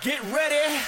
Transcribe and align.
Get 0.00 0.22
ready. 0.24 0.80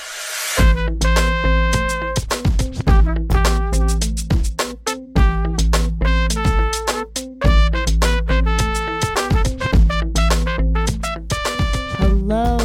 Hello, 11.99 12.59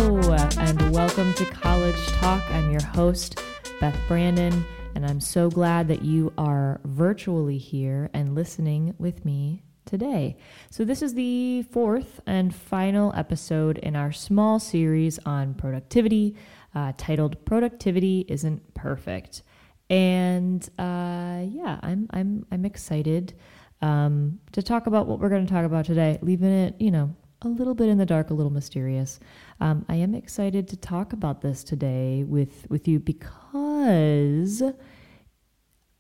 and 0.58 0.92
welcome 0.92 1.34
to 1.36 1.46
College 1.46 1.96
Talk. 2.08 2.44
I'm 2.52 2.72
your 2.72 2.82
host, 2.82 3.40
Beth 3.80 3.98
Brandon, 4.08 4.66
and 4.96 5.06
I'm 5.06 5.20
so 5.20 5.50
glad 5.50 5.88
that 5.90 6.02
you 6.04 6.34
are 6.38 6.82
virtually 6.84 7.58
here 7.58 8.10
and 8.14 8.36
listening 8.36 8.96
with 8.98 9.24
me 9.24 9.62
today. 9.90 10.38
So, 10.70 10.86
this 10.86 11.02
is 11.02 11.16
the 11.16 11.64
fourth 11.64 12.22
and 12.26 12.54
final 12.54 13.12
episode 13.16 13.80
in 13.80 13.96
our 13.96 14.12
small 14.12 14.60
series 14.60 15.20
on 15.26 15.56
productivity 15.56 16.36
uh, 16.76 16.94
titled 16.98 17.44
Productivity 17.46 18.26
Isn't 18.30 18.74
Perfect. 18.76 19.42
And 19.90 20.64
uh, 20.78 21.42
yeah, 21.50 21.80
I'm, 21.82 22.08
I'm, 22.12 22.46
I'm 22.52 22.66
excited 22.66 23.34
um, 23.82 24.40
to 24.52 24.62
talk 24.62 24.86
about 24.86 25.08
what 25.08 25.20
we're 25.20 25.30
going 25.30 25.48
to 25.48 25.52
talk 25.52 25.66
about 25.66 25.86
today, 25.86 26.20
leaving 26.22 26.52
it, 26.52 26.76
you 26.80 26.92
know, 26.92 27.16
a 27.42 27.48
little 27.48 27.74
bit 27.74 27.90
in 27.90 27.98
the 27.98 28.06
dark, 28.06 28.30
a 28.30 28.34
little 28.34 28.52
mysterious. 28.52 29.20
Um, 29.60 29.86
I 29.90 29.96
am 29.96 30.14
excited 30.14 30.68
to 30.68 30.78
talk 30.78 31.14
about 31.14 31.42
this 31.42 31.64
today 31.64 32.24
with 32.24 32.68
with 32.70 32.88
you 32.88 33.00
because 33.00 34.62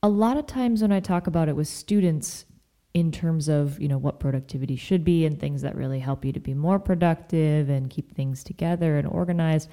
a 0.03 0.09
lot 0.09 0.37
of 0.37 0.45
times 0.45 0.81
when 0.81 0.91
I 0.91 0.99
talk 0.99 1.27
about 1.27 1.49
it 1.49 1.55
with 1.55 1.67
students 1.67 2.45
in 2.93 3.11
terms 3.11 3.47
of 3.47 3.79
you 3.79 3.87
know 3.87 3.97
what 3.97 4.19
productivity 4.19 4.75
should 4.75 5.03
be 5.03 5.25
and 5.25 5.39
things 5.39 5.61
that 5.61 5.75
really 5.75 5.99
help 5.99 6.25
you 6.25 6.33
to 6.33 6.39
be 6.39 6.53
more 6.53 6.79
productive 6.79 7.69
and 7.69 7.89
keep 7.89 8.15
things 8.15 8.43
together 8.43 8.97
and 8.97 9.07
organized, 9.07 9.69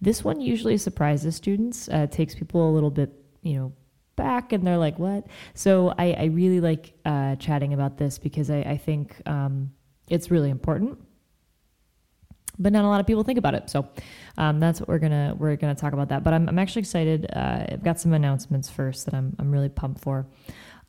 this 0.00 0.24
one 0.24 0.40
usually 0.40 0.76
surprises 0.76 1.36
students. 1.36 1.88
Uh, 1.88 2.06
takes 2.06 2.34
people 2.34 2.70
a 2.70 2.72
little 2.72 2.90
bit 2.90 3.12
you 3.42 3.54
know 3.54 3.72
back 4.16 4.52
and 4.52 4.66
they're 4.66 4.78
like 4.78 4.98
what? 4.98 5.26
So 5.54 5.94
i, 5.98 6.12
I 6.12 6.24
really 6.26 6.60
like 6.60 6.94
uh, 7.04 7.36
chatting 7.36 7.72
about 7.72 7.98
this 7.98 8.18
because 8.18 8.50
i, 8.50 8.58
I 8.58 8.76
think 8.76 9.20
um, 9.26 9.72
it's 10.08 10.30
really 10.30 10.50
important 10.50 10.98
but 12.60 12.72
not 12.72 12.84
a 12.84 12.88
lot 12.88 13.00
of 13.00 13.06
people 13.06 13.24
think 13.24 13.38
about 13.38 13.54
it. 13.54 13.70
So 13.70 13.88
um, 14.38 14.60
that's 14.60 14.80
what 14.80 14.88
we're 14.88 14.98
gonna 14.98 15.34
we're 15.36 15.56
gonna 15.56 15.74
talk 15.74 15.92
about 15.92 16.08
that. 16.10 16.22
But 16.22 16.34
I'm, 16.34 16.48
I'm 16.48 16.58
actually 16.58 16.80
excited. 16.80 17.26
Uh, 17.34 17.66
I've 17.72 17.82
got 17.82 17.98
some 17.98 18.12
announcements 18.12 18.68
first 18.68 19.06
that 19.06 19.14
I'm 19.14 19.34
I'm 19.38 19.50
really 19.50 19.68
pumped 19.68 20.02
for. 20.02 20.26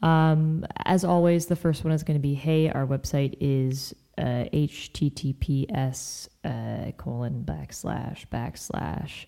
Um, 0.01 0.65
as 0.85 1.03
always, 1.03 1.45
the 1.45 1.55
first 1.55 1.83
one 1.83 1.93
is 1.93 2.01
going 2.03 2.17
to 2.17 2.21
be 2.21 2.33
Hey, 2.33 2.69
our 2.69 2.87
website 2.87 3.35
is 3.39 3.93
uh, 4.17 4.45
https 4.51 6.27
uh, 6.43 6.91
colon 6.97 7.43
backslash 7.45 8.25
backslash 8.27 9.27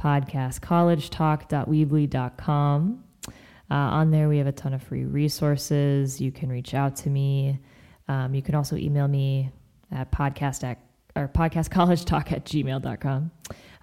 podcast 0.00 0.60
collegetalk.weebly.com. 0.60 3.04
Uh, 3.70 3.74
on 3.74 4.10
there, 4.10 4.28
we 4.28 4.38
have 4.38 4.46
a 4.46 4.52
ton 4.52 4.74
of 4.74 4.82
free 4.82 5.04
resources. 5.04 6.20
You 6.20 6.30
can 6.30 6.50
reach 6.50 6.74
out 6.74 6.94
to 6.96 7.10
me. 7.10 7.58
Um, 8.08 8.34
you 8.34 8.42
can 8.42 8.54
also 8.54 8.76
email 8.76 9.08
me 9.08 9.50
at 9.90 10.12
podcast 10.12 10.62
at 10.64 10.78
or 11.16 11.28
podcastcollegetalk 11.28 12.32
at 12.32 12.44
gmail.com. 12.44 13.30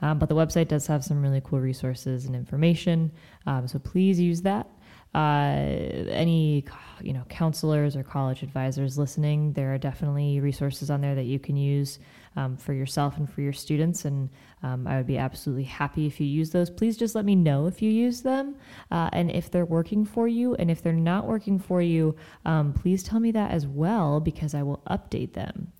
Um, 0.02 0.20
but 0.20 0.30
the 0.30 0.36
website 0.36 0.68
does 0.68 0.88
have 0.88 1.04
some 1.04 1.22
really 1.22 1.42
cool 1.44 1.60
resources 1.60 2.26
and 2.26 2.36
information. 2.36 3.12
Um, 3.46 3.68
so 3.68 3.80
please 3.80 4.20
use 4.20 4.42
that. 4.44 4.68
Uh, 5.14 6.06
any 6.12 6.64
you 7.02 7.14
know 7.14 7.24
counselors 7.30 7.96
or 7.96 8.04
college 8.04 8.44
advisors 8.44 8.96
listening, 8.96 9.52
there 9.54 9.74
are 9.74 9.78
definitely 9.80 10.40
resources 10.40 10.92
on 10.92 11.02
there 11.02 11.16
that 11.16 11.24
you 11.24 11.40
can 11.40 11.58
use 11.58 11.98
um, 12.36 12.56
for 12.56 12.74
yourself 12.74 13.18
and 13.18 13.28
for 13.28 13.42
your 13.42 13.52
students. 13.52 14.06
And 14.06 14.30
um, 14.62 14.86
I 14.86 14.98
would 14.98 15.08
be 15.08 15.18
absolutely 15.18 15.64
happy 15.64 16.06
if 16.06 16.20
you 16.20 16.28
use 16.28 16.52
those. 16.52 16.70
Please 16.70 16.96
just 16.96 17.16
let 17.16 17.26
me 17.26 17.36
know 17.36 17.66
if 17.66 17.82
you 17.82 17.90
use 17.90 18.22
them 18.22 18.56
uh, 18.92 19.10
and 19.12 19.32
if 19.32 19.50
they're 19.50 19.66
working 19.66 20.06
for 20.06 20.28
you. 20.28 20.54
And 20.56 20.70
if 20.70 20.84
they're 20.84 20.94
not 20.94 21.26
working 21.26 21.58
for 21.58 21.82
you, 21.82 22.16
um, 22.46 22.74
please 22.74 23.02
tell 23.02 23.20
me 23.20 23.32
that 23.32 23.50
as 23.50 23.66
well 23.66 24.20
because 24.20 24.54
I 24.54 24.62
will 24.62 24.84
update 24.90 25.34
them 25.34 25.72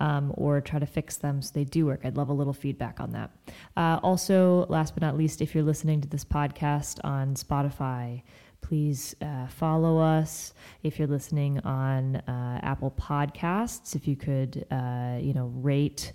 um, 0.00 0.32
or 0.36 0.60
try 0.60 0.78
to 0.78 0.86
fix 0.86 1.16
them 1.16 1.42
so 1.42 1.50
they 1.54 1.64
do 1.64 1.86
work. 1.86 2.00
I'd 2.04 2.16
love 2.16 2.28
a 2.28 2.32
little 2.32 2.52
feedback 2.52 3.00
on 3.00 3.12
that. 3.12 3.30
Uh, 3.76 4.00
also, 4.02 4.66
last 4.68 4.94
but 4.94 5.02
not 5.02 5.16
least, 5.16 5.40
if 5.40 5.54
you're 5.54 5.64
listening 5.64 6.00
to 6.00 6.08
this 6.08 6.24
podcast 6.24 6.98
on 7.04 7.34
Spotify, 7.34 8.22
please 8.62 9.14
uh, 9.20 9.46
follow 9.48 9.98
us. 9.98 10.54
If 10.82 10.98
you're 10.98 11.08
listening 11.08 11.58
on 11.60 12.16
uh, 12.16 12.60
Apple 12.62 12.94
Podcasts, 12.98 13.94
if 13.94 14.08
you 14.08 14.16
could, 14.16 14.64
uh, 14.70 15.18
you 15.20 15.34
know, 15.34 15.52
rate 15.56 16.12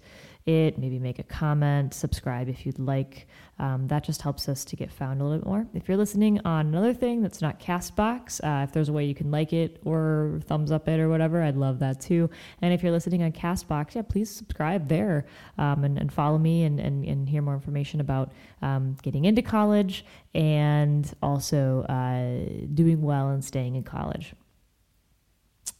it, 0.48 0.80
maybe 0.80 0.98
make 0.98 1.20
a 1.20 1.24
comment, 1.24 1.94
subscribe 1.94 2.48
if 2.48 2.66
you'd 2.66 2.80
like. 2.80 3.28
Um, 3.59 3.88
that 3.88 4.03
just 4.03 4.22
helps 4.22 4.47
us 4.47 4.63
to 4.66 4.75
get 4.75 4.91
found 4.91 5.19
a 5.19 5.23
little 5.23 5.40
bit 5.40 5.47
more. 5.47 5.68
If 5.73 5.88
you're 5.88 5.97
listening 5.97 6.40
on 6.45 6.68
another 6.68 6.94
thing 6.94 7.22
that's 7.22 7.41
not 7.41 7.59
Castbox, 7.59 8.40
uh, 8.44 8.63
if 8.63 8.72
there's 8.72 8.90
a 8.90 8.94
way 8.94 9.06
you 9.06 9.16
can 9.16 9.31
like 9.31 9.51
it 9.51 9.81
or 9.84 10.40
thumbs 10.45 10.72
up 10.72 10.88
it 10.88 11.00
or 11.00 11.09
whatever, 11.09 11.41
I'd 11.41 11.57
love 11.57 11.79
that 11.79 12.00
too. 12.00 12.29
And 12.62 12.73
if 12.73 12.84
you're 12.84 12.91
listening 12.91 13.23
on 13.23 13.31
Castbox, 13.31 13.95
yeah, 13.95 14.03
please 14.03 14.29
subscribe 14.29 14.88
there 14.88 15.25
um, 15.57 15.84
and, 15.84 15.97
and, 15.97 16.13
follow 16.13 16.38
me 16.38 16.63
and, 16.63 16.79
and, 16.79 17.03
and, 17.06 17.28
hear 17.28 17.41
more 17.41 17.53
information 17.53 18.00
about 18.00 18.31
um, 18.62 18.95
getting 19.01 19.25
into 19.25 19.41
college 19.41 20.06
and 20.34 21.13
also 21.22 21.81
uh, 21.84 22.66
doing 22.74 23.01
well 23.01 23.29
and 23.29 23.44
staying 23.44 23.75
in 23.75 23.84
college 23.84 24.34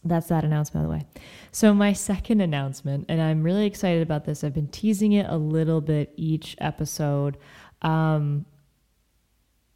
that's 0.08 0.28
that 0.28 0.44
announcement, 0.44 0.88
by 0.88 0.94
the 0.94 1.00
way. 1.00 1.08
So, 1.52 1.74
my 1.74 1.94
second 1.94 2.42
announcement, 2.42 3.06
and 3.10 3.22
I'm 3.22 3.44
really 3.44 3.66
excited 3.66 4.02
about 4.02 4.26
this, 4.26 4.44
I've 4.44 4.54
been 4.54 4.68
teasing 4.68 5.14
it 5.14 5.26
a 5.30 5.38
little 5.38 5.82
bit 5.82 6.14
each 6.16 6.56
episode. 6.60 7.38
Um, 7.82 8.46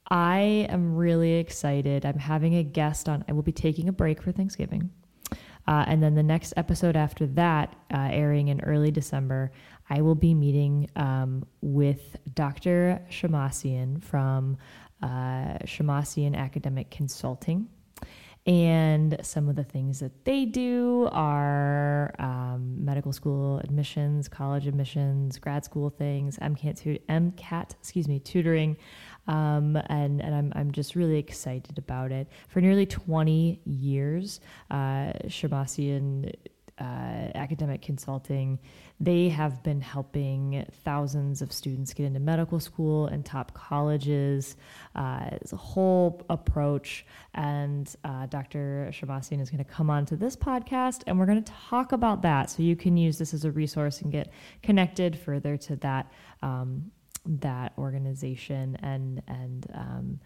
I 0.09 0.67
am 0.69 0.95
really 0.95 1.35
excited. 1.35 2.06
I'm 2.06 2.19
having 2.19 2.56
a 2.56 2.63
guest 2.63 3.07
on. 3.07 3.23
I 3.29 3.31
will 3.31 3.44
be 3.44 3.53
taking 3.53 3.88
a 3.88 3.94
break 3.94 4.22
for 4.22 4.31
Thanksgiving. 4.31 4.91
Uh, 5.67 5.85
and 5.88 6.01
then 6.01 6.16
the 6.16 6.23
next 6.23 6.53
episode 6.57 6.95
after 6.95 7.28
that, 7.28 7.75
uh, 7.94 8.09
airing 8.12 8.50
in 8.50 8.59
early 8.62 8.91
December, 8.91 9.51
I 9.89 10.01
will 10.01 10.16
be 10.16 10.34
meeting 10.34 10.89
um, 10.95 11.45
with 11.62 12.17
Dr. 12.34 13.01
Shemmassian 13.09 14.03
from 14.03 14.57
uh, 15.01 15.59
Shemmassian 15.66 16.35
Academic 16.35 16.89
Consulting. 16.89 17.69
And 18.47 19.18
some 19.22 19.50
of 19.50 19.56
the 19.56 19.63
things 19.63 20.00
that 20.00 20.25
they 20.25 20.46
do 20.46 21.07
are 21.12 22.12
um, 22.18 22.84
medical 22.84 23.13
school 23.13 23.59
admissions, 23.59 24.28
college 24.28 24.66
admissions, 24.66 25.38
grad 25.38 25.63
school 25.63 25.91
things, 25.91 26.40
MCAT, 26.40 27.01
MCAT 27.07 27.72
excuse 27.80 28.07
me, 28.07 28.18
tutoring. 28.18 28.78
Um, 29.28 29.75
and 29.88 30.22
and 30.22 30.34
I'm, 30.34 30.51
I'm 30.56 30.72
just 30.72 30.96
really 30.96 31.19
excited 31.19 31.78
about 31.78 32.12
it. 32.12 32.28
For 32.47 32.62
nearly 32.62 32.88
20 32.88 33.62
years, 33.63 34.40
uh, 34.72 35.13
Shemmassian 35.28 36.34
uh, 36.80 36.84
academic 37.35 37.84
consulting, 37.84 38.57
they 39.01 39.29
have 39.29 39.63
been 39.63 39.81
helping 39.81 40.63
thousands 40.85 41.41
of 41.41 41.51
students 41.51 41.91
get 41.91 42.06
into 42.06 42.19
medical 42.19 42.59
school 42.59 43.07
and 43.07 43.25
top 43.25 43.51
colleges. 43.56 44.56
Uh, 44.95 45.28
it's 45.31 45.53
a 45.53 45.57
whole 45.57 46.23
approach. 46.29 47.03
And 47.34 47.94
uh, 48.03 48.28
Dr. 48.28 48.91
Shemmassian 48.91 49.41
is 49.41 49.50
going 49.50 49.63
to 49.63 49.69
come 49.69 49.89
on 49.89 50.06
to 50.06 50.16
this 50.16 50.35
podcast 50.35 51.01
and 51.07 51.17
we're 51.17 51.25
going 51.25 51.44
to 51.44 51.51
talk 51.51 51.94
about 51.94 52.22
that. 52.22 52.51
So 52.51 52.62
you 52.62 52.75
can 52.75 52.95
use 52.95 53.17
this 53.17 53.34
as 53.34 53.44
a 53.44 53.50
resource 53.50 54.01
and 54.01 54.12
get 54.12 54.31
connected 54.62 55.18
further 55.18 55.57
to 55.57 55.75
that. 55.78 56.12
Um, 56.44 56.91
that 57.23 57.73
organization 57.78 58.75
and 58.81 59.22
and 59.28 59.68
um, 59.75 60.19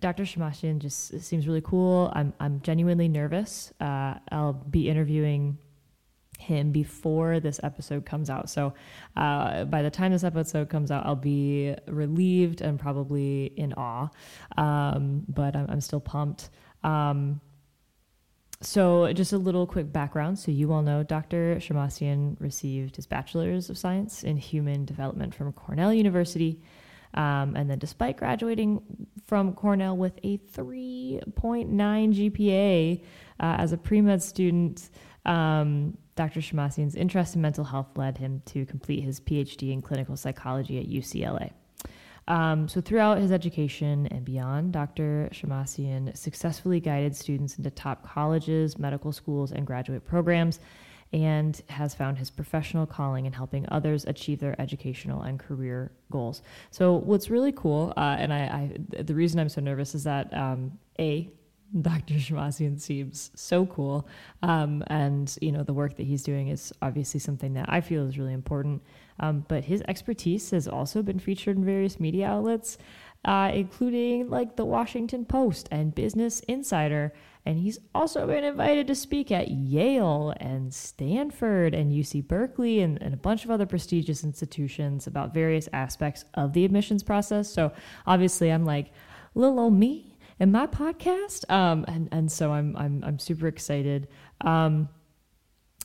Dr. 0.00 0.22
Shemmassian 0.22 0.78
just 0.78 1.20
seems 1.20 1.46
really 1.46 1.60
cool. 1.60 2.10
I'm 2.14 2.32
I'm 2.40 2.62
genuinely 2.62 3.08
nervous. 3.08 3.74
Uh, 3.78 4.14
I'll 4.32 4.54
be 4.54 4.88
interviewing 4.88 5.58
him 6.40 6.72
before 6.72 7.40
this 7.40 7.60
episode 7.62 8.04
comes 8.04 8.30
out. 8.30 8.48
So 8.50 8.74
uh, 9.16 9.64
by 9.64 9.82
the 9.82 9.90
time 9.90 10.12
this 10.12 10.24
episode 10.24 10.68
comes 10.68 10.90
out, 10.90 11.06
I'll 11.06 11.16
be 11.16 11.74
relieved 11.86 12.60
and 12.60 12.78
probably 12.78 13.46
in 13.56 13.72
awe. 13.74 14.08
Um, 14.56 15.24
but 15.28 15.54
I'm, 15.54 15.66
I'm, 15.68 15.80
still 15.80 16.00
pumped. 16.00 16.50
Um, 16.82 17.40
so 18.62 19.12
just 19.12 19.32
a 19.32 19.38
little 19.38 19.66
quick 19.66 19.92
background. 19.92 20.38
So 20.38 20.50
you 20.50 20.72
all 20.72 20.82
know 20.82 21.02
Dr. 21.02 21.56
Shemmassian 21.56 22.36
received 22.40 22.96
his 22.96 23.06
bachelor's 23.06 23.70
of 23.70 23.78
science 23.78 24.22
in 24.22 24.36
human 24.36 24.84
development 24.84 25.34
from 25.34 25.52
Cornell 25.52 25.92
University. 25.92 26.60
Um, 27.14 27.56
and 27.56 27.68
then, 27.68 27.78
despite 27.78 28.18
graduating 28.18 28.82
from 29.26 29.54
Cornell 29.54 29.96
with 29.96 30.18
a 30.22 30.38
3.9 30.38 31.74
GPA 31.74 33.02
uh, 33.40 33.56
as 33.58 33.72
a 33.72 33.76
pre 33.76 34.00
med 34.00 34.22
student, 34.22 34.90
um, 35.26 35.96
Dr. 36.20 36.40
Shemmassian's 36.40 36.96
interest 36.96 37.34
in 37.34 37.40
mental 37.40 37.64
health 37.64 37.96
led 37.96 38.18
him 38.18 38.42
to 38.44 38.66
complete 38.66 39.00
his 39.00 39.20
PhD 39.20 39.72
in 39.72 39.80
clinical 39.80 40.18
psychology 40.18 40.78
at 40.78 40.86
UCLA. 40.86 41.52
Um, 42.28 42.68
so, 42.68 42.82
throughout 42.82 43.16
his 43.16 43.32
education 43.32 44.06
and 44.08 44.22
beyond, 44.22 44.74
Dr. 44.74 45.30
Shemmassian 45.32 46.14
successfully 46.14 46.78
guided 46.78 47.16
students 47.16 47.56
into 47.56 47.70
top 47.70 48.06
colleges, 48.06 48.78
medical 48.78 49.12
schools, 49.12 49.50
and 49.50 49.66
graduate 49.66 50.04
programs. 50.04 50.60
and 51.12 51.62
has 51.70 51.92
found 51.92 52.18
his 52.18 52.30
professional 52.30 52.86
calling 52.86 53.26
in 53.26 53.32
helping 53.32 53.64
others 53.70 54.04
achieve 54.04 54.38
their 54.38 54.54
educational 54.60 55.22
and 55.22 55.40
career 55.40 55.90
goals. 56.12 56.42
So, 56.70 56.96
what's 56.96 57.30
really 57.30 57.50
cool, 57.50 57.94
uh, 57.96 58.16
and 58.18 58.30
I, 58.30 58.38
I, 58.38 59.02
the 59.02 59.14
reason 59.14 59.40
I'm 59.40 59.48
so 59.48 59.62
nervous 59.62 59.94
is 59.94 60.04
that 60.04 60.32
um, 60.34 60.78
a 60.98 61.30
Dr. 61.80 62.14
Shemmassian 62.14 62.80
seems 62.80 63.30
so 63.34 63.64
cool, 63.66 64.08
um, 64.42 64.82
and 64.88 65.36
you 65.40 65.52
know 65.52 65.62
the 65.62 65.72
work 65.72 65.96
that 65.96 66.06
he's 66.06 66.22
doing 66.22 66.48
is 66.48 66.72
obviously 66.82 67.20
something 67.20 67.54
that 67.54 67.66
I 67.68 67.80
feel 67.80 68.06
is 68.06 68.18
really 68.18 68.32
important. 68.32 68.82
Um, 69.20 69.44
but 69.48 69.64
his 69.64 69.82
expertise 69.86 70.50
has 70.50 70.66
also 70.66 71.02
been 71.02 71.18
featured 71.18 71.56
in 71.56 71.64
various 71.64 72.00
media 72.00 72.26
outlets, 72.26 72.78
uh, 73.24 73.50
including 73.54 74.30
like 74.30 74.56
the 74.56 74.64
Washington 74.64 75.24
Post 75.24 75.68
and 75.70 75.94
Business 75.94 76.40
Insider. 76.40 77.12
And 77.46 77.58
he's 77.58 77.78
also 77.94 78.26
been 78.26 78.44
invited 78.44 78.86
to 78.88 78.94
speak 78.94 79.30
at 79.30 79.48
Yale 79.48 80.34
and 80.38 80.72
Stanford 80.72 81.74
and 81.74 81.92
UC 81.92 82.26
Berkeley 82.26 82.80
and, 82.80 83.00
and, 83.02 83.14
a 83.14 83.16
bunch 83.16 83.44
of 83.44 83.50
other 83.50 83.64
prestigious 83.64 84.24
institutions 84.24 85.06
about 85.06 85.32
various 85.32 85.68
aspects 85.72 86.24
of 86.34 86.52
the 86.52 86.64
admissions 86.66 87.02
process. 87.02 87.50
So 87.50 87.72
obviously, 88.06 88.50
I'm 88.50 88.66
like, 88.66 88.92
little 89.34 89.58
old 89.58 89.74
me 89.74 90.09
in 90.40 90.50
my 90.50 90.66
podcast. 90.66 91.48
Um, 91.50 91.84
and, 91.86 92.08
and 92.10 92.32
so 92.32 92.52
I'm, 92.52 92.76
I'm, 92.76 93.04
I'm 93.04 93.18
super 93.18 93.46
excited. 93.46 94.08
Um, 94.40 94.88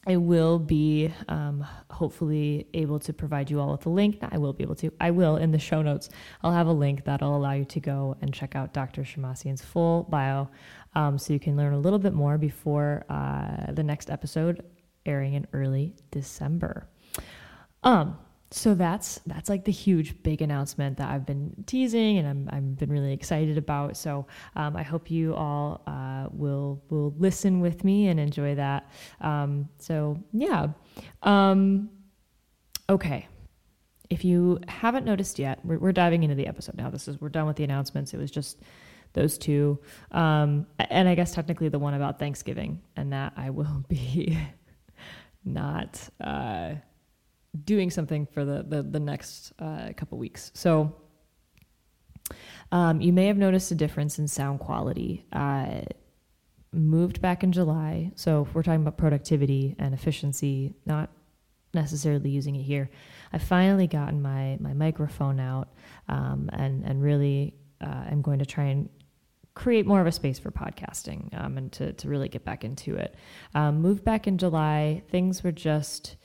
I 0.07 0.17
will 0.17 0.59
be 0.59 1.11
um, 1.27 1.65
hopefully 1.89 2.67
able 2.73 2.99
to 2.99 3.13
provide 3.13 3.49
you 3.49 3.59
all 3.59 3.71
with 3.71 3.85
a 3.85 3.89
link. 3.89 4.19
I 4.21 4.37
will 4.37 4.53
be 4.53 4.63
able 4.63 4.75
to. 4.75 4.91
I 5.01 5.11
will 5.11 5.37
in 5.37 5.51
the 5.51 5.59
show 5.59 5.81
notes. 5.81 6.09
I'll 6.43 6.51
have 6.51 6.67
a 6.67 6.71
link 6.71 7.05
that'll 7.05 7.35
allow 7.35 7.53
you 7.53 7.65
to 7.65 7.79
go 7.79 8.15
and 8.21 8.31
check 8.31 8.55
out 8.55 8.71
Dr. 8.71 9.01
Shemmassian's 9.01 9.63
full 9.63 10.03
bio, 10.03 10.47
um, 10.93 11.17
so 11.17 11.33
you 11.33 11.39
can 11.39 11.57
learn 11.57 11.73
a 11.73 11.79
little 11.79 11.97
bit 11.97 12.13
more 12.13 12.37
before 12.37 13.03
uh, 13.09 13.71
the 13.71 13.81
next 13.83 14.11
episode 14.11 14.63
airing 15.07 15.33
in 15.33 15.47
early 15.53 15.95
December. 16.11 16.87
Um, 17.83 18.19
so 18.55 18.73
that's 18.73 19.19
that's 19.25 19.49
like 19.49 19.65
the 19.65 19.71
huge 19.71 20.23
big 20.23 20.41
announcement 20.41 20.97
that 20.97 21.09
I've 21.09 21.25
been 21.25 21.65
teasing 21.65 22.19
and 22.19 22.25
I'm 22.25 22.49
I've 22.53 22.77
been 22.77 22.89
really 22.89 23.11
excited 23.11 23.57
about. 23.57 23.97
So 23.97 24.27
um, 24.55 24.77
I 24.77 24.81
hope 24.81 25.11
you 25.11 25.35
all 25.35 25.81
uh, 25.85 26.29
will 26.31 26.81
will 26.89 27.13
listen 27.17 27.59
with 27.59 27.83
me 27.83 28.07
and 28.07 28.17
enjoy 28.17 28.55
that. 28.55 28.89
Um, 29.19 29.67
so 29.77 30.23
yeah, 30.31 30.67
um, 31.23 31.89
okay. 32.89 33.27
If 34.09 34.23
you 34.23 34.61
haven't 34.69 35.03
noticed 35.03 35.37
yet, 35.37 35.59
we're, 35.65 35.79
we're 35.79 35.91
diving 35.91 36.23
into 36.23 36.35
the 36.35 36.47
episode 36.47 36.77
now. 36.77 36.89
This 36.89 37.09
is 37.09 37.19
we're 37.19 37.27
done 37.27 37.47
with 37.47 37.57
the 37.57 37.65
announcements. 37.65 38.13
It 38.13 38.17
was 38.17 38.31
just 38.31 38.61
those 39.11 39.37
two, 39.37 39.79
um, 40.13 40.65
and 40.79 41.09
I 41.09 41.15
guess 41.15 41.33
technically 41.33 41.67
the 41.67 41.79
one 41.79 41.93
about 41.93 42.19
Thanksgiving, 42.19 42.81
and 42.95 43.11
that 43.11 43.33
I 43.35 43.49
will 43.49 43.83
be 43.89 44.39
not. 45.43 46.09
Uh, 46.23 46.75
doing 47.63 47.89
something 47.89 48.25
for 48.25 48.43
the 48.45 48.63
the, 48.67 48.83
the 48.83 48.99
next 48.99 49.53
uh, 49.59 49.89
couple 49.95 50.17
weeks. 50.17 50.51
So 50.53 50.95
um, 52.71 53.01
you 53.01 53.13
may 53.13 53.27
have 53.27 53.37
noticed 53.37 53.71
a 53.71 53.75
difference 53.75 54.19
in 54.19 54.27
sound 54.27 54.59
quality. 54.59 55.25
Uh, 55.31 55.81
moved 56.71 57.21
back 57.21 57.43
in 57.43 57.51
July, 57.51 58.11
so 58.15 58.41
if 58.41 58.53
we're 58.53 58.63
talking 58.63 58.81
about 58.81 58.97
productivity 58.97 59.75
and 59.79 59.93
efficiency, 59.93 60.73
not 60.85 61.09
necessarily 61.75 62.29
using 62.29 62.55
it 62.55 62.63
here. 62.63 62.89
I 63.31 63.37
finally 63.37 63.85
gotten 63.85 64.21
my 64.21 64.57
my 64.59 64.73
microphone 64.73 65.39
out, 65.39 65.69
um, 66.09 66.49
and 66.53 66.83
and 66.83 67.03
really 67.03 67.53
uh, 67.81 68.05
I'm 68.09 68.21
going 68.21 68.39
to 68.39 68.45
try 68.45 68.65
and 68.65 68.89
create 69.53 69.85
more 69.85 70.01
of 70.01 70.07
a 70.07 70.11
space 70.11 70.37
for 70.37 70.51
podcasting 70.51 71.33
um, 71.39 71.57
and 71.57 71.71
to 71.73 71.93
to 71.93 72.09
really 72.09 72.29
get 72.29 72.43
back 72.43 72.63
into 72.63 72.95
it. 72.95 73.15
Um, 73.53 73.81
moved 73.81 74.03
back 74.03 74.27
in 74.27 74.37
July, 74.37 75.03
things 75.09 75.43
were 75.43 75.51
just 75.51 76.15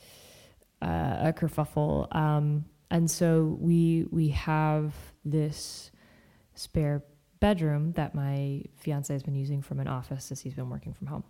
uh, 0.83 1.29
a 1.29 1.35
kerfuffle. 1.37 2.15
Um, 2.15 2.65
and 2.91 3.11
so 3.11 3.57
we 3.61 4.07
we 4.11 4.29
have 4.29 4.95
this 5.25 5.91
spare 6.55 7.03
bedroom 7.39 7.93
that 7.93 8.15
my 8.15 8.63
fiance 8.77 9.13
has 9.13 9.23
been 9.23 9.35
using 9.35 9.63
from 9.63 9.81
an 9.81 9.89
office 9.89 10.31
as 10.31 10.41
he's 10.41 10.55
been 10.55 10.69
working 10.69 10.93
from 10.93 11.07
home. 11.07 11.25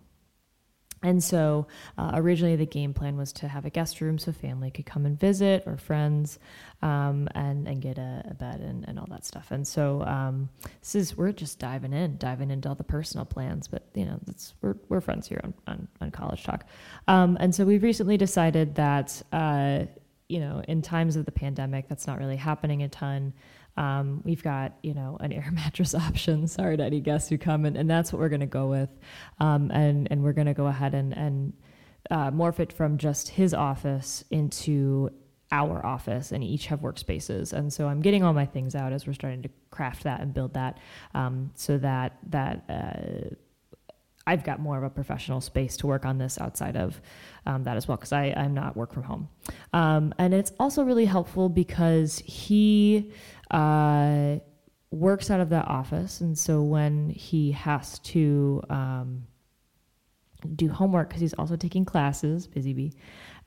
And 1.03 1.23
so 1.23 1.67
uh, 1.97 2.11
originally 2.13 2.55
the 2.55 2.65
game 2.65 2.93
plan 2.93 3.17
was 3.17 3.33
to 3.33 3.47
have 3.47 3.65
a 3.65 3.69
guest 3.69 4.01
room 4.01 4.19
so 4.19 4.31
family 4.31 4.69
could 4.69 4.85
come 4.85 5.05
and 5.05 5.19
visit 5.19 5.63
or 5.65 5.77
friends 5.77 6.37
um, 6.81 7.27
and, 7.33 7.67
and 7.67 7.81
get 7.81 7.97
a, 7.97 8.23
a 8.29 8.33
bed 8.33 8.59
and, 8.59 8.87
and 8.87 8.99
all 8.99 9.07
that 9.09 9.25
stuff. 9.25 9.49
And 9.49 9.67
so 9.67 10.03
um, 10.03 10.49
this 10.79 10.95
is, 10.95 11.17
we're 11.17 11.31
just 11.31 11.57
diving 11.57 11.93
in, 11.93 12.17
diving 12.17 12.51
into 12.51 12.69
all 12.69 12.75
the 12.75 12.83
personal 12.83 13.25
plans, 13.25 13.67
but 13.67 13.87
you 13.95 14.05
know, 14.05 14.19
that's, 14.25 14.53
we're, 14.61 14.75
we're 14.89 15.01
friends 15.01 15.27
here 15.27 15.41
on, 15.43 15.53
on, 15.67 15.87
on 16.01 16.11
College 16.11 16.43
Talk. 16.43 16.65
Um, 17.07 17.37
and 17.39 17.53
so 17.53 17.65
we've 17.65 17.83
recently 17.83 18.17
decided 18.17 18.75
that, 18.75 19.21
uh, 19.31 19.85
you 20.29 20.39
know, 20.39 20.63
in 20.67 20.81
times 20.81 21.15
of 21.17 21.25
the 21.25 21.31
pandemic, 21.31 21.89
that's 21.89 22.07
not 22.07 22.19
really 22.19 22.37
happening 22.37 22.83
a 22.83 22.87
ton. 22.87 23.33
Um, 23.77 24.21
we've 24.23 24.43
got, 24.43 24.73
you 24.83 24.93
know, 24.93 25.17
an 25.19 25.31
air 25.31 25.49
mattress 25.53 25.95
option. 25.95 26.47
Sorry 26.47 26.77
to 26.77 26.83
any 26.83 26.99
guests 26.99 27.29
who 27.29 27.37
come, 27.37 27.65
and, 27.65 27.77
and 27.77 27.89
that's 27.89 28.11
what 28.11 28.19
we're 28.19 28.29
going 28.29 28.41
to 28.41 28.45
go 28.45 28.67
with. 28.67 28.89
Um, 29.39 29.71
and, 29.71 30.07
and 30.11 30.23
we're 30.23 30.33
going 30.33 30.47
to 30.47 30.53
go 30.53 30.67
ahead 30.67 30.93
and, 30.93 31.15
and 31.15 31.53
uh, 32.09 32.31
morph 32.31 32.59
it 32.59 32.73
from 32.73 32.97
just 32.97 33.29
his 33.29 33.53
office 33.53 34.23
into 34.31 35.09
our 35.51 35.85
office 35.85 36.31
and 36.31 36.43
each 36.45 36.67
have 36.67 36.79
workspaces 36.79 37.51
and 37.51 37.73
so 37.73 37.85
i'm 37.85 38.01
getting 38.01 38.23
all 38.23 38.31
my 38.31 38.45
things 38.45 38.73
out 38.73 38.93
as 38.93 39.05
we're 39.05 39.11
starting 39.11 39.41
to 39.41 39.49
craft 39.69 40.03
that 40.03 40.21
and 40.21 40.33
build 40.33 40.53
that 40.53 40.77
um, 41.13 41.51
so 41.55 41.77
that 41.77 42.17
that 42.25 42.63
uh, 42.69 43.35
I've 44.27 44.43
got 44.43 44.59
more 44.59 44.77
of 44.77 44.83
a 44.83 44.89
professional 44.89 45.41
space 45.41 45.77
to 45.77 45.87
work 45.87 46.05
on 46.05 46.17
this 46.17 46.39
outside 46.39 46.77
of 46.77 47.01
um, 47.45 47.63
that 47.63 47.75
as 47.75 47.87
well 47.87 47.97
because 47.97 48.13
I'm 48.13 48.53
not 48.53 48.77
work 48.77 48.93
from 48.93 49.03
home. 49.03 49.29
Um, 49.73 50.13
and 50.17 50.33
it's 50.33 50.51
also 50.59 50.83
really 50.83 51.05
helpful 51.05 51.49
because 51.49 52.19
he 52.19 53.11
uh, 53.51 54.37
works 54.89 55.29
out 55.29 55.39
of 55.39 55.49
that 55.49 55.67
office. 55.67 56.21
And 56.21 56.37
so 56.37 56.61
when 56.61 57.09
he 57.09 57.51
has 57.51 57.99
to 57.99 58.61
um, 58.69 59.27
do 60.55 60.69
homework, 60.69 61.09
because 61.09 61.21
he's 61.21 61.33
also 61.33 61.55
taking 61.55 61.85
classes, 61.85 62.47
busy 62.47 62.73
bee, 62.73 62.93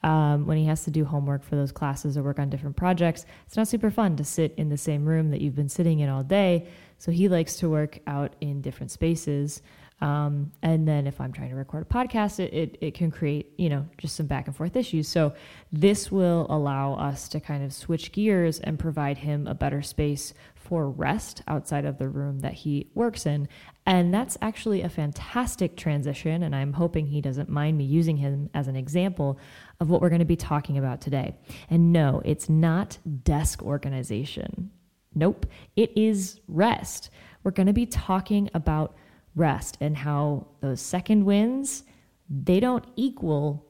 um, 0.03 0.47
when 0.47 0.59
he 0.59 0.67
has 0.67 0.85
to 0.85 0.91
do 0.91 1.05
homework 1.05 1.43
for 1.43 1.57
those 1.57 1.73
classes 1.73 2.17
or 2.17 2.23
work 2.23 2.39
on 2.39 2.51
different 2.51 2.77
projects, 2.77 3.25
it's 3.47 3.57
not 3.57 3.67
super 3.69 3.91
fun 3.91 4.17
to 4.17 4.25
sit 4.25 4.55
in 4.57 4.69
the 4.69 4.77
same 4.77 5.07
room 5.07 5.31
that 5.31 5.41
you've 5.41 5.55
been 5.55 5.69
sitting 5.69 6.01
in 6.01 6.09
all 6.09 6.23
day. 6.23 6.69
So 6.99 7.11
he 7.11 7.29
likes 7.29 7.57
to 7.57 7.71
work 7.71 7.99
out 8.07 8.37
in 8.41 8.61
different 8.61 8.91
spaces. 8.91 9.63
Um, 10.05 10.53
and 10.61 10.87
then 10.87 11.07
if 11.07 11.19
I'm 11.19 11.33
trying 11.33 11.49
to 11.49 11.57
record 11.57 11.87
a 11.89 11.95
podcast, 11.95 12.39
it, 12.39 12.53
it, 12.53 12.79
it, 12.83 12.95
can 12.95 13.11
create, 13.11 13.55
you 13.57 13.71
know, 13.71 13.87
just 13.97 14.17
some 14.17 14.27
back 14.27 14.47
and 14.47 14.55
forth 14.55 14.77
issues. 14.77 15.09
So 15.09 15.33
this 15.73 16.13
will 16.13 16.47
allow 16.51 16.93
us 16.93 17.27
to 17.31 17.41
kind 17.41 17.65
of 17.65 17.73
switch 17.73 18.13
gears 18.13 18.61
and 18.61 18.79
provide 18.79 19.17
him 19.17 19.47
a 19.47 19.55
better 19.55 19.81
space 19.81 20.35
for 20.57 20.91
rest 20.91 21.41
outside 21.49 21.87
of 21.87 21.97
the 21.97 22.07
room 22.07 22.41
that 22.41 22.53
he 22.53 22.91
works 22.93 23.25
in. 23.25 23.49
And 23.87 24.13
that's 24.13 24.37
actually 24.43 24.83
a 24.83 24.91
fantastic 24.91 25.75
transition. 25.75 26.43
And 26.43 26.55
I'm 26.55 26.75
hoping 26.75 27.07
he 27.07 27.23
doesn't 27.23 27.49
mind 27.49 27.79
me 27.79 27.85
using 27.85 28.19
him 28.19 28.51
as 28.53 28.69
an 28.69 28.77
example 28.77 29.39
of 29.81 29.89
what 29.89 30.03
we're 30.03 30.11
going 30.11 30.19
to 30.19 30.27
be 30.27 30.37
talking 30.37 30.77
about 30.77 31.01
today. 31.01 31.35
And 31.71 31.95
no, 31.95 32.21
it's 32.27 32.51
not 32.51 32.99
desk 33.23 33.63
organization. 33.63 34.71
Nope, 35.15 35.47
it 35.77 35.97
is 35.97 36.41
rest. 36.47 37.09
We're 37.43 37.53
going 37.53 37.69
to 37.69 37.73
be 37.73 37.87
talking 37.87 38.51
about 38.53 38.95
rest 39.35 39.77
and 39.81 39.97
how 39.97 40.47
those 40.61 40.81
second 40.81 41.25
wins 41.25 41.85
they 42.29 42.59
don't 42.59 42.87
equal 42.97 43.67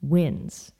wins. 0.00 0.72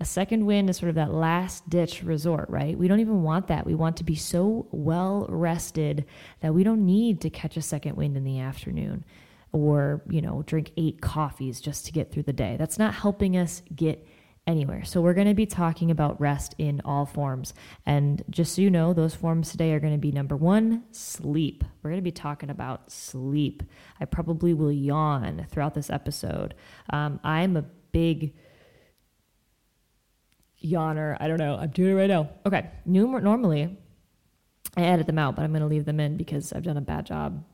A 0.00 0.04
second 0.04 0.46
win 0.46 0.68
is 0.68 0.78
sort 0.78 0.88
of 0.88 0.96
that 0.96 1.12
last 1.12 1.68
ditch 1.70 2.02
resort 2.02 2.48
right? 2.48 2.76
We 2.76 2.88
don't 2.88 3.00
even 3.00 3.22
want 3.22 3.46
that. 3.48 3.66
We 3.66 3.74
want 3.74 3.96
to 3.98 4.04
be 4.04 4.16
so 4.16 4.66
well 4.72 5.26
rested 5.28 6.04
that 6.40 6.54
we 6.54 6.64
don't 6.64 6.84
need 6.84 7.20
to 7.20 7.30
catch 7.30 7.56
a 7.56 7.62
second 7.62 7.96
wind 7.96 8.16
in 8.16 8.24
the 8.24 8.40
afternoon 8.40 9.04
or 9.52 10.02
you 10.08 10.22
know 10.22 10.42
drink 10.46 10.72
eight 10.76 11.00
coffees 11.00 11.60
just 11.60 11.86
to 11.86 11.92
get 11.92 12.10
through 12.10 12.24
the 12.24 12.32
day. 12.32 12.56
That's 12.58 12.78
not 12.78 12.94
helping 12.94 13.36
us 13.36 13.62
get 13.74 14.04
anywhere. 14.46 14.84
So 14.84 15.00
we're 15.00 15.14
going 15.14 15.28
to 15.28 15.34
be 15.34 15.46
talking 15.46 15.90
about 15.90 16.20
rest 16.20 16.54
in 16.58 16.80
all 16.84 17.06
forms. 17.06 17.54
And 17.86 18.24
just 18.28 18.56
so 18.56 18.62
you 18.62 18.70
know, 18.70 18.92
those 18.92 19.14
forms 19.14 19.50
today 19.50 19.72
are 19.72 19.80
going 19.80 19.92
to 19.92 19.98
be 19.98 20.10
number 20.10 20.36
one, 20.36 20.84
sleep. 20.90 21.64
We're 21.82 21.90
going 21.90 22.00
to 22.00 22.04
be 22.04 22.10
talking 22.10 22.50
about 22.50 22.90
sleep. 22.90 23.62
I 24.00 24.04
probably 24.04 24.52
will 24.52 24.72
yawn 24.72 25.46
throughout 25.50 25.74
this 25.74 25.90
episode. 25.90 26.54
Um, 26.90 27.20
I'm 27.22 27.56
a 27.56 27.62
big 27.92 28.34
yawner. 30.62 31.16
I 31.20 31.28
don't 31.28 31.38
know. 31.38 31.56
I'm 31.56 31.70
doing 31.70 31.92
it 31.92 31.94
right 31.94 32.10
now. 32.10 32.30
Okay. 32.44 32.68
normally, 32.84 33.76
I 34.76 34.82
edit 34.82 35.06
them 35.06 35.18
out, 35.18 35.36
but 35.36 35.42
I'm 35.42 35.52
going 35.52 35.60
to 35.60 35.68
leave 35.68 35.84
them 35.84 36.00
in 36.00 36.16
because 36.16 36.52
I've 36.52 36.62
done 36.62 36.76
a 36.76 36.82
bad 36.82 37.06
job 37.06 37.44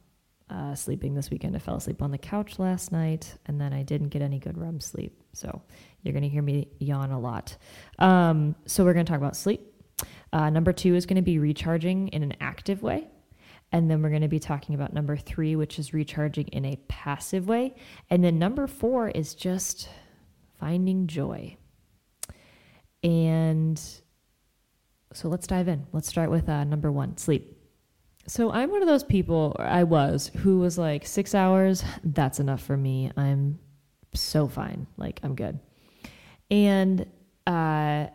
uh, 0.50 0.74
sleeping 0.74 1.14
this 1.14 1.30
weekend. 1.30 1.54
I 1.54 1.58
fell 1.58 1.76
asleep 1.76 2.02
on 2.02 2.10
the 2.10 2.18
couch 2.18 2.58
last 2.58 2.92
night, 2.92 3.34
and 3.46 3.60
then 3.60 3.72
I 3.72 3.82
didn't 3.82 4.08
get 4.08 4.22
any 4.22 4.38
good 4.38 4.56
REM 4.56 4.80
sleep. 4.80 5.20
So 5.32 5.62
you're 6.02 6.12
going 6.12 6.22
to 6.22 6.28
hear 6.28 6.42
me 6.42 6.68
yawn 6.78 7.10
a 7.10 7.18
lot. 7.18 7.56
Um, 7.98 8.54
so 8.66 8.84
we're 8.84 8.94
going 8.94 9.06
to 9.06 9.10
talk 9.10 9.20
about 9.20 9.36
sleep. 9.36 9.60
Uh, 10.32 10.50
number 10.50 10.72
two 10.72 10.94
is 10.94 11.06
going 11.06 11.16
to 11.16 11.22
be 11.22 11.38
recharging 11.38 12.08
in 12.08 12.22
an 12.22 12.34
active 12.40 12.82
way. 12.82 13.08
And 13.70 13.90
then 13.90 14.02
we're 14.02 14.08
going 14.10 14.22
to 14.22 14.28
be 14.28 14.38
talking 14.38 14.74
about 14.74 14.94
number 14.94 15.16
three, 15.16 15.54
which 15.54 15.78
is 15.78 15.92
recharging 15.92 16.48
in 16.48 16.64
a 16.64 16.76
passive 16.88 17.48
way. 17.48 17.74
And 18.08 18.24
then 18.24 18.38
number 18.38 18.66
four 18.66 19.08
is 19.08 19.34
just 19.34 19.88
finding 20.58 21.06
joy. 21.06 21.56
And 23.02 23.78
so 25.12 25.28
let's 25.28 25.46
dive 25.46 25.68
in. 25.68 25.86
Let's 25.92 26.08
start 26.08 26.30
with 26.30 26.48
uh, 26.48 26.64
number 26.64 26.90
one 26.90 27.16
sleep. 27.18 27.57
So 28.28 28.52
I'm 28.52 28.70
one 28.70 28.82
of 28.82 28.88
those 28.88 29.04
people, 29.04 29.56
I 29.58 29.84
was, 29.84 30.30
who 30.36 30.58
was 30.58 30.76
like, 30.76 31.06
six 31.06 31.34
hours, 31.34 31.82
that's 32.04 32.40
enough 32.40 32.62
for 32.62 32.76
me. 32.76 33.10
I'm 33.16 33.58
so 34.12 34.48
fine. 34.48 34.86
Like, 34.98 35.18
I'm 35.22 35.34
good. 35.34 35.58
And 36.50 37.06
uh, 37.46 38.08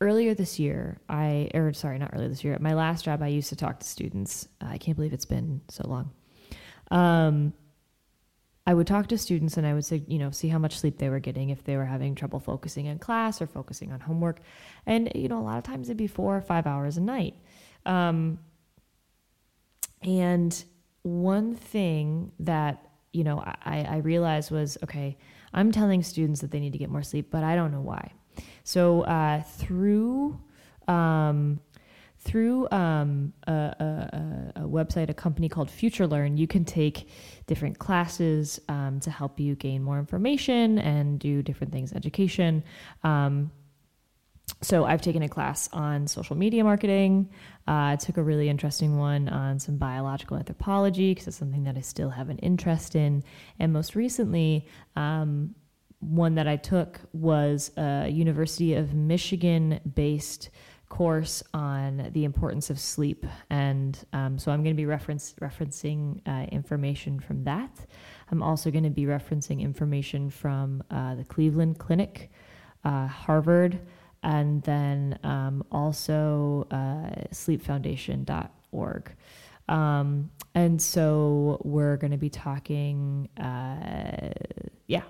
earlier 0.00 0.34
this 0.34 0.58
year, 0.58 0.98
I, 1.08 1.50
or 1.54 1.72
sorry, 1.72 1.98
not 2.00 2.10
earlier 2.14 2.28
this 2.28 2.42
year, 2.42 2.56
my 2.60 2.74
last 2.74 3.04
job, 3.04 3.22
I 3.22 3.28
used 3.28 3.48
to 3.50 3.56
talk 3.56 3.78
to 3.78 3.86
students. 3.86 4.48
I 4.60 4.76
can't 4.76 4.96
believe 4.96 5.12
it's 5.12 5.24
been 5.24 5.60
so 5.68 5.86
long. 5.86 6.10
Um, 6.90 7.52
I 8.66 8.74
would 8.74 8.88
talk 8.88 9.06
to 9.08 9.18
students 9.18 9.56
and 9.56 9.64
I 9.64 9.74
would 9.74 9.84
say, 9.84 10.02
you 10.08 10.18
know, 10.18 10.32
see 10.32 10.48
how 10.48 10.58
much 10.58 10.76
sleep 10.80 10.98
they 10.98 11.10
were 11.10 11.20
getting 11.20 11.50
if 11.50 11.62
they 11.62 11.76
were 11.76 11.84
having 11.84 12.16
trouble 12.16 12.40
focusing 12.40 12.86
in 12.86 12.98
class 12.98 13.40
or 13.40 13.46
focusing 13.46 13.92
on 13.92 14.00
homework. 14.00 14.40
And, 14.84 15.12
you 15.14 15.28
know, 15.28 15.38
a 15.38 15.44
lot 15.44 15.58
of 15.58 15.62
times 15.62 15.88
it'd 15.88 15.96
be 15.96 16.08
four 16.08 16.36
or 16.36 16.40
five 16.40 16.66
hours 16.66 16.96
a 16.96 17.00
night. 17.00 17.34
Um, 17.84 18.40
and 20.06 20.64
one 21.02 21.54
thing 21.54 22.32
that, 22.40 22.90
you 23.12 23.24
know, 23.24 23.40
I, 23.40 23.82
I 23.82 23.96
realized 23.98 24.50
was 24.50 24.78
okay, 24.84 25.18
I'm 25.52 25.72
telling 25.72 26.02
students 26.02 26.40
that 26.40 26.50
they 26.50 26.60
need 26.60 26.72
to 26.72 26.78
get 26.78 26.88
more 26.88 27.02
sleep, 27.02 27.28
but 27.30 27.44
I 27.44 27.54
don't 27.54 27.72
know 27.72 27.80
why. 27.80 28.12
So 28.64 29.02
uh, 29.02 29.42
through 29.42 30.40
um, 30.88 31.60
through 32.18 32.68
um, 32.70 33.32
a, 33.46 33.52
a, 33.52 34.52
a, 34.56 34.60
website, 34.62 35.08
a 35.08 35.14
company 35.14 35.48
called 35.48 35.68
FutureLearn, 35.68 36.36
you 36.36 36.48
can 36.48 36.64
take 36.64 37.08
different 37.46 37.78
classes 37.78 38.60
um, 38.68 38.98
to 39.00 39.10
help 39.10 39.38
you 39.38 39.54
gain 39.54 39.82
more 39.82 39.98
information 39.98 40.78
and 40.80 41.20
do 41.20 41.40
different 41.42 41.72
things, 41.72 41.92
education. 41.92 42.64
Um, 43.04 43.52
so 44.62 44.84
I've 44.84 45.02
taken 45.02 45.22
a 45.22 45.28
class 45.28 45.68
on 45.72 46.06
social 46.06 46.36
media 46.36 46.64
marketing. 46.64 47.30
Uh, 47.68 47.92
I 47.92 47.96
took 47.96 48.16
a 48.16 48.22
really 48.22 48.48
interesting 48.48 48.96
one 48.96 49.28
on 49.28 49.58
some 49.58 49.76
biological 49.76 50.36
anthropology 50.36 51.12
because 51.12 51.28
it's 51.28 51.36
something 51.36 51.64
that 51.64 51.76
I 51.76 51.80
still 51.80 52.10
have 52.10 52.30
an 52.30 52.38
interest 52.38 52.94
in. 52.94 53.24
And 53.58 53.72
most 53.72 53.94
recently, 53.94 54.66
um, 54.94 55.54
one 56.00 56.36
that 56.36 56.46
I 56.46 56.56
took 56.56 57.00
was 57.12 57.70
a 57.76 58.08
University 58.08 58.74
of 58.74 58.94
Michigan 58.94 59.80
based 59.94 60.50
course 60.88 61.42
on 61.52 62.10
the 62.12 62.24
importance 62.24 62.70
of 62.70 62.78
sleep, 62.78 63.26
and 63.50 63.98
um, 64.12 64.38
so 64.38 64.52
I'm 64.52 64.62
going 64.62 64.74
to 64.74 64.80
be 64.80 64.86
reference, 64.86 65.34
referencing 65.40 66.20
uh, 66.26 66.46
information 66.52 67.18
from 67.18 67.42
that. 67.44 67.70
I'm 68.30 68.42
also 68.42 68.70
going 68.70 68.84
to 68.84 68.90
be 68.90 69.04
referencing 69.04 69.60
information 69.60 70.30
from 70.30 70.84
uh, 70.90 71.16
the 71.16 71.24
Cleveland 71.24 71.78
Clinic, 71.78 72.30
uh, 72.84 73.08
Harvard, 73.08 73.80
and 74.26 74.60
then 74.62 75.18
um, 75.22 75.64
also 75.70 76.66
uh, 76.72 77.28
sleepfoundation.org. 77.32 79.12
Um, 79.68 80.30
and 80.54 80.82
so 80.82 81.60
we're 81.64 81.96
going 81.96 82.10
to 82.10 82.16
be 82.16 82.28
talking, 82.28 83.28
uh, 83.38 84.30
yeah, 84.88 85.02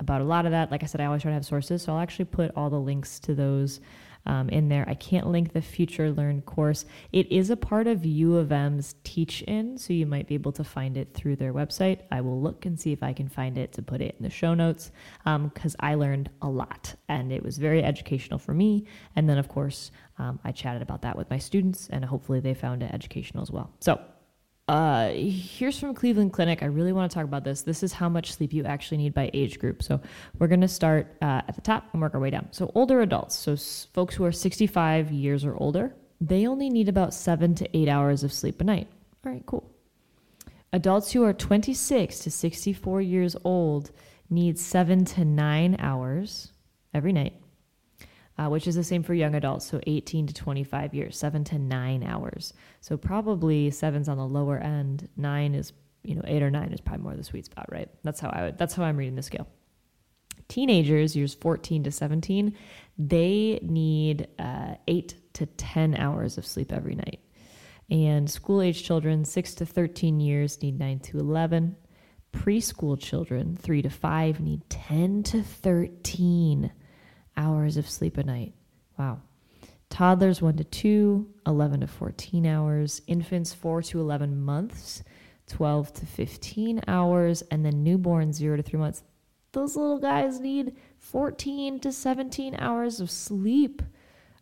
about 0.00 0.20
a 0.20 0.24
lot 0.24 0.46
of 0.46 0.52
that. 0.52 0.72
Like 0.72 0.82
I 0.82 0.86
said, 0.86 1.00
I 1.00 1.06
always 1.06 1.22
try 1.22 1.30
to 1.30 1.34
have 1.34 1.46
sources, 1.46 1.82
so 1.82 1.92
I'll 1.92 2.00
actually 2.00 2.24
put 2.24 2.50
all 2.56 2.68
the 2.68 2.80
links 2.80 3.20
to 3.20 3.36
those 3.36 3.80
um, 4.26 4.48
in 4.48 4.68
there. 4.68 4.84
I 4.88 4.94
can't 4.94 5.28
link 5.28 5.52
the 5.52 5.60
FutureLearn 5.60 6.44
course. 6.44 6.84
It 7.12 7.30
is 7.30 7.50
a 7.50 7.56
part 7.56 7.86
of 7.86 8.04
U 8.04 8.36
of 8.36 8.52
M's 8.52 8.94
Teach 9.04 9.42
In, 9.42 9.78
so 9.78 9.92
you 9.92 10.06
might 10.06 10.26
be 10.26 10.34
able 10.34 10.52
to 10.52 10.64
find 10.64 10.96
it 10.96 11.14
through 11.14 11.36
their 11.36 11.52
website. 11.52 12.00
I 12.10 12.20
will 12.20 12.40
look 12.40 12.66
and 12.66 12.78
see 12.78 12.92
if 12.92 13.02
I 13.02 13.12
can 13.12 13.28
find 13.28 13.56
it 13.56 13.72
to 13.74 13.82
put 13.82 14.00
it 14.00 14.16
in 14.18 14.22
the 14.22 14.30
show 14.30 14.54
notes 14.54 14.90
because 15.24 15.74
um, 15.74 15.80
I 15.80 15.94
learned 15.94 16.30
a 16.42 16.48
lot 16.48 16.94
and 17.08 17.32
it 17.32 17.42
was 17.42 17.58
very 17.58 17.82
educational 17.82 18.38
for 18.38 18.54
me. 18.54 18.86
And 19.14 19.28
then, 19.28 19.38
of 19.38 19.48
course, 19.48 19.90
um, 20.18 20.40
I 20.44 20.52
chatted 20.52 20.82
about 20.82 21.02
that 21.02 21.16
with 21.16 21.30
my 21.30 21.38
students 21.38 21.88
and 21.90 22.04
hopefully 22.04 22.40
they 22.40 22.54
found 22.54 22.82
it 22.82 22.92
educational 22.92 23.42
as 23.42 23.50
well. 23.50 23.72
So, 23.80 24.00
uh, 24.68 25.10
here's 25.10 25.78
from 25.78 25.94
Cleveland 25.94 26.32
Clinic. 26.32 26.62
I 26.62 26.66
really 26.66 26.92
want 26.92 27.10
to 27.10 27.14
talk 27.14 27.24
about 27.24 27.44
this. 27.44 27.62
This 27.62 27.82
is 27.82 27.92
how 27.92 28.08
much 28.08 28.32
sleep 28.32 28.52
you 28.52 28.64
actually 28.64 28.98
need 28.98 29.14
by 29.14 29.30
age 29.32 29.60
group. 29.60 29.82
So 29.82 30.00
we're 30.38 30.48
going 30.48 30.60
to 30.60 30.68
start 30.68 31.16
uh, 31.22 31.42
at 31.46 31.54
the 31.54 31.60
top 31.60 31.84
and 31.92 32.02
work 32.02 32.14
our 32.14 32.20
way 32.20 32.30
down. 32.30 32.48
So 32.50 32.72
older 32.74 33.00
adults, 33.00 33.36
so 33.36 33.52
s- 33.52 33.86
folks 33.92 34.16
who 34.16 34.24
are 34.24 34.32
65 34.32 35.12
years 35.12 35.44
or 35.44 35.54
older, 35.56 35.94
they 36.20 36.46
only 36.46 36.68
need 36.68 36.88
about 36.88 37.14
seven 37.14 37.54
to 37.56 37.76
eight 37.76 37.88
hours 37.88 38.24
of 38.24 38.32
sleep 38.32 38.60
a 38.60 38.64
night. 38.64 38.88
All 39.24 39.32
right, 39.32 39.46
cool. 39.46 39.70
Adults 40.72 41.12
who 41.12 41.22
are 41.22 41.32
26 41.32 42.18
to 42.20 42.30
64 42.30 43.00
years 43.02 43.36
old 43.44 43.92
need 44.28 44.58
seven 44.58 45.04
to 45.04 45.24
nine 45.24 45.76
hours 45.78 46.50
every 46.92 47.12
night 47.12 47.34
uh, 48.38 48.48
which 48.48 48.66
is 48.66 48.74
the 48.74 48.84
same 48.84 49.02
for 49.02 49.14
young 49.14 49.34
adults, 49.34 49.66
so 49.66 49.80
18 49.86 50.26
to 50.26 50.34
25 50.34 50.94
years, 50.94 51.18
seven 51.18 51.44
to 51.44 51.58
nine 51.58 52.02
hours. 52.02 52.52
So 52.80 52.96
probably 52.96 53.70
seven's 53.70 54.08
on 54.08 54.18
the 54.18 54.26
lower 54.26 54.58
end. 54.58 55.08
Nine 55.16 55.54
is, 55.54 55.72
you 56.02 56.14
know, 56.14 56.22
eight 56.26 56.42
or 56.42 56.50
nine 56.50 56.72
is 56.72 56.80
probably 56.80 57.04
more 57.04 57.14
the 57.14 57.24
sweet 57.24 57.46
spot, 57.46 57.66
right? 57.70 57.88
That's 58.02 58.20
how 58.20 58.28
I 58.30 58.42
would. 58.42 58.58
That's 58.58 58.74
how 58.74 58.84
I'm 58.84 58.96
reading 58.96 59.14
the 59.14 59.22
scale. 59.22 59.48
Teenagers, 60.48 61.16
years 61.16 61.34
14 61.34 61.84
to 61.84 61.90
17, 61.90 62.54
they 62.98 63.58
need 63.62 64.28
uh, 64.38 64.74
eight 64.86 65.14
to 65.34 65.46
10 65.46 65.96
hours 65.96 66.38
of 66.38 66.46
sleep 66.46 66.72
every 66.72 66.94
night. 66.94 67.20
And 67.90 68.30
school 68.30 68.62
age 68.62 68.82
children, 68.84 69.24
6 69.24 69.54
to 69.56 69.66
13 69.66 70.20
years, 70.20 70.60
need 70.62 70.78
9 70.78 71.00
to 71.00 71.18
11. 71.18 71.76
Preschool 72.32 72.98
children, 72.98 73.56
3 73.56 73.82
to 73.82 73.90
5, 73.90 74.40
need 74.40 74.68
10 74.68 75.22
to 75.24 75.42
13 75.42 76.70
hours 77.36 77.76
of 77.76 77.88
sleep 77.88 78.16
a 78.18 78.22
night. 78.22 78.52
Wow. 78.98 79.20
Toddlers 79.88 80.42
1 80.42 80.56
to 80.56 80.64
2, 80.64 81.34
11 81.46 81.80
to 81.80 81.86
14 81.86 82.46
hours. 82.46 83.02
Infants 83.06 83.54
4 83.54 83.82
to 83.82 84.00
11 84.00 84.40
months, 84.40 85.02
12 85.48 85.92
to 85.94 86.06
15 86.06 86.80
hours. 86.88 87.42
And 87.50 87.64
then 87.64 87.84
newborns 87.84 88.34
0 88.34 88.56
to 88.56 88.62
3 88.62 88.78
months. 88.78 89.02
Those 89.52 89.76
little 89.76 89.98
guys 89.98 90.40
need 90.40 90.76
14 90.98 91.80
to 91.80 91.92
17 91.92 92.56
hours 92.58 93.00
of 93.00 93.10
sleep. 93.10 93.82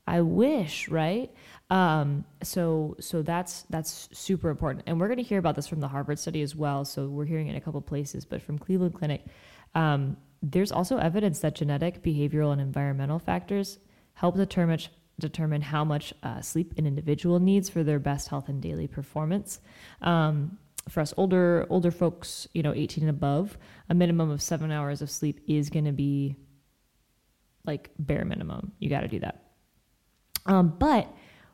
I 0.06 0.20
wish, 0.20 0.88
right? 0.88 1.32
Um, 1.70 2.24
so 2.42 2.96
so 3.00 3.22
that's 3.22 3.62
that's 3.70 4.08
super 4.12 4.50
important, 4.50 4.84
and 4.86 5.00
we're 5.00 5.08
going 5.08 5.18
to 5.18 5.22
hear 5.22 5.38
about 5.38 5.56
this 5.56 5.66
from 5.66 5.80
the 5.80 5.88
Harvard 5.88 6.18
study 6.18 6.42
as 6.42 6.54
well. 6.54 6.84
So 6.84 7.08
we're 7.08 7.24
hearing 7.24 7.48
it 7.48 7.52
in 7.52 7.56
a 7.56 7.60
couple 7.60 7.80
places, 7.80 8.24
but 8.24 8.42
from 8.42 8.58
Cleveland 8.58 8.94
Clinic, 8.94 9.24
um, 9.74 10.16
there's 10.44 10.70
also 10.70 10.98
evidence 10.98 11.38
that 11.40 11.54
genetic, 11.54 12.02
behavioral, 12.02 12.52
and 12.52 12.60
environmental 12.60 13.18
factors 13.18 13.78
help 14.12 14.36
determine 14.36 14.78
determine 15.20 15.62
how 15.62 15.84
much 15.84 16.12
uh, 16.24 16.40
sleep 16.40 16.74
an 16.76 16.86
individual 16.86 17.38
needs 17.38 17.70
for 17.70 17.84
their 17.84 18.00
best 18.00 18.28
health 18.28 18.48
and 18.48 18.60
daily 18.60 18.88
performance. 18.88 19.60
Um, 20.02 20.58
for 20.88 21.00
us 21.00 21.14
older 21.16 21.66
older 21.70 21.90
folks, 21.90 22.46
you 22.52 22.62
know, 22.62 22.74
18 22.74 23.04
and 23.04 23.10
above, 23.10 23.56
a 23.88 23.94
minimum 23.94 24.30
of 24.30 24.42
seven 24.42 24.70
hours 24.70 25.00
of 25.00 25.10
sleep 25.10 25.40
is 25.48 25.70
going 25.70 25.86
to 25.86 25.92
be 25.92 26.36
like 27.64 27.90
bare 27.98 28.24
minimum. 28.24 28.72
You 28.78 28.90
got 28.90 29.00
to 29.00 29.08
do 29.08 29.20
that. 29.20 29.44
Um, 30.44 30.74
but 30.78 31.10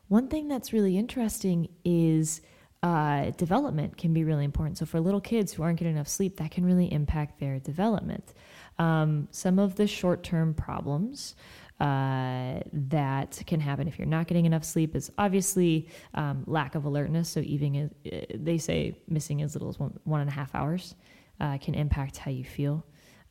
one 0.09 0.27
thing 0.27 0.49
that's 0.49 0.73
really 0.73 0.97
interesting 0.97 1.69
is 1.85 2.41
uh, 2.83 3.29
development 3.31 3.95
can 3.95 4.13
be 4.13 4.23
really 4.23 4.43
important. 4.43 4.77
So 4.77 4.85
for 4.85 4.99
little 4.99 5.21
kids 5.21 5.53
who 5.53 5.63
aren't 5.63 5.79
getting 5.79 5.93
enough 5.93 6.07
sleep, 6.07 6.37
that 6.37 6.51
can 6.51 6.65
really 6.65 6.91
impact 6.91 7.39
their 7.39 7.59
development. 7.59 8.33
Um, 8.81 9.27
some 9.29 9.59
of 9.59 9.75
the 9.75 9.85
short 9.85 10.23
term 10.23 10.55
problems 10.55 11.35
uh, 11.79 12.61
that 12.73 13.41
can 13.45 13.59
happen 13.59 13.87
if 13.87 13.99
you're 13.99 14.07
not 14.07 14.25
getting 14.25 14.47
enough 14.47 14.63
sleep 14.63 14.95
is 14.95 15.11
obviously 15.19 15.87
um, 16.15 16.43
lack 16.47 16.73
of 16.73 16.85
alertness. 16.85 17.29
So, 17.29 17.41
even 17.41 17.91
uh, 18.11 18.19
they 18.33 18.57
say 18.57 18.95
missing 19.07 19.43
as 19.43 19.53
little 19.53 19.69
as 19.69 19.77
one, 19.77 19.99
one 20.03 20.21
and 20.21 20.29
a 20.29 20.33
half 20.33 20.55
hours 20.55 20.95
uh, 21.39 21.59
can 21.59 21.75
impact 21.75 22.17
how 22.17 22.31
you 22.31 22.43
feel. 22.43 22.83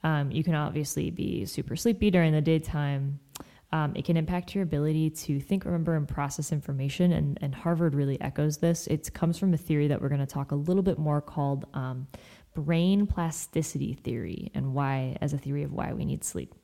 Um, 0.04 0.30
you 0.30 0.44
can 0.44 0.54
obviously 0.54 1.10
be 1.10 1.44
super 1.46 1.74
sleepy 1.74 2.12
during 2.12 2.32
the 2.32 2.40
daytime. 2.40 3.18
Um, 3.72 3.92
it 3.94 4.04
can 4.04 4.16
impact 4.16 4.54
your 4.54 4.64
ability 4.64 5.10
to 5.10 5.38
think, 5.38 5.64
remember, 5.64 5.94
and 5.94 6.08
process 6.08 6.50
information. 6.50 7.12
And, 7.12 7.38
and 7.40 7.54
Harvard 7.54 7.94
really 7.94 8.20
echoes 8.20 8.58
this. 8.58 8.86
It 8.88 9.12
comes 9.14 9.38
from 9.38 9.54
a 9.54 9.56
theory 9.56 9.86
that 9.88 10.00
we're 10.00 10.08
going 10.08 10.20
to 10.20 10.26
talk 10.26 10.50
a 10.50 10.56
little 10.56 10.82
bit 10.82 10.98
more 10.98 11.20
called 11.20 11.66
um, 11.74 12.08
brain 12.54 13.06
plasticity 13.06 13.94
theory 13.94 14.50
and 14.54 14.74
why, 14.74 15.16
as 15.20 15.32
a 15.32 15.38
theory 15.38 15.62
of 15.62 15.72
why 15.72 15.92
we 15.92 16.04
need 16.04 16.24
sleep. 16.24 16.54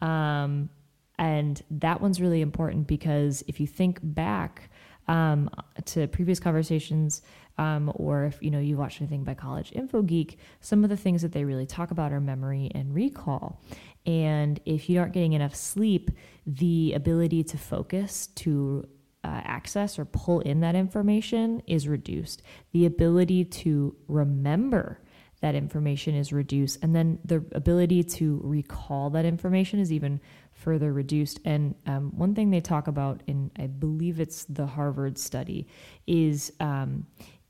Um, 0.00 0.70
and 1.18 1.62
that 1.70 2.00
one's 2.00 2.20
really 2.20 2.40
important 2.40 2.86
because 2.86 3.44
if 3.46 3.60
you 3.60 3.66
think 3.66 4.00
back 4.02 4.70
um, 5.08 5.50
to 5.86 6.06
previous 6.08 6.40
conversations, 6.40 7.22
um, 7.58 7.92
or 7.94 8.24
if 8.24 8.42
you 8.42 8.50
know 8.50 8.58
you 8.58 8.76
watched 8.76 9.00
anything 9.00 9.24
by 9.24 9.34
College 9.34 9.72
Info 9.72 10.02
Geek, 10.02 10.38
some 10.60 10.84
of 10.84 10.90
the 10.90 10.96
things 10.96 11.22
that 11.22 11.32
they 11.32 11.44
really 11.44 11.66
talk 11.66 11.90
about 11.90 12.12
are 12.12 12.20
memory 12.20 12.70
and 12.74 12.94
recall. 12.94 13.60
And 14.06 14.58
if 14.64 14.88
you 14.88 14.98
aren't 15.00 15.12
getting 15.12 15.34
enough 15.34 15.54
sleep, 15.54 16.10
the 16.46 16.92
ability 16.94 17.44
to 17.44 17.58
focus, 17.58 18.28
to 18.36 18.88
uh, 19.24 19.40
access 19.44 19.98
or 19.98 20.04
pull 20.04 20.40
in 20.40 20.60
that 20.60 20.74
information 20.74 21.62
is 21.66 21.86
reduced. 21.86 22.42
The 22.72 22.86
ability 22.86 23.44
to 23.44 23.94
remember 24.08 24.98
that 25.42 25.56
information 25.56 26.14
is 26.14 26.32
reduced. 26.32 26.78
And 26.82 26.94
then 26.94 27.18
the 27.24 27.44
ability 27.52 28.04
to 28.04 28.40
recall 28.44 29.10
that 29.10 29.24
information 29.24 29.80
is 29.80 29.92
even 29.92 30.20
further 30.52 30.92
reduced. 30.92 31.40
And 31.44 31.74
um, 31.86 32.16
one 32.16 32.34
thing 32.34 32.50
they 32.50 32.60
talk 32.60 32.86
about 32.86 33.22
in, 33.26 33.50
I 33.58 33.66
believe 33.66 34.20
it's 34.20 34.44
the 34.44 34.66
Harvard 34.66 35.18
study, 35.18 35.66
is 36.06 36.52
um, 36.60 37.06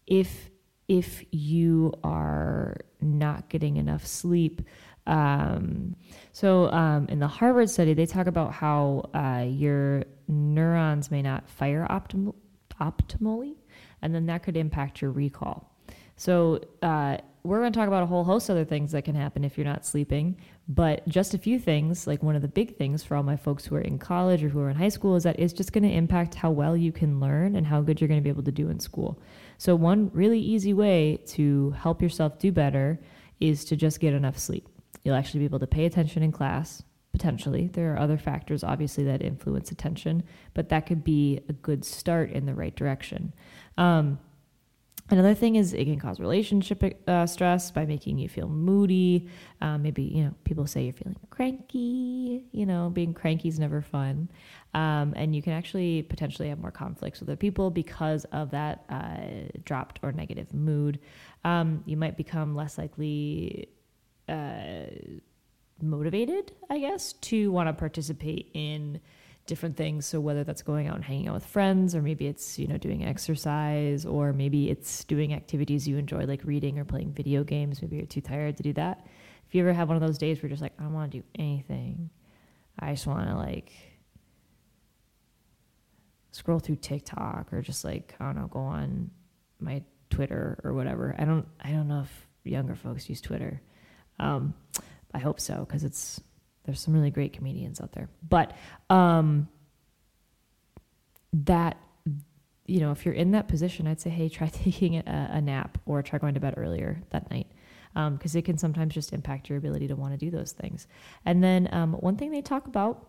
if 0.07 0.51
if 0.89 1.25
you 1.31 1.93
are 2.03 2.77
not 3.01 3.49
getting 3.49 3.77
enough 3.77 4.07
sleep. 4.07 4.63
Um, 5.07 5.97
so 6.33 6.71
um, 6.71 7.07
in 7.09 7.19
the 7.19 7.29
Harvard 7.29 7.71
study, 7.71 7.95
they 7.95 8.07
talk 8.07 8.27
about 8.27 8.53
how 8.53 9.11
uh, 9.15 9.45
your 9.47 10.05
neurons 10.29 11.11
may 11.11 11.23
not 11.23 11.49
fire 11.49 11.87
optim- 11.89 12.35
optimally, 12.81 13.55
and 14.01 14.15
then 14.15 14.27
that 14.27 14.43
could 14.43 14.57
impact 14.57 15.03
your 15.03 15.11
recall. 15.11 15.77
So 16.17 16.61
uh, 16.83 17.19
we're 17.45 17.59
going 17.59 17.73
to 17.73 17.79
talk 17.79 17.89
about 17.89 18.05
a 18.05 18.07
whole 18.07 18.23
host 18.23 18.49
of 18.49 18.57
other 18.57 18.65
things 18.65 18.93
that 18.93 19.05
can 19.05 19.17
happen 19.17 19.43
if 19.43 19.59
you're 19.59 19.67
not 19.67 19.85
sleeping. 19.85 20.37
But 20.69 21.07
just 21.09 21.35
a 21.35 21.39
few 21.39 21.59
things, 21.59 22.07
like 22.07 22.23
one 22.23 22.37
of 22.37 22.43
the 22.43 22.49
big 22.49 22.77
things 22.77 23.03
for 23.03 23.17
all 23.17 23.25
my 23.25 23.37
folks 23.37 23.65
who 23.65 23.75
are 23.75 23.81
in 23.81 23.99
college 23.99 24.45
or 24.45 24.49
who 24.49 24.61
are 24.61 24.71
in 24.71 24.77
high 24.77 24.89
school, 24.89 25.17
is 25.17 25.25
that 25.25 25.41
it's 25.41 25.53
just 25.53 25.73
going 25.73 25.83
to 25.83 25.91
impact 25.91 26.37
how 26.37 26.53
well 26.53 26.77
you 26.77 26.93
can 26.93 27.19
learn 27.19 27.57
and 27.57 27.67
how 27.67 27.81
good 27.81 28.01
you're 28.01 28.09
going 28.09 28.21
to 28.21 28.25
be 28.25 28.31
able 28.31 28.45
to 28.45 28.53
do 28.53 28.69
in 28.69 28.79
school. 28.79 29.21
So, 29.59 29.75
one 29.75 30.11
really 30.13 30.39
easy 30.39 30.73
way 30.73 31.19
to 31.29 31.73
help 31.73 32.01
yourself 32.01 32.39
do 32.39 32.53
better 32.53 33.01
is 33.41 33.65
to 33.67 33.77
just 33.77 33.99
get 33.99 34.15
enough 34.15 34.39
sleep. 34.39 34.69
You'll 35.03 35.17
actually 35.17 35.41
be 35.41 35.47
able 35.47 35.59
to 35.59 35.67
pay 35.67 35.85
attention 35.85 36.23
in 36.23 36.31
class, 36.31 36.85
potentially. 37.11 37.67
There 37.73 37.93
are 37.93 37.99
other 37.99 38.19
factors, 38.19 38.63
obviously, 38.63 39.03
that 39.05 39.21
influence 39.21 39.73
attention, 39.73 40.23
but 40.55 40.69
that 40.69 40.87
could 40.87 41.03
be 41.03 41.41
a 41.49 41.53
good 41.53 41.85
start 41.85 42.31
in 42.31 42.47
the 42.47 42.55
right 42.55 42.75
direction. 42.77 43.33
Um, 43.77 44.21
Another 45.13 45.35
thing 45.35 45.57
is 45.57 45.75
it 45.75 45.85
can 45.85 45.99
cause 45.99 46.19
relationship 46.19 46.83
uh, 47.07 47.27
stress 47.27 47.71
by 47.71 47.85
making 47.85 48.17
you 48.17 48.31
feel 48.31 48.49
moody. 48.49 49.29
Um, 49.61 49.83
maybe, 49.83 50.05
you 50.05 50.25
know, 50.25 50.35
people 50.45 50.67
say 50.67 50.85
you're 50.85 50.95
feeling 50.95 51.19
cranky. 51.29 52.47
You 52.51 52.65
know, 52.65 52.89
being 52.89 53.13
cranky 53.13 53.51
is 53.51 53.59
never 53.59 53.83
fun. 53.83 54.31
Um, 54.73 55.13
and 55.15 55.37
you 55.37 55.43
can 55.43 55.53
actually 55.53 56.01
potentially 56.01 56.49
have 56.49 56.61
more 56.61 56.71
conflicts 56.71 57.21
with 57.21 57.29
other 57.29 57.37
people 57.37 57.71
because 57.71 58.25
of 58.33 58.53
that 58.53 58.87
uh, 58.89 59.51
dropped 59.67 60.01
or 60.03 60.13
negative 60.13 60.55
mood. 60.55 60.99
Um, 61.45 61.83
you 61.85 61.99
might 61.99 62.17
become 62.17 62.57
less 62.57 62.79
likely 62.79 63.69
uh, 64.31 64.85
motivated, 65.83 66.53
I 66.71 66.79
guess, 66.79 67.13
to 67.13 67.53
want 67.53 67.69
to 67.69 67.75
participate 67.75 68.49
in 68.55 68.99
different 69.47 69.77
things. 69.77 70.07
So 70.07 70.21
whether 70.21 70.45
that's 70.45 70.63
going 70.63 70.89
out 70.89 70.95
and 70.95 71.05
hanging 71.05 71.29
out 71.29 71.35
with 71.35 71.47
friends, 71.47 71.95
or 71.95 72.03
maybe 72.03 72.27
it's 72.27 72.59
you 72.59 72.67
know 72.67 72.79
doing 72.79 73.05
exercise, 73.05 74.07
or 74.07 74.33
maybe 74.33 74.71
it's 74.71 75.05
doing 75.05 75.35
activities 75.35 75.87
you 75.89 75.97
enjoy 75.97 76.25
like 76.25 76.45
reading 76.45 76.79
or 76.79 76.85
playing 76.85 77.13
video 77.13 77.45
games. 77.45 77.83
Maybe 77.83 77.97
you're 77.97 78.07
too 78.07 78.21
tired 78.21 78.57
to 78.59 78.63
do 78.63 78.73
that. 78.75 79.07
If 79.47 79.55
you 79.55 79.63
ever 79.63 79.73
have 79.73 79.89
one 79.89 79.97
of 79.97 80.03
those 80.03 80.19
days 80.19 80.39
where 80.39 80.49
you're 80.49 80.55
just 80.55 80.63
like, 80.63 80.73
I 80.79 80.85
don't 80.85 80.95
want 80.95 81.13
to 81.13 81.19
do 81.19 81.25
anything, 81.39 82.11
I 82.79 82.93
just 82.93 83.07
want 83.07 83.29
to 83.29 83.37
like 83.37 83.73
scroll 86.31 86.59
through 86.59 86.77
TikTok 86.77 87.53
or 87.53 87.61
just 87.61 87.85
like 87.85 88.15
I 88.21 88.25
don't 88.25 88.37
know, 88.37 88.47
go 88.47 88.61
on 88.61 89.11
my 89.61 89.83
Twitter 90.11 90.61
or 90.65 90.73
whatever. 90.73 91.15
I 91.19 91.25
don't 91.25 91.47
I 91.61 91.71
don't 91.71 91.89
know 91.89 92.03
if 92.03 92.27
younger 92.45 92.75
folks 92.75 93.09
use 93.09 93.21
Twitter. 93.21 93.61
Um, 94.19 94.55
I 95.15 95.19
hope 95.19 95.41
so 95.41 95.65
because 95.67 95.85
it's 95.85 96.21
there's 96.65 96.81
some 96.81 96.95
really 96.95 97.11
great 97.11 97.33
comedians 97.33 97.81
out 97.81 97.93
there. 97.93 98.09
But 98.29 98.57
um, 98.91 99.49
that, 101.33 101.77
you 102.67 102.81
know, 102.81 102.93
if 102.93 103.05
you're 103.05 103.15
in 103.15 103.33
that 103.33 103.49
position, 103.49 103.87
I'd 103.87 104.01
say, 104.01 104.11
hey, 104.11 104.29
try 104.29 104.47
taking 104.53 104.97
a, 104.97 105.31
a 105.33 105.41
nap 105.41 105.79
or 105.87 106.03
try 106.03 106.19
going 106.19 106.35
to 106.35 106.41
bed 106.41 106.55
earlier 106.57 107.03
that 107.11 107.31
night 107.31 107.49
because 107.95 108.35
um, 108.35 108.39
it 108.39 108.45
can 108.45 108.57
sometimes 108.57 108.95
just 108.95 109.13
impact 109.13 109.49
your 109.49 109.59
ability 109.59 109.89
to 109.89 109.97
want 109.97 110.13
to 110.13 110.19
do 110.19 110.31
those 110.31 110.53
things. 110.53 110.87
And 111.27 111.45
then 111.45 111.69
um, 111.73 111.93
one 111.95 112.17
thing 112.17 112.31
they 112.31 112.41
talk 112.41 112.67
about 112.67 113.07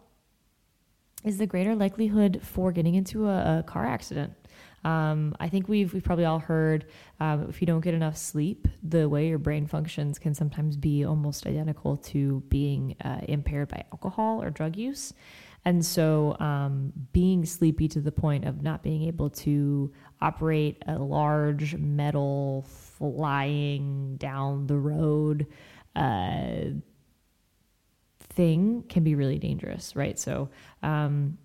is 1.24 1.38
the 1.38 1.48
greater 1.48 1.74
likelihood 1.74 2.42
for 2.44 2.72
getting 2.72 2.96
into 2.96 3.28
a, 3.30 3.60
a 3.60 3.64
car 3.64 3.86
accident. 3.86 4.34
Um, 4.84 5.36
I 5.40 5.50
think 5.50 5.68
we've 5.68 5.94
we've 5.94 6.04
probably 6.04 6.26
all 6.26 6.40
heard 6.40 6.86
um, 7.20 7.48
if 7.50 7.62
you 7.62 7.68
don't 7.68 7.82
get 7.82 7.94
enough 7.94 8.18
sleep, 8.18 8.68
the 8.82 9.08
way 9.08 9.28
your 9.28 9.38
brain 9.38 9.66
functions 9.68 10.20
can 10.20 10.34
sometimes 10.34 10.76
be 10.76 11.06
almost 11.06 11.48
identical 11.48 11.98
to 11.98 12.42
being 12.50 12.96
uh, 13.04 13.22
impaired 13.28 13.70
by 13.70 13.86
alcohol 13.92 14.42
or 14.42 14.50
drug 14.50 14.76
use. 14.76 15.14
And 15.66 15.86
so, 15.86 16.36
um, 16.40 16.92
being 17.14 17.46
sleepy 17.46 17.88
to 17.90 18.02
the 18.02 18.12
point 18.12 18.46
of 18.46 18.62
not 18.62 18.84
being 18.84 19.04
able 19.04 19.30
to 19.30 19.94
operate 20.22 20.84
a 20.88 20.98
large 20.98 21.76
metal 21.78 22.66
flying 22.68 24.18
down 24.18 24.68
the 24.68 24.76
road 24.76 25.48
uh, 25.96 26.72
thing 28.20 28.84
can 28.90 29.04
be 29.04 29.16
really 29.16 29.40
dangerous, 29.40 29.96
right? 29.96 30.20
So, 30.20 30.50
um, 30.82 31.38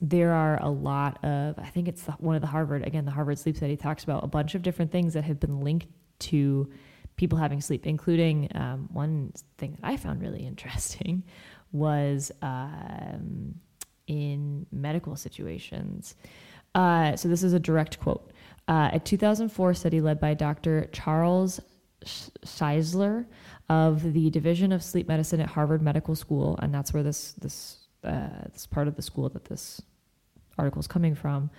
there 0.00 0.32
are 0.32 0.62
a 0.62 0.68
lot 0.68 1.22
of, 1.24 1.58
I 1.58 1.68
think 1.70 1.88
it's 1.88 2.04
one 2.18 2.36
of 2.36 2.40
the 2.40 2.46
Harvard, 2.46 2.86
again, 2.86 3.04
the 3.04 3.10
Harvard 3.10 3.38
sleep 3.38 3.56
study 3.56 3.76
talks 3.76 4.04
about 4.04 4.22
a 4.22 4.28
bunch 4.28 4.54
of 4.54 4.62
different 4.62 4.92
things 4.92 5.14
that 5.14 5.24
have 5.24 5.40
been 5.40 5.60
linked 5.60 5.86
to 6.20 6.70
people 7.16 7.38
having 7.38 7.60
sleep, 7.60 7.86
including 7.86 8.48
um, 8.54 8.88
one 8.92 9.32
thing 9.58 9.72
that 9.72 9.86
I 9.86 9.96
found 9.96 10.22
really 10.22 10.46
interesting 10.46 11.24
was 11.72 12.30
um, 12.42 13.54
in 14.06 14.66
medical 14.72 15.16
situations. 15.16 16.14
Uh, 16.74 17.16
so 17.16 17.28
this 17.28 17.42
is 17.42 17.52
a 17.52 17.60
direct 17.60 17.98
quote. 18.00 18.32
Uh, 18.68 18.90
a 18.92 19.00
2004 19.00 19.74
study 19.74 20.00
led 20.00 20.20
by 20.20 20.34
Dr. 20.34 20.88
Charles 20.92 21.60
Czeisler 22.04 23.26
of 23.68 24.12
the 24.12 24.30
Division 24.30 24.72
of 24.72 24.82
Sleep 24.82 25.08
Medicine 25.08 25.40
at 25.40 25.48
Harvard 25.48 25.82
Medical 25.82 26.14
School, 26.14 26.58
and 26.62 26.72
that's 26.72 26.92
where 26.92 27.02
this 27.02 27.32
this 27.32 27.77
uh, 28.04 28.28
this 28.52 28.66
part 28.66 28.88
of 28.88 28.96
the 28.96 29.02
school 29.02 29.28
that 29.28 29.44
this 29.46 29.80
article 30.58 30.80
is 30.80 30.86
coming 30.86 31.14
from, 31.14 31.50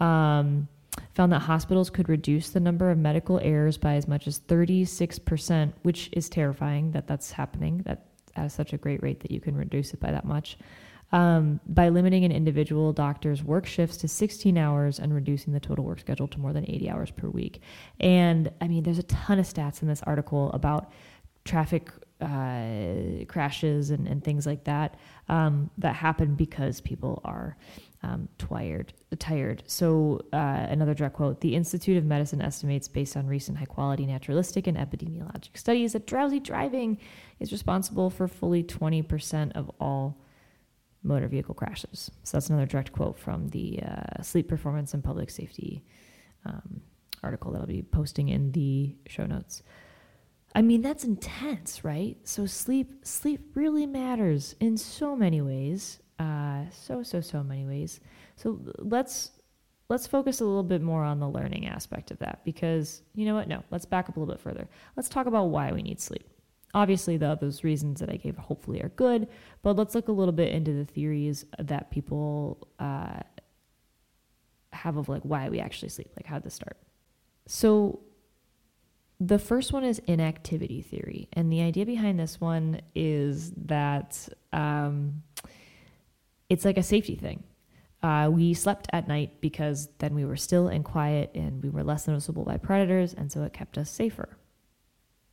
um, 0.00 0.68
found 1.14 1.32
that 1.32 1.40
hospitals 1.40 1.90
could 1.90 2.08
reduce 2.08 2.50
the 2.50 2.60
number 2.60 2.90
of 2.90 2.98
medical 2.98 3.38
errors 3.40 3.78
by 3.78 3.94
as 3.94 4.06
much 4.06 4.26
as 4.26 4.40
36%, 4.40 5.72
which 5.82 6.10
is 6.12 6.28
terrifying 6.28 6.92
that 6.92 7.06
that's 7.06 7.32
happening 7.32 7.78
that 7.86 8.06
at 8.36 8.50
such 8.50 8.72
a 8.72 8.78
great 8.78 9.02
rate 9.02 9.20
that 9.20 9.30
you 9.30 9.40
can 9.40 9.54
reduce 9.54 9.92
it 9.92 10.00
by 10.00 10.10
that 10.10 10.24
much. 10.24 10.58
Um, 11.14 11.60
by 11.66 11.90
limiting 11.90 12.24
an 12.24 12.32
individual 12.32 12.94
doctor's 12.94 13.44
work 13.44 13.66
shifts 13.66 13.98
to 13.98 14.08
16 14.08 14.56
hours 14.56 14.98
and 14.98 15.14
reducing 15.14 15.52
the 15.52 15.60
total 15.60 15.84
work 15.84 16.00
schedule 16.00 16.26
to 16.28 16.40
more 16.40 16.54
than 16.54 16.64
80 16.66 16.88
hours 16.88 17.10
per 17.10 17.28
week. 17.28 17.60
And 18.00 18.50
I 18.62 18.68
mean, 18.68 18.82
there's 18.82 18.98
a 18.98 19.02
ton 19.02 19.38
of 19.38 19.44
stats 19.44 19.82
in 19.82 19.88
this 19.88 20.02
article 20.04 20.50
about 20.52 20.90
traffic 21.44 21.90
uh, 22.20 23.24
crashes 23.26 23.90
and, 23.90 24.06
and 24.06 24.22
things 24.22 24.46
like 24.46 24.64
that 24.64 24.96
um, 25.28 25.70
that 25.78 25.94
happen 25.94 26.34
because 26.34 26.80
people 26.80 27.20
are 27.24 27.56
um, 28.04 28.28
tired. 28.38 28.92
Tired. 29.18 29.62
So 29.66 30.20
uh, 30.32 30.36
another 30.68 30.94
direct 30.94 31.14
quote: 31.16 31.40
"The 31.40 31.54
Institute 31.54 31.96
of 31.96 32.04
Medicine 32.04 32.40
estimates, 32.40 32.88
based 32.88 33.16
on 33.16 33.26
recent 33.26 33.58
high-quality 33.58 34.06
naturalistic 34.06 34.66
and 34.66 34.76
epidemiologic 34.76 35.56
studies, 35.56 35.92
that 35.92 36.06
drowsy 36.06 36.40
driving 36.40 36.98
is 37.40 37.52
responsible 37.52 38.10
for 38.10 38.26
fully 38.28 38.62
20% 38.62 39.52
of 39.52 39.70
all 39.80 40.18
motor 41.02 41.28
vehicle 41.28 41.54
crashes." 41.54 42.10
So 42.24 42.36
that's 42.36 42.50
another 42.50 42.66
direct 42.66 42.92
quote 42.92 43.18
from 43.18 43.48
the 43.48 43.80
uh, 43.82 44.22
Sleep 44.22 44.48
Performance 44.48 44.94
and 44.94 45.02
Public 45.02 45.30
Safety 45.30 45.84
um, 46.44 46.82
article 47.22 47.52
that 47.52 47.60
I'll 47.60 47.66
be 47.66 47.82
posting 47.82 48.28
in 48.28 48.52
the 48.52 48.96
show 49.06 49.26
notes. 49.26 49.62
I 50.54 50.62
mean, 50.62 50.82
that's 50.82 51.04
intense, 51.04 51.82
right? 51.82 52.16
So 52.24 52.46
sleep 52.46 53.06
sleep 53.06 53.52
really 53.54 53.86
matters 53.86 54.54
in 54.60 54.76
so 54.76 55.16
many 55.16 55.40
ways. 55.40 56.00
Uh, 56.18 56.64
so 56.70 57.02
so 57.02 57.20
so 57.20 57.42
many 57.42 57.64
ways. 57.64 58.00
So 58.36 58.60
let's 58.78 59.30
let's 59.88 60.06
focus 60.06 60.40
a 60.40 60.44
little 60.44 60.62
bit 60.62 60.82
more 60.82 61.04
on 61.04 61.20
the 61.20 61.28
learning 61.28 61.66
aspect 61.66 62.10
of 62.10 62.18
that 62.18 62.40
because 62.44 63.02
you 63.14 63.24
know 63.24 63.34
what? 63.34 63.48
No, 63.48 63.64
let's 63.70 63.86
back 63.86 64.08
up 64.08 64.16
a 64.16 64.20
little 64.20 64.34
bit 64.34 64.42
further. 64.42 64.68
Let's 64.96 65.08
talk 65.08 65.26
about 65.26 65.46
why 65.46 65.72
we 65.72 65.82
need 65.82 66.00
sleep. 66.00 66.28
Obviously, 66.74 67.16
the 67.16 67.34
those 67.36 67.64
reasons 67.64 68.00
that 68.00 68.10
I 68.10 68.16
gave 68.16 68.36
hopefully 68.36 68.82
are 68.82 68.90
good, 68.90 69.28
but 69.62 69.76
let's 69.76 69.94
look 69.94 70.08
a 70.08 70.12
little 70.12 70.32
bit 70.32 70.52
into 70.52 70.72
the 70.72 70.84
theories 70.84 71.44
that 71.58 71.90
people 71.90 72.68
uh, 72.78 73.20
have 74.72 74.96
of 74.96 75.08
like 75.08 75.22
why 75.22 75.48
we 75.48 75.60
actually 75.60 75.90
sleep, 75.90 76.10
like 76.16 76.26
how 76.26 76.38
to 76.38 76.50
start. 76.50 76.76
So 77.46 78.00
the 79.24 79.38
first 79.38 79.72
one 79.72 79.84
is 79.84 80.00
inactivity 80.00 80.82
theory. 80.82 81.28
And 81.32 81.52
the 81.52 81.62
idea 81.62 81.86
behind 81.86 82.18
this 82.18 82.40
one 82.40 82.80
is 82.94 83.52
that 83.52 84.28
um, 84.52 85.22
it's 86.48 86.64
like 86.64 86.76
a 86.76 86.82
safety 86.82 87.14
thing. 87.14 87.44
Uh, 88.02 88.28
we 88.32 88.52
slept 88.52 88.88
at 88.92 89.06
night 89.06 89.40
because 89.40 89.88
then 89.98 90.16
we 90.16 90.24
were 90.24 90.36
still 90.36 90.66
and 90.66 90.84
quiet 90.84 91.30
and 91.36 91.62
we 91.62 91.70
were 91.70 91.84
less 91.84 92.08
noticeable 92.08 92.42
by 92.44 92.56
predators, 92.56 93.14
and 93.14 93.30
so 93.30 93.44
it 93.44 93.52
kept 93.52 93.78
us 93.78 93.88
safer. 93.88 94.36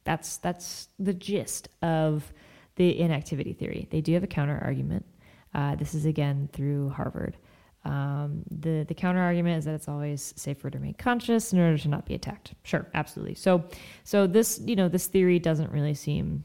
That's, 0.03 0.37
that's 0.37 0.89
the 0.99 1.13
gist 1.13 1.69
of 1.81 2.31
the 2.75 2.99
inactivity 2.99 3.53
theory. 3.53 3.87
They 3.89 4.01
do 4.01 4.13
have 4.13 4.23
a 4.23 4.27
counter 4.27 4.59
argument. 4.63 5.05
Uh, 5.51 5.75
this 5.75 5.95
is 5.95 6.05
again 6.05 6.47
through 6.53 6.89
Harvard. 6.89 7.37
Um, 7.85 8.43
the 8.51 8.85
the 8.87 8.93
counter 8.93 9.21
argument 9.21 9.57
is 9.59 9.65
that 9.65 9.73
it's 9.73 9.87
always 9.87 10.33
safer 10.35 10.69
to 10.69 10.77
remain 10.77 10.95
conscious 10.95 11.53
in 11.53 11.59
order 11.59 11.77
to 11.77 11.87
not 11.87 12.05
be 12.05 12.13
attacked. 12.13 12.53
Sure, 12.63 12.87
absolutely. 12.93 13.35
So 13.35 13.63
so 14.03 14.27
this 14.27 14.59
you 14.65 14.75
know 14.75 14.89
this 14.89 15.07
theory 15.07 15.39
doesn't 15.39 15.71
really 15.71 15.93
seem 15.93 16.43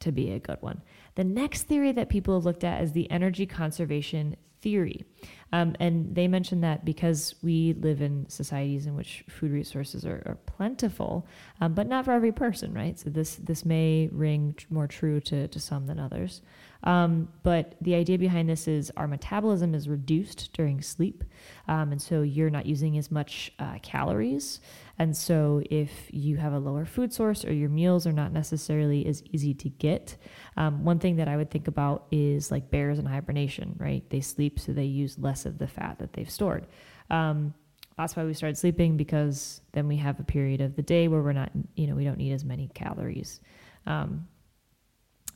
to 0.00 0.12
be 0.12 0.30
a 0.30 0.38
good 0.38 0.58
one. 0.60 0.80
The 1.16 1.24
next 1.24 1.64
theory 1.64 1.92
that 1.92 2.08
people 2.08 2.34
have 2.34 2.44
looked 2.44 2.64
at 2.64 2.82
is 2.82 2.92
the 2.92 3.10
energy 3.10 3.46
conservation 3.46 4.36
theory. 4.60 5.04
Um, 5.52 5.74
and 5.80 6.14
they 6.14 6.28
mentioned 6.28 6.62
that 6.64 6.84
because 6.84 7.34
we 7.42 7.74
live 7.74 8.02
in 8.02 8.28
societies 8.28 8.86
in 8.86 8.94
which 8.94 9.24
food 9.28 9.50
resources 9.50 10.04
are, 10.04 10.22
are 10.26 10.38
plentiful, 10.46 11.26
um, 11.60 11.74
but 11.74 11.86
not 11.86 12.04
for 12.04 12.12
every 12.12 12.32
person, 12.32 12.72
right? 12.72 12.98
So 12.98 13.10
this 13.10 13.36
this 13.36 13.64
may 13.64 14.08
ring 14.12 14.56
more 14.68 14.86
true 14.86 15.20
to, 15.20 15.48
to 15.48 15.60
some 15.60 15.86
than 15.86 15.98
others. 15.98 16.42
Um, 16.82 17.28
but 17.42 17.74
the 17.80 17.94
idea 17.94 18.18
behind 18.18 18.48
this 18.48 18.66
is 18.66 18.90
our 18.96 19.06
metabolism 19.06 19.74
is 19.74 19.88
reduced 19.88 20.52
during 20.52 20.80
sleep, 20.80 21.24
um, 21.68 21.92
and 21.92 22.00
so 22.00 22.22
you're 22.22 22.50
not 22.50 22.66
using 22.66 22.96
as 22.96 23.10
much 23.10 23.52
uh, 23.58 23.78
calories. 23.82 24.60
And 24.98 25.16
so, 25.16 25.62
if 25.70 25.90
you 26.10 26.36
have 26.36 26.52
a 26.52 26.58
lower 26.58 26.84
food 26.84 27.12
source 27.12 27.44
or 27.44 27.52
your 27.52 27.68
meals 27.68 28.06
are 28.06 28.12
not 28.12 28.32
necessarily 28.32 29.06
as 29.06 29.22
easy 29.30 29.54
to 29.54 29.68
get, 29.68 30.16
um, 30.56 30.84
one 30.84 30.98
thing 30.98 31.16
that 31.16 31.28
I 31.28 31.36
would 31.36 31.50
think 31.50 31.68
about 31.68 32.06
is 32.10 32.50
like 32.50 32.70
bears 32.70 32.98
in 32.98 33.06
hibernation, 33.06 33.76
right? 33.78 34.08
They 34.10 34.20
sleep, 34.20 34.58
so 34.58 34.72
they 34.72 34.84
use 34.84 35.18
less 35.18 35.46
of 35.46 35.58
the 35.58 35.66
fat 35.66 35.98
that 35.98 36.12
they've 36.12 36.30
stored. 36.30 36.66
Um, 37.10 37.54
that's 37.96 38.16
why 38.16 38.24
we 38.24 38.32
started 38.32 38.56
sleeping 38.56 38.96
because 38.96 39.60
then 39.72 39.86
we 39.86 39.96
have 39.96 40.18
a 40.20 40.22
period 40.24 40.60
of 40.60 40.76
the 40.76 40.82
day 40.82 41.08
where 41.08 41.20
we're 41.20 41.32
not, 41.32 41.50
you 41.74 41.86
know, 41.86 41.94
we 41.94 42.04
don't 42.04 42.16
need 42.16 42.32
as 42.32 42.44
many 42.44 42.68
calories. 42.72 43.40
Um, 43.86 44.26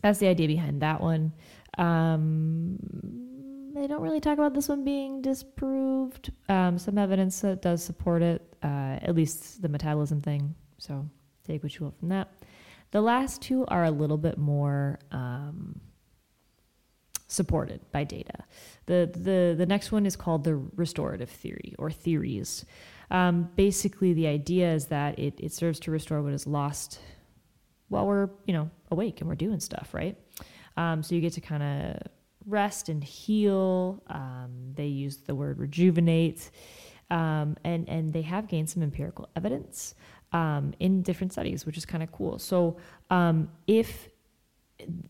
that's 0.04 0.18
the 0.18 0.26
idea 0.26 0.46
behind 0.46 0.82
that 0.82 1.00
one. 1.00 1.32
Um, 1.78 2.76
they 3.74 3.86
don't 3.86 4.02
really 4.02 4.20
talk 4.20 4.34
about 4.34 4.52
this 4.52 4.68
one 4.68 4.84
being 4.84 5.22
disproved. 5.22 6.30
Um, 6.46 6.76
some 6.76 6.98
evidence 6.98 7.40
that 7.40 7.62
does 7.62 7.82
support 7.82 8.20
it, 8.20 8.42
uh, 8.62 8.98
at 9.00 9.14
least 9.14 9.62
the 9.62 9.68
metabolism 9.70 10.20
thing. 10.20 10.54
So 10.76 11.08
take 11.46 11.62
what 11.62 11.74
you 11.74 11.86
will 11.86 11.94
from 11.98 12.10
that. 12.10 12.28
The 12.90 13.00
last 13.00 13.40
two 13.40 13.64
are 13.68 13.84
a 13.84 13.90
little 13.90 14.18
bit 14.18 14.36
more 14.36 14.98
um, 15.10 15.80
supported 17.26 17.80
by 17.90 18.04
data. 18.04 18.44
The, 18.84 19.10
the, 19.10 19.54
the 19.56 19.64
next 19.64 19.90
one 19.90 20.04
is 20.04 20.16
called 20.16 20.44
the 20.44 20.56
restorative 20.76 21.30
theory 21.30 21.74
or 21.78 21.90
theories. 21.90 22.66
Um, 23.10 23.48
basically, 23.56 24.12
the 24.12 24.26
idea 24.26 24.70
is 24.74 24.88
that 24.88 25.18
it, 25.18 25.40
it 25.40 25.54
serves 25.54 25.80
to 25.80 25.90
restore 25.90 26.20
what 26.20 26.34
is 26.34 26.46
lost 26.46 27.00
while 27.88 28.06
we're, 28.06 28.30
you 28.46 28.54
know, 28.54 28.70
awake 28.90 29.20
and 29.20 29.28
we're 29.28 29.34
doing 29.34 29.60
stuff, 29.60 29.90
right? 29.92 30.16
Um, 30.76 31.02
so 31.02 31.14
you 31.14 31.20
get 31.20 31.32
to 31.34 31.40
kind 31.40 31.62
of 31.62 32.08
rest 32.46 32.88
and 32.88 33.02
heal. 33.02 34.02
Um, 34.08 34.72
they 34.74 34.86
use 34.86 35.18
the 35.18 35.34
word 35.34 35.58
rejuvenate, 35.58 36.50
um, 37.10 37.56
and 37.64 37.88
and 37.88 38.12
they 38.12 38.22
have 38.22 38.48
gained 38.48 38.68
some 38.70 38.82
empirical 38.82 39.28
evidence 39.36 39.94
um, 40.32 40.74
in 40.80 41.02
different 41.02 41.32
studies, 41.32 41.64
which 41.64 41.76
is 41.76 41.86
kind 41.86 42.02
of 42.02 42.10
cool. 42.12 42.38
So 42.38 42.76
um, 43.10 43.48
if 43.66 44.08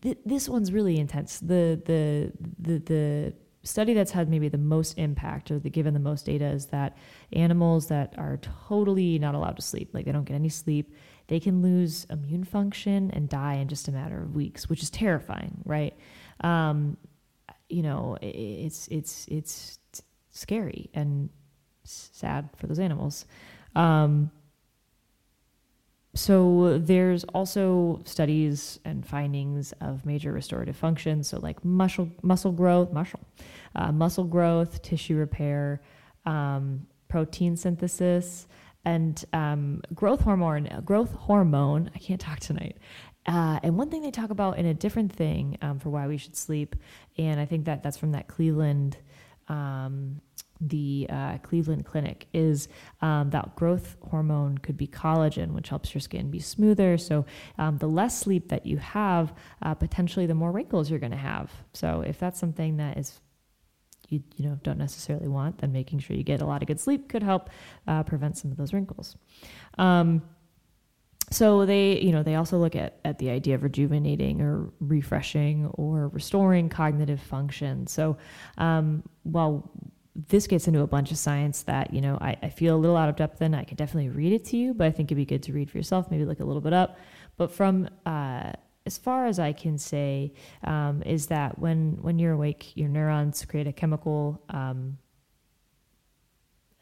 th- 0.01 0.19
this 0.25 0.47
one's 0.47 0.71
really 0.71 0.99
intense, 0.99 1.39
the 1.39 1.81
the 1.85 2.31
the 2.59 2.79
the 2.79 3.33
study 3.63 3.93
that's 3.95 4.11
had 4.11 4.29
maybe 4.29 4.47
the 4.47 4.59
most 4.59 4.97
impact 4.97 5.49
or 5.49 5.57
the 5.57 5.69
given 5.69 5.93
the 5.93 5.99
most 5.99 6.25
data 6.25 6.45
is 6.45 6.67
that 6.67 6.95
animals 7.33 7.87
that 7.87 8.13
are 8.17 8.37
totally 8.67 9.17
not 9.17 9.33
allowed 9.33 9.55
to 9.55 9.61
sleep, 9.61 9.89
like 9.93 10.05
they 10.05 10.11
don't 10.11 10.25
get 10.25 10.35
any 10.35 10.49
sleep, 10.49 10.93
they 11.27 11.39
can 11.39 11.61
lose 11.61 12.05
immune 12.09 12.43
function 12.43 13.11
and 13.11 13.27
die 13.27 13.55
in 13.55 13.67
just 13.67 13.87
a 13.87 13.91
matter 13.91 14.21
of 14.21 14.35
weeks, 14.35 14.69
which 14.69 14.83
is 14.83 14.89
terrifying, 14.89 15.61
right? 15.65 15.95
Um, 16.41 16.97
you 17.69 17.81
know, 17.81 18.17
it's 18.21 18.87
it's 18.89 19.27
it's 19.27 19.79
scary 20.31 20.89
and 20.93 21.29
sad 21.83 22.49
for 22.57 22.67
those 22.67 22.79
animals. 22.79 23.25
Um, 23.75 24.31
so 26.13 26.77
there's 26.77 27.25
also 27.25 28.01
studies 28.05 28.79
and 28.85 29.05
findings 29.05 29.73
of 29.81 30.05
major 30.05 30.31
restorative 30.31 30.77
functions, 30.77 31.27
so 31.27 31.39
like 31.39 31.63
muscle 31.65 32.09
muscle 32.21 32.51
growth, 32.51 32.93
muscle 32.93 33.19
uh, 33.75 33.91
muscle 33.91 34.23
growth, 34.23 34.81
tissue 34.81 35.17
repair, 35.17 35.81
um, 36.25 36.87
protein 37.09 37.57
synthesis, 37.57 38.47
and 38.85 39.23
um, 39.33 39.81
growth 39.93 40.21
hormone. 40.21 40.69
Growth 40.85 41.13
hormone. 41.13 41.91
I 41.93 41.99
can't 41.99 42.21
talk 42.21 42.39
tonight. 42.39 42.77
Uh, 43.25 43.59
and 43.63 43.75
one 43.75 43.89
thing 43.89 44.03
they 44.03 44.11
talk 44.11 44.29
about 44.29 44.57
in 44.57 44.67
a 44.67 44.73
different 44.73 45.11
thing 45.11 45.57
um, 45.61 45.79
for 45.79 45.89
why 45.89 46.07
we 46.07 46.17
should 46.17 46.35
sleep, 46.35 46.75
and 47.17 47.39
I 47.39 47.45
think 47.45 47.65
that 47.65 47.81
that's 47.81 47.97
from 47.97 48.11
that 48.11 48.27
Cleveland, 48.27 48.97
um, 49.47 50.21
the 50.61 51.07
uh, 51.09 51.37
Cleveland 51.39 51.85
Clinic, 51.85 52.27
is 52.33 52.67
um, 53.01 53.31
that 53.31 53.55
growth 53.55 53.97
hormone 54.09 54.59
could 54.59 54.77
be 54.77 54.87
collagen, 54.87 55.53
which 55.53 55.69
helps 55.69 55.93
your 55.95 56.01
skin 56.01 56.29
be 56.29 56.39
smoother. 56.39 56.99
So 56.99 57.25
um, 57.57 57.79
the 57.79 57.87
less 57.87 58.17
sleep 58.17 58.49
that 58.49 58.67
you 58.67 58.77
have, 58.77 59.33
uh, 59.63 59.73
potentially 59.73 60.27
the 60.27 60.35
more 60.35 60.51
wrinkles 60.51 60.91
you're 60.91 60.99
going 60.99 61.11
to 61.11 61.17
have. 61.17 61.51
So 61.73 62.01
if 62.01 62.19
that's 62.19 62.39
something 62.39 62.77
that 62.77 62.97
is 62.99 63.19
you 64.09 64.23
you 64.35 64.45
know 64.45 64.59
don't 64.63 64.77
necessarily 64.77 65.27
want, 65.27 65.59
then 65.59 65.71
making 65.71 65.99
sure 65.99 66.15
you 66.15 66.23
get 66.23 66.41
a 66.41 66.45
lot 66.45 66.61
of 66.61 66.67
good 66.67 66.79
sleep 66.79 67.09
could 67.09 67.23
help 67.23 67.49
uh, 67.87 68.03
prevent 68.03 68.37
some 68.37 68.51
of 68.51 68.57
those 68.57 68.73
wrinkles. 68.73 69.17
Um, 69.77 70.21
so 71.31 71.65
they 71.65 71.99
you 71.99 72.11
know 72.11 72.23
they 72.23 72.35
also 72.35 72.57
look 72.57 72.75
at, 72.75 72.99
at 73.03 73.17
the 73.19 73.29
idea 73.29 73.55
of 73.55 73.63
rejuvenating 73.63 74.41
or 74.41 74.71
refreshing 74.79 75.65
or 75.73 76.09
restoring 76.09 76.69
cognitive 76.69 77.19
function 77.19 77.87
so 77.87 78.17
um, 78.57 79.03
while 79.23 79.71
this 80.29 80.47
gets 80.47 80.67
into 80.67 80.81
a 80.81 80.87
bunch 80.87 81.11
of 81.11 81.17
science 81.17 81.63
that 81.63 81.93
you 81.93 81.99
know 81.99 82.17
I, 82.21 82.37
I 82.43 82.49
feel 82.49 82.75
a 82.75 82.77
little 82.77 82.95
out 82.95 83.09
of 83.09 83.15
depth 83.15 83.41
in 83.41 83.55
i 83.55 83.63
could 83.63 83.77
definitely 83.77 84.09
read 84.09 84.33
it 84.33 84.45
to 84.45 84.57
you 84.57 84.73
but 84.73 84.85
i 84.87 84.91
think 84.91 85.07
it'd 85.07 85.17
be 85.17 85.25
good 85.25 85.43
to 85.43 85.53
read 85.53 85.69
for 85.69 85.77
yourself 85.77 86.11
maybe 86.11 86.25
look 86.25 86.39
a 86.39 86.45
little 86.45 86.61
bit 86.61 86.73
up 86.73 86.97
but 87.37 87.51
from 87.51 87.89
uh, 88.05 88.53
as 88.85 88.97
far 88.97 89.25
as 89.25 89.39
i 89.39 89.51
can 89.51 89.77
say 89.77 90.33
um, 90.63 91.01
is 91.03 91.27
that 91.27 91.59
when 91.59 91.97
when 92.01 92.19
you're 92.19 92.33
awake 92.33 92.75
your 92.75 92.89
neurons 92.89 93.45
create 93.45 93.67
a 93.67 93.73
chemical 93.73 94.41
um, 94.49 94.97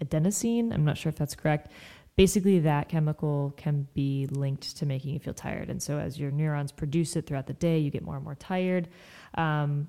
adenosine. 0.04 0.74
I'm 0.74 0.86
not 0.86 0.98
sure 0.98 1.10
if 1.10 1.16
that's 1.16 1.36
correct. 1.36 1.72
Basically 2.16 2.60
that 2.60 2.90
chemical 2.90 3.54
can 3.58 3.88
be 3.94 4.28
linked 4.28 4.78
to 4.78 4.86
making 4.86 5.14
you 5.14 5.20
feel 5.20 5.34
tired. 5.34 5.70
And 5.70 5.82
so 5.82 5.98
as 5.98 6.20
your 6.20 6.32
neurons 6.32 6.72
produce 6.72 7.16
it 7.16 7.26
throughout 7.26 7.48
the 7.48 7.54
day 7.54 7.80
you 7.80 7.90
get 7.90 8.04
more 8.04 8.16
and 8.16 8.24
more 8.24 8.36
tired. 8.36 8.90
Um, 9.36 9.88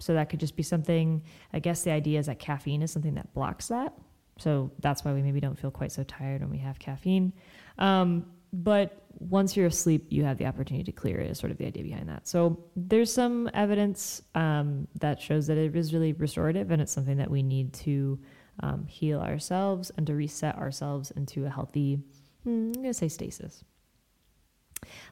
so 0.00 0.14
that 0.14 0.30
could 0.30 0.40
just 0.40 0.56
be 0.56 0.62
something. 0.62 1.22
I 1.52 1.58
guess 1.58 1.82
the 1.82 1.90
idea 1.90 2.18
is 2.18 2.26
that 2.26 2.38
caffeine 2.38 2.82
is 2.82 2.90
something 2.90 3.14
that 3.14 3.32
blocks 3.34 3.68
that. 3.68 3.94
So 4.38 4.70
that's 4.80 5.04
why 5.04 5.12
we 5.12 5.22
maybe 5.22 5.40
don't 5.40 5.58
feel 5.58 5.72
quite 5.72 5.90
so 5.90 6.04
tired 6.04 6.40
when 6.40 6.50
we 6.50 6.58
have 6.58 6.78
caffeine. 6.78 7.32
Um, 7.78 8.26
but 8.52 9.04
once 9.18 9.56
you're 9.56 9.66
asleep 9.66 10.06
you 10.10 10.24
have 10.24 10.38
the 10.38 10.46
opportunity 10.46 10.84
to 10.84 10.92
clear 10.92 11.20
it 11.20 11.30
is 11.30 11.38
sort 11.38 11.50
of 11.50 11.58
the 11.58 11.66
idea 11.66 11.82
behind 11.82 12.08
that 12.08 12.26
so 12.26 12.58
there's 12.76 13.12
some 13.12 13.50
evidence 13.54 14.22
um, 14.34 14.86
that 15.00 15.20
shows 15.20 15.46
that 15.46 15.58
it 15.58 15.74
is 15.74 15.92
really 15.92 16.12
restorative 16.12 16.70
and 16.70 16.80
it's 16.80 16.92
something 16.92 17.16
that 17.16 17.30
we 17.30 17.42
need 17.42 17.72
to 17.72 18.18
um, 18.60 18.86
heal 18.86 19.20
ourselves 19.20 19.90
and 19.96 20.06
to 20.06 20.14
reset 20.14 20.56
ourselves 20.56 21.10
into 21.12 21.44
a 21.46 21.50
healthy, 21.50 22.00
hmm, 22.44 22.48
I'm 22.68 22.72
going 22.72 22.86
to 22.86 22.94
say 22.94 23.08
stasis. 23.08 23.64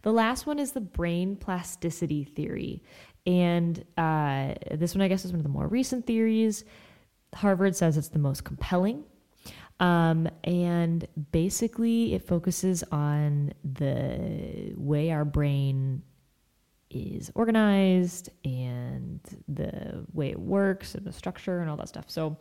The 0.02 0.12
last 0.12 0.46
one 0.46 0.58
is 0.58 0.72
the 0.72 0.80
brain 0.80 1.36
plasticity 1.36 2.24
theory. 2.24 2.82
And 3.26 3.84
uh, 3.96 4.54
this 4.72 4.94
one, 4.94 5.02
I 5.02 5.08
guess, 5.08 5.24
is 5.24 5.32
one 5.32 5.40
of 5.40 5.44
the 5.44 5.48
more 5.48 5.66
recent 5.66 6.06
theories. 6.06 6.64
Harvard 7.34 7.74
says 7.74 7.96
it's 7.96 8.08
the 8.08 8.18
most 8.18 8.44
compelling. 8.44 9.04
Um, 9.78 10.28
and 10.44 11.06
basically, 11.32 12.14
it 12.14 12.26
focuses 12.26 12.82
on 12.90 13.52
the 13.64 14.72
way 14.76 15.10
our 15.10 15.24
brain 15.24 16.02
is 16.88 17.30
organized 17.34 18.30
and 18.44 19.20
the 19.48 20.06
way 20.14 20.30
it 20.30 20.38
works 20.38 20.94
and 20.94 21.04
the 21.04 21.12
structure 21.12 21.60
and 21.60 21.68
all 21.68 21.76
that 21.76 21.88
stuff. 21.88 22.06
So, 22.08 22.38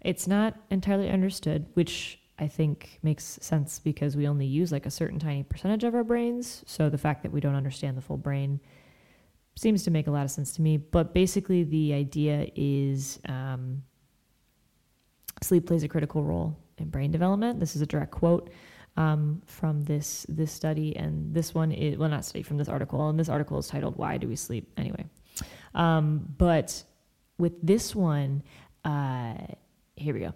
it's 0.00 0.26
not 0.26 0.56
entirely 0.70 1.10
understood, 1.10 1.66
which 1.74 2.18
I 2.38 2.48
think 2.48 2.98
makes 3.02 3.38
sense 3.40 3.78
because 3.78 4.16
we 4.16 4.26
only 4.26 4.46
use 4.46 4.72
like 4.72 4.86
a 4.86 4.90
certain 4.90 5.18
tiny 5.18 5.44
percentage 5.44 5.84
of 5.84 5.94
our 5.94 6.02
brains. 6.04 6.64
So 6.66 6.90
the 6.90 6.98
fact 6.98 7.22
that 7.22 7.30
we 7.30 7.40
don't 7.40 7.54
understand 7.54 7.96
the 7.96 8.02
full 8.02 8.16
brain 8.16 8.60
seems 9.54 9.84
to 9.84 9.90
make 9.90 10.06
a 10.06 10.10
lot 10.10 10.24
of 10.24 10.30
sense 10.30 10.52
to 10.54 10.62
me. 10.62 10.76
But 10.76 11.14
basically, 11.14 11.62
the 11.62 11.92
idea 11.94 12.48
is 12.56 13.20
um, 13.28 13.84
sleep 15.44 15.66
plays 15.66 15.82
a 15.82 15.88
critical 15.88 16.22
role 16.22 16.56
in 16.78 16.88
brain 16.88 17.10
development. 17.10 17.60
This 17.60 17.76
is 17.76 17.82
a 17.82 17.86
direct 17.86 18.12
quote 18.12 18.50
um, 18.96 19.42
from 19.46 19.82
this 19.84 20.26
this 20.28 20.52
study, 20.52 20.96
and 20.96 21.34
this 21.34 21.54
one 21.54 21.72
is 21.72 21.96
well, 21.96 22.08
not 22.08 22.24
study 22.24 22.42
from 22.42 22.58
this 22.58 22.68
article. 22.68 23.08
And 23.08 23.18
this 23.18 23.28
article 23.28 23.58
is 23.58 23.68
titled 23.68 23.96
"Why 23.96 24.16
Do 24.16 24.28
We 24.28 24.36
Sleep?" 24.36 24.70
Anyway, 24.76 25.04
um, 25.74 26.34
but 26.38 26.84
with 27.38 27.54
this 27.62 27.94
one. 27.94 28.42
Uh, 28.84 29.34
here 29.94 30.14
we 30.14 30.20
go. 30.20 30.34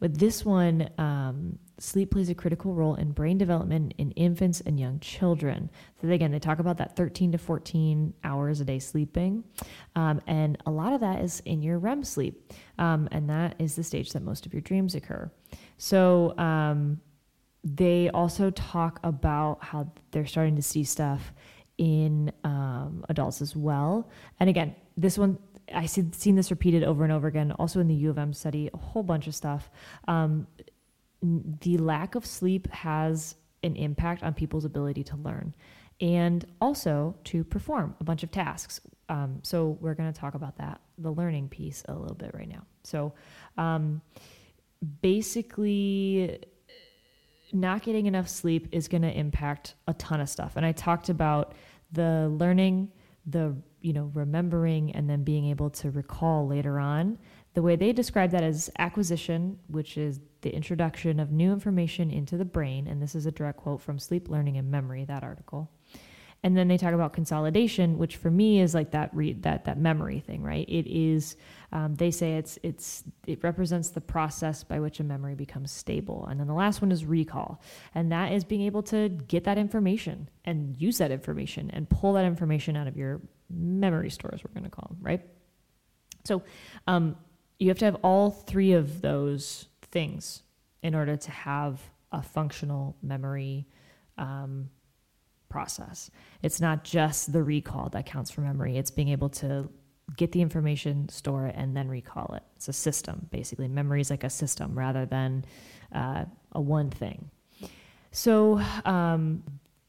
With 0.00 0.18
this 0.18 0.44
one, 0.44 0.88
um, 0.98 1.58
sleep 1.78 2.10
plays 2.10 2.30
a 2.30 2.34
critical 2.34 2.72
role 2.74 2.94
in 2.94 3.12
brain 3.12 3.38
development 3.38 3.94
in 3.98 4.10
infants 4.12 4.60
and 4.62 4.80
young 4.80 4.98
children. 5.00 5.70
So, 6.00 6.08
again, 6.08 6.32
they 6.32 6.38
talk 6.38 6.58
about 6.58 6.78
that 6.78 6.96
13 6.96 7.32
to 7.32 7.38
14 7.38 8.14
hours 8.24 8.60
a 8.60 8.64
day 8.64 8.78
sleeping. 8.78 9.44
Um, 9.94 10.20
and 10.26 10.56
a 10.66 10.70
lot 10.70 10.92
of 10.92 11.00
that 11.00 11.22
is 11.22 11.40
in 11.44 11.62
your 11.62 11.78
REM 11.78 12.04
sleep. 12.04 12.52
Um, 12.78 13.08
and 13.12 13.28
that 13.28 13.56
is 13.58 13.76
the 13.76 13.84
stage 13.84 14.12
that 14.12 14.22
most 14.22 14.46
of 14.46 14.52
your 14.52 14.62
dreams 14.62 14.94
occur. 14.94 15.30
So, 15.78 16.36
um, 16.38 17.00
they 17.64 18.10
also 18.10 18.50
talk 18.50 19.00
about 19.02 19.62
how 19.62 19.92
they're 20.12 20.26
starting 20.26 20.54
to 20.54 20.62
see 20.62 20.84
stuff 20.84 21.32
in 21.78 22.32
um, 22.44 23.04
adults 23.08 23.42
as 23.42 23.56
well. 23.56 24.08
And 24.40 24.48
again, 24.48 24.74
this 24.96 25.18
one 25.18 25.38
I 25.74 25.86
see 25.86 26.04
seen 26.12 26.36
this 26.36 26.50
repeated 26.50 26.84
over 26.84 27.04
and 27.04 27.12
over 27.12 27.26
again. 27.26 27.52
Also 27.52 27.80
in 27.80 27.88
the 27.88 27.94
U 27.94 28.10
of 28.10 28.18
M 28.18 28.32
study, 28.32 28.70
a 28.72 28.76
whole 28.76 29.02
bunch 29.02 29.26
of 29.26 29.34
stuff. 29.34 29.70
Um, 30.06 30.46
the 31.22 31.78
lack 31.78 32.14
of 32.14 32.24
sleep 32.24 32.70
has 32.72 33.36
an 33.62 33.74
impact 33.76 34.22
on 34.22 34.34
people's 34.34 34.64
ability 34.64 35.02
to 35.04 35.16
learn 35.16 35.54
and 36.00 36.44
also 36.60 37.16
to 37.24 37.42
perform 37.42 37.94
a 38.00 38.04
bunch 38.04 38.22
of 38.22 38.30
tasks. 38.30 38.80
Um, 39.08 39.40
so 39.42 39.78
we're 39.80 39.94
going 39.94 40.12
to 40.12 40.18
talk 40.18 40.34
about 40.34 40.58
that, 40.58 40.80
the 40.98 41.10
learning 41.10 41.48
piece, 41.48 41.82
a 41.88 41.94
little 41.94 42.16
bit 42.16 42.32
right 42.34 42.48
now. 42.48 42.64
So 42.82 43.14
um, 43.56 44.02
basically, 45.00 46.40
not 47.52 47.82
getting 47.82 48.06
enough 48.06 48.28
sleep 48.28 48.68
is 48.72 48.88
going 48.88 49.02
to 49.02 49.18
impact 49.18 49.74
a 49.86 49.94
ton 49.94 50.20
of 50.20 50.28
stuff. 50.28 50.54
And 50.56 50.66
I 50.66 50.72
talked 50.72 51.08
about 51.08 51.54
the 51.92 52.28
learning, 52.28 52.90
the 53.24 53.56
you 53.86 53.92
know 53.92 54.10
remembering, 54.14 54.90
and 54.96 55.08
then 55.08 55.22
being 55.22 55.46
able 55.46 55.70
to 55.70 55.92
recall 55.92 56.46
later 56.48 56.80
on. 56.80 57.18
The 57.54 57.62
way 57.62 57.76
they 57.76 57.92
describe 57.92 58.32
that 58.32 58.42
as 58.42 58.68
acquisition, 58.80 59.60
which 59.68 59.96
is 59.96 60.20
the 60.40 60.52
introduction 60.52 61.20
of 61.20 61.30
new 61.30 61.52
information 61.52 62.10
into 62.10 62.36
the 62.36 62.44
brain, 62.44 62.88
and 62.88 63.00
this 63.00 63.14
is 63.14 63.26
a 63.26 63.30
direct 63.30 63.58
quote 63.58 63.80
from 63.80 64.00
Sleep 64.00 64.28
Learning 64.28 64.56
and 64.56 64.70
Memory, 64.70 65.04
that 65.04 65.22
article. 65.22 65.70
And 66.42 66.56
then 66.56 66.68
they 66.68 66.76
talk 66.76 66.94
about 66.94 67.12
consolidation, 67.12 67.96
which 67.96 68.16
for 68.16 68.30
me 68.30 68.60
is 68.60 68.74
like 68.74 68.90
that 68.90 69.12
that 69.42 69.64
that 69.64 69.78
memory 69.78 70.20
thing, 70.20 70.42
right? 70.42 70.68
It 70.68 70.86
is. 70.86 71.36
Um, 71.72 71.94
they 71.94 72.10
say 72.10 72.34
it's 72.34 72.58
it's 72.64 73.04
it 73.26 73.42
represents 73.44 73.90
the 73.90 74.00
process 74.00 74.64
by 74.64 74.80
which 74.80 74.98
a 74.98 75.04
memory 75.04 75.36
becomes 75.36 75.70
stable. 75.70 76.26
And 76.28 76.38
then 76.40 76.48
the 76.48 76.54
last 76.54 76.82
one 76.82 76.90
is 76.90 77.04
recall, 77.04 77.62
and 77.94 78.10
that 78.10 78.32
is 78.32 78.42
being 78.44 78.62
able 78.62 78.82
to 78.84 79.08
get 79.08 79.44
that 79.44 79.58
information 79.58 80.28
and 80.44 80.76
use 80.76 80.98
that 80.98 81.12
information 81.12 81.70
and 81.70 81.88
pull 81.88 82.12
that 82.14 82.24
information 82.24 82.76
out 82.76 82.88
of 82.88 82.96
your 82.96 83.20
memory 83.50 84.10
stores. 84.10 84.42
We're 84.44 84.52
going 84.52 84.64
to 84.64 84.70
call 84.70 84.88
them, 84.90 84.98
right? 85.00 85.22
So 86.24 86.42
um, 86.86 87.16
you 87.58 87.68
have 87.68 87.78
to 87.78 87.84
have 87.84 87.96
all 88.02 88.30
three 88.30 88.72
of 88.72 89.00
those 89.00 89.66
things 89.82 90.42
in 90.82 90.94
order 90.94 91.16
to 91.16 91.30
have 91.30 91.80
a 92.12 92.22
functional 92.22 92.96
memory. 93.02 93.66
Um, 94.18 94.70
process. 95.48 96.10
It's 96.42 96.60
not 96.60 96.84
just 96.84 97.32
the 97.32 97.42
recall 97.42 97.88
that 97.90 98.04
counts 98.04 98.30
for 98.30 98.40
memory, 98.40 98.76
it's 98.76 98.90
being 98.90 99.08
able 99.08 99.28
to 99.30 99.70
get 100.16 100.32
the 100.32 100.40
information, 100.40 101.08
store 101.08 101.46
it, 101.46 101.54
and 101.56 101.76
then 101.76 101.88
recall 101.88 102.34
it. 102.34 102.42
It's 102.56 102.68
a 102.68 102.72
system, 102.72 103.26
basically. 103.30 103.68
Memory 103.68 104.00
is 104.00 104.10
like 104.10 104.24
a 104.24 104.30
system 104.30 104.78
rather 104.78 105.06
than 105.06 105.44
uh, 105.92 106.24
a 106.52 106.60
one 106.60 106.90
thing. 106.90 107.30
So, 108.12 108.60
um, 108.84 109.42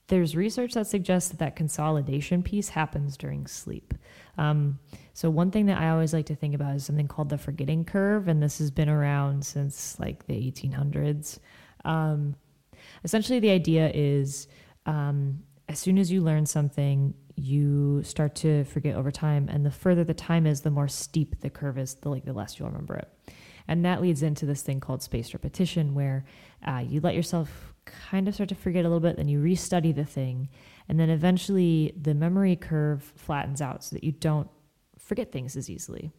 there's 0.07 0.35
research 0.35 0.73
that 0.73 0.87
suggests 0.87 1.29
that 1.29 1.39
that 1.39 1.55
consolidation 1.55 2.41
piece 2.41 2.69
happens 2.69 3.17
during 3.17 3.45
sleep. 3.45 3.93
Um, 4.37 4.79
so 5.13 5.29
one 5.29 5.51
thing 5.51 5.65
that 5.65 5.79
I 5.79 5.89
always 5.89 6.13
like 6.13 6.27
to 6.27 6.35
think 6.35 6.55
about 6.55 6.75
is 6.75 6.85
something 6.85 7.07
called 7.07 7.29
the 7.29 7.37
forgetting 7.37 7.83
curve, 7.83 8.27
and 8.27 8.41
this 8.41 8.59
has 8.59 8.71
been 8.71 8.89
around 8.89 9.45
since 9.45 9.99
like 9.99 10.25
the 10.27 10.33
1800s. 10.33 11.39
Um, 11.83 12.35
essentially, 13.03 13.39
the 13.39 13.49
idea 13.49 13.91
is 13.93 14.47
um, 14.85 15.39
as 15.67 15.79
soon 15.79 15.97
as 15.97 16.11
you 16.11 16.21
learn 16.21 16.45
something, 16.45 17.13
you 17.35 18.01
start 18.03 18.35
to 18.35 18.63
forget 18.65 18.95
over 18.95 19.11
time. 19.11 19.49
And 19.49 19.65
the 19.65 19.71
further 19.71 20.03
the 20.03 20.13
time 20.13 20.47
is, 20.47 20.61
the 20.61 20.71
more 20.71 20.87
steep 20.87 21.41
the 21.41 21.49
curve 21.49 21.77
is, 21.77 21.95
the 21.95 22.09
like 22.09 22.25
the 22.25 22.33
less 22.33 22.57
you'll 22.57 22.69
remember 22.69 22.95
it. 22.95 23.09
And 23.67 23.83
that 23.83 24.01
leads 24.01 24.23
into 24.23 24.45
this 24.45 24.61
thing 24.61 24.79
called 24.79 25.03
spaced 25.03 25.33
repetition, 25.33 25.93
where 25.93 26.25
uh, 26.65 26.83
you 26.87 27.01
let 27.01 27.15
yourself 27.15 27.73
kind 28.09 28.27
of 28.27 28.33
start 28.33 28.49
to 28.49 28.55
forget 28.55 28.85
a 28.85 28.87
little 28.87 28.99
bit, 28.99 29.17
then 29.17 29.27
you 29.27 29.39
restudy 29.39 29.93
the 29.93 30.05
thing, 30.05 30.49
and 30.87 30.99
then 30.99 31.09
eventually 31.09 31.93
the 31.99 32.13
memory 32.13 32.55
curve 32.55 33.01
flattens 33.15 33.61
out 33.61 33.83
so 33.83 33.95
that 33.95 34.03
you 34.03 34.11
don't 34.11 34.49
forget 34.99 35.31
things 35.31 35.55
as 35.55 35.69
easily. 35.69 36.11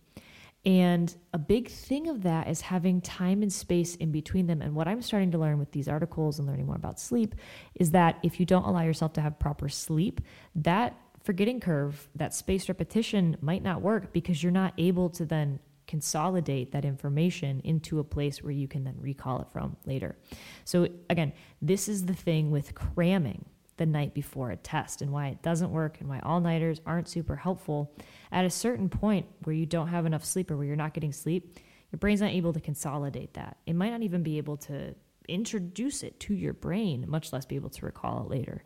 And 0.65 1.15
a 1.33 1.39
big 1.39 1.71
thing 1.71 2.09
of 2.09 2.23
that 2.25 2.49
is 2.49 2.61
having 2.61 3.01
time 3.01 3.43
and 3.43 3.53
space 3.53 3.95
in 3.97 4.11
between 4.11 4.47
them. 4.47 4.61
And 4.61 4.75
what 4.75 4.89
I'm 4.89 5.01
starting 5.01 5.31
to 5.31 5.39
learn 5.39 5.59
with 5.59 5.71
these 5.71 5.89
articles 5.89 6.39
and 6.39 6.49
learning 6.49 6.67
more 6.67 6.77
about 6.77 6.99
sleep 6.99 7.37
is 7.77 7.93
that 7.93 8.19
if 8.23 8.41
you 8.41 8.47
don't 8.47 8.65
allow 8.65 8.83
yourself 8.83 9.13
to 9.15 9.21
have 9.21 9.39
proper 9.39 9.69
sleep, 9.69 10.21
that 10.57 10.99
forgetting 11.23 11.61
curve, 11.61 12.09
that 12.17 12.35
spaced 12.35 12.69
repetition 12.69 13.37
might 13.41 13.63
not 13.63 13.83
work 13.83 14.13
because 14.13 14.43
you're 14.43 14.53
not 14.53 14.75
able 14.79 15.09
to 15.11 15.25
then 15.25 15.61
consolidate 15.89 16.71
that 16.71 16.85
information 16.85 17.61
into 17.65 17.99
a 17.99 18.05
place 18.05 18.43
where 18.43 18.53
you 18.53 18.69
can 18.69 18.85
then 18.85 18.97
recall 19.01 19.41
it 19.41 19.49
from 19.51 19.77
later. 19.87 20.17
So, 20.65 20.87
again, 21.11 21.33
this 21.61 21.89
is 21.89 22.07
the 22.07 22.15
thing 22.15 22.53
with 22.53 22.75
cramming 22.75 23.47
the 23.79 23.87
night 23.87 24.13
before 24.13 24.51
a 24.51 24.57
test 24.57 25.03
and 25.03 25.11
why 25.11 25.29
it 25.29 25.43
doesn't 25.43 25.71
work 25.71 26.01
and 26.01 26.09
why 26.09 26.21
all 26.21 26.41
nighters 26.41 26.81
aren't 26.85 27.09
super 27.09 27.37
helpful. 27.37 27.93
At 28.31 28.45
a 28.45 28.51
certain 28.51 28.89
point 28.89 29.27
where 29.45 29.55
you 29.55 29.67
don't 29.67 29.89
have 29.89 30.05
enough 30.05 30.25
sleep 30.25 30.51
or 30.51 30.57
where 30.57 30.67
you're 30.67 30.77
not 30.77 30.95
getting 30.95 31.13
sleep, 31.13 31.59
your 31.91 31.99
brain's 31.99 32.21
not 32.21 32.31
able 32.31 32.53
to 32.53 32.61
consolidate 32.61 33.35
that. 33.35 33.57
It 33.67 33.75
might 33.75 33.91
not 33.91 34.03
even 34.03 34.23
be 34.23 34.37
able 34.39 34.59
to 34.59 34.95
introduce 35.27 36.03
it 36.03 36.19
to 36.21 36.35
your 36.35 36.53
brain, 36.53 37.05
much 37.09 37.33
less 37.33 37.47
be 37.47 37.57
able 37.57 37.71
to 37.71 37.87
recall 37.87 38.25
it 38.25 38.31
later. 38.31 38.65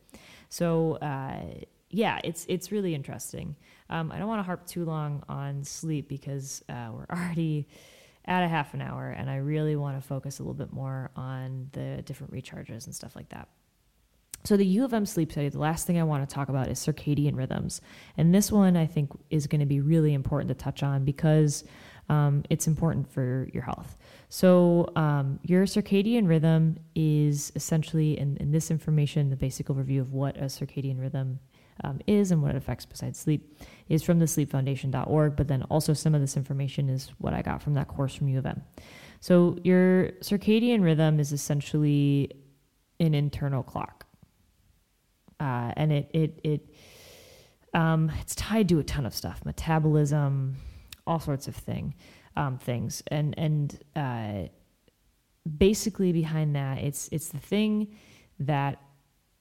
So, 0.48 0.94
uh, 0.96 1.62
yeah, 1.92 2.18
it's 2.24 2.46
it's 2.48 2.72
really 2.72 2.94
interesting. 2.94 3.55
Um, 3.90 4.11
I 4.11 4.18
don't 4.18 4.26
want 4.26 4.40
to 4.40 4.44
harp 4.44 4.66
too 4.66 4.85
long 4.85 5.22
on 5.28 5.62
sleep 5.62 6.09
because 6.09 6.64
uh, 6.68 6.88
we're 6.92 7.07
already 7.11 7.68
at 8.24 8.42
a 8.42 8.48
half 8.48 8.74
an 8.74 8.81
hour, 8.81 9.11
and 9.11 9.28
I 9.28 9.37
really 9.37 9.76
want 9.76 10.00
to 10.00 10.07
focus 10.07 10.38
a 10.38 10.42
little 10.42 10.55
bit 10.55 10.72
more 10.72 11.11
on 11.16 11.68
the 11.72 12.02
different 12.02 12.33
recharges 12.33 12.87
and 12.87 12.94
stuff 12.94 13.14
like 13.14 13.28
that. 13.28 13.48
So, 14.44 14.57
the 14.57 14.66
U 14.66 14.85
of 14.85 14.92
M 14.92 15.07
sleep 15.07 15.31
study, 15.31 15.48
the 15.50 15.59
last 15.59 15.87
thing 15.87 16.00
I 16.00 16.02
want 16.02 16.28
to 16.28 16.35
talk 16.35 16.48
about 16.48 16.68
is 16.68 16.78
circadian 16.78 17.37
rhythms. 17.37 17.81
And 18.16 18.35
this 18.35 18.50
one 18.50 18.76
I 18.76 18.87
think 18.87 19.11
is 19.31 19.46
going 19.46 19.61
to 19.61 19.66
be 19.66 19.81
really 19.81 20.14
important 20.14 20.48
to 20.48 20.55
touch 20.55 20.83
on 20.83 21.05
because 21.05 21.64
um, 22.09 22.42
it's 22.50 22.66
important 22.66 23.09
for 23.09 23.48
your 23.52 23.62
health. 23.62 23.96
So, 24.31 24.88
um, 24.96 25.38
your 25.44 25.64
circadian 25.64 26.26
rhythm 26.26 26.78
is 26.96 27.52
essentially, 27.55 28.18
in, 28.18 28.37
in, 28.38 28.50
this 28.50 28.70
information, 28.70 29.31
the 29.31 29.37
basic 29.37 29.66
overview 29.68 30.00
of 30.00 30.12
what 30.12 30.37
a 30.37 30.44
circadian 30.46 31.00
rhythm 31.00 31.38
um, 31.84 32.00
is 32.06 32.30
and 32.30 32.42
what 32.42 32.52
it 32.52 32.56
affects 32.56 32.84
besides 32.86 33.18
sleep 33.18 33.58
is 33.88 34.02
from 34.02 34.18
the 34.18 34.26
sleepfoundation.org. 34.26 35.36
But 35.36 35.48
then 35.48 35.62
also, 35.64 35.92
some 35.92 36.14
of 36.14 36.20
this 36.20 36.36
information 36.36 36.88
is 36.88 37.10
what 37.18 37.34
I 37.34 37.42
got 37.42 37.62
from 37.62 37.74
that 37.74 37.88
course 37.88 38.14
from 38.14 38.28
U 38.28 38.38
of 38.38 38.46
M. 38.46 38.62
So, 39.20 39.58
your 39.62 40.10
circadian 40.20 40.82
rhythm 40.82 41.20
is 41.20 41.32
essentially 41.32 42.30
an 43.00 43.14
internal 43.14 43.62
clock 43.62 44.06
uh, 45.42 45.72
and 45.76 45.92
it 45.92 46.08
it 46.12 46.40
it 46.44 46.74
um, 47.74 48.12
it's 48.20 48.34
tied 48.34 48.68
to 48.68 48.78
a 48.78 48.84
ton 48.84 49.04
of 49.06 49.14
stuff, 49.14 49.44
metabolism, 49.44 50.56
all 51.06 51.18
sorts 51.18 51.48
of 51.48 51.56
thing 51.56 51.94
um, 52.36 52.58
things, 52.58 53.02
and 53.08 53.34
and 53.36 53.82
uh, 53.96 54.48
basically 55.58 56.12
behind 56.12 56.54
that, 56.54 56.78
it's 56.78 57.08
it's 57.10 57.28
the 57.28 57.40
thing 57.40 57.96
that 58.38 58.80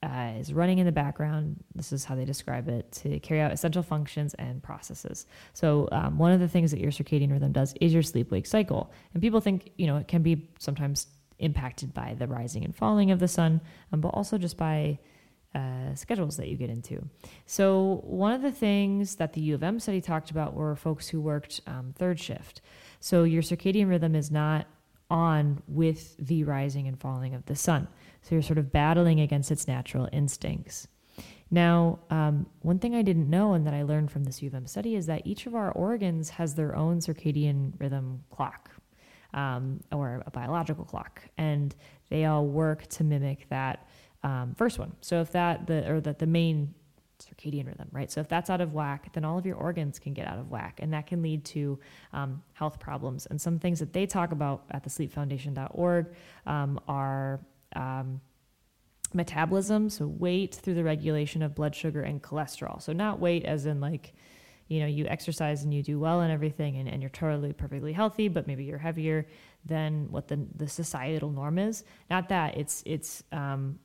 uh, 0.03 0.33
is 0.39 0.53
running 0.53 0.79
in 0.79 0.85
the 0.85 0.91
background. 0.91 1.63
This 1.75 1.93
is 1.93 2.05
how 2.05 2.15
they 2.15 2.25
describe 2.25 2.67
it 2.67 2.91
to 2.93 3.19
carry 3.19 3.39
out 3.39 3.51
essential 3.51 3.83
functions 3.83 4.33
and 4.35 4.61
processes. 4.63 5.27
So, 5.53 5.87
um, 5.91 6.17
one 6.17 6.31
of 6.31 6.39
the 6.39 6.47
things 6.47 6.71
that 6.71 6.79
your 6.79 6.91
circadian 6.91 7.31
rhythm 7.31 7.51
does 7.51 7.75
is 7.79 7.93
your 7.93 8.01
sleep 8.01 8.31
wake 8.31 8.47
cycle. 8.47 8.91
And 9.13 9.21
people 9.21 9.41
think, 9.41 9.71
you 9.77 9.85
know, 9.87 9.97
it 9.97 10.07
can 10.07 10.23
be 10.23 10.49
sometimes 10.59 11.07
impacted 11.37 11.93
by 11.93 12.15
the 12.17 12.27
rising 12.27 12.63
and 12.63 12.75
falling 12.75 13.11
of 13.11 13.19
the 13.19 13.27
sun, 13.27 13.61
um, 13.91 14.01
but 14.01 14.09
also 14.09 14.37
just 14.37 14.57
by 14.57 14.97
uh, 15.53 15.93
schedules 15.95 16.37
that 16.37 16.47
you 16.47 16.55
get 16.55 16.69
into. 16.69 17.07
So, 17.45 18.01
one 18.03 18.33
of 18.33 18.41
the 18.41 18.51
things 18.51 19.15
that 19.17 19.33
the 19.33 19.41
U 19.41 19.55
of 19.55 19.63
M 19.63 19.79
study 19.79 20.01
talked 20.01 20.31
about 20.31 20.53
were 20.55 20.75
folks 20.75 21.09
who 21.09 21.21
worked 21.21 21.61
um, 21.67 21.93
third 21.95 22.19
shift. 22.19 22.61
So, 23.01 23.23
your 23.23 23.43
circadian 23.43 23.87
rhythm 23.89 24.15
is 24.15 24.31
not 24.31 24.65
on 25.11 25.61
with 25.67 26.15
the 26.17 26.43
rising 26.45 26.87
and 26.87 26.99
falling 26.99 27.35
of 27.35 27.45
the 27.45 27.55
sun. 27.55 27.87
So, 28.21 28.35
you're 28.35 28.41
sort 28.41 28.59
of 28.59 28.71
battling 28.71 29.19
against 29.19 29.51
its 29.51 29.67
natural 29.67 30.07
instincts. 30.11 30.87
Now, 31.53 31.99
um, 32.09 32.45
one 32.61 32.79
thing 32.79 32.95
I 32.95 33.01
didn't 33.01 33.29
know 33.29 33.53
and 33.53 33.67
that 33.67 33.73
I 33.73 33.83
learned 33.83 34.09
from 34.09 34.23
this 34.23 34.41
U 34.41 34.47
of 34.47 34.55
M 34.55 34.65
study 34.65 34.95
is 34.95 35.05
that 35.07 35.27
each 35.27 35.45
of 35.45 35.53
our 35.53 35.71
organs 35.71 36.29
has 36.29 36.55
their 36.55 36.75
own 36.75 36.99
circadian 36.99 37.73
rhythm 37.77 38.23
clock 38.29 38.71
um, 39.33 39.81
or 39.91 40.23
a 40.25 40.31
biological 40.31 40.85
clock, 40.85 41.21
and 41.37 41.75
they 42.09 42.25
all 42.25 42.45
work 42.45 42.87
to 42.87 43.03
mimic 43.03 43.47
that 43.49 43.87
um, 44.23 44.53
first 44.55 44.79
one. 44.79 44.93
So 45.01 45.21
if 45.21 45.31
that 45.33 45.67
the 45.67 45.89
or 45.91 46.01
that 46.01 46.19
the 46.19 46.27
main 46.27 46.73
circadian 47.19 47.67
rhythm, 47.67 47.87
right? 47.91 48.11
So 48.11 48.21
if 48.21 48.27
that's 48.27 48.49
out 48.49 48.61
of 48.61 48.73
whack, 48.73 49.13
then 49.13 49.25
all 49.25 49.37
of 49.37 49.45
your 49.45 49.55
organs 49.57 49.99
can 49.99 50.13
get 50.13 50.27
out 50.27 50.39
of 50.39 50.49
whack, 50.49 50.79
and 50.81 50.93
that 50.93 51.07
can 51.07 51.21
lead 51.21 51.45
to 51.45 51.79
um, 52.13 52.41
health 52.53 52.79
problems. 52.79 53.25
And 53.27 53.39
some 53.39 53.59
things 53.59 53.79
that 53.79 53.93
they 53.93 54.05
talk 54.05 54.31
about 54.31 54.63
at 54.71 54.83
the 54.83 54.89
sleepfoundation.org 54.89 56.07
um, 56.45 56.79
are 56.87 57.39
um, 57.75 58.21
metabolism, 59.13 59.89
so 59.89 60.07
weight 60.07 60.55
through 60.55 60.75
the 60.75 60.83
regulation 60.83 61.41
of 61.41 61.55
blood 61.55 61.75
sugar 61.75 62.01
and 62.01 62.21
cholesterol. 62.21 62.81
So 62.81 62.93
not 62.93 63.19
weight 63.19 63.45
as 63.45 63.65
in 63.65 63.81
like, 63.81 64.13
you 64.67 64.79
know, 64.79 64.85
you 64.85 65.05
exercise 65.05 65.63
and 65.63 65.73
you 65.73 65.83
do 65.83 65.99
well 65.99 66.21
and 66.21 66.31
everything 66.31 66.77
and, 66.77 66.87
and 66.87 67.01
you're 67.01 67.09
totally 67.09 67.51
perfectly 67.51 67.93
healthy, 67.93 68.29
but 68.29 68.47
maybe 68.47 68.63
you're 68.63 68.77
heavier 68.77 69.27
than 69.65 70.07
what 70.09 70.27
the, 70.27 70.39
the 70.55 70.67
societal 70.67 71.29
norm 71.29 71.59
is. 71.59 71.83
Not 72.09 72.29
that 72.29 72.57
it's, 72.57 72.81
it's 72.85 73.23
um, 73.31 73.79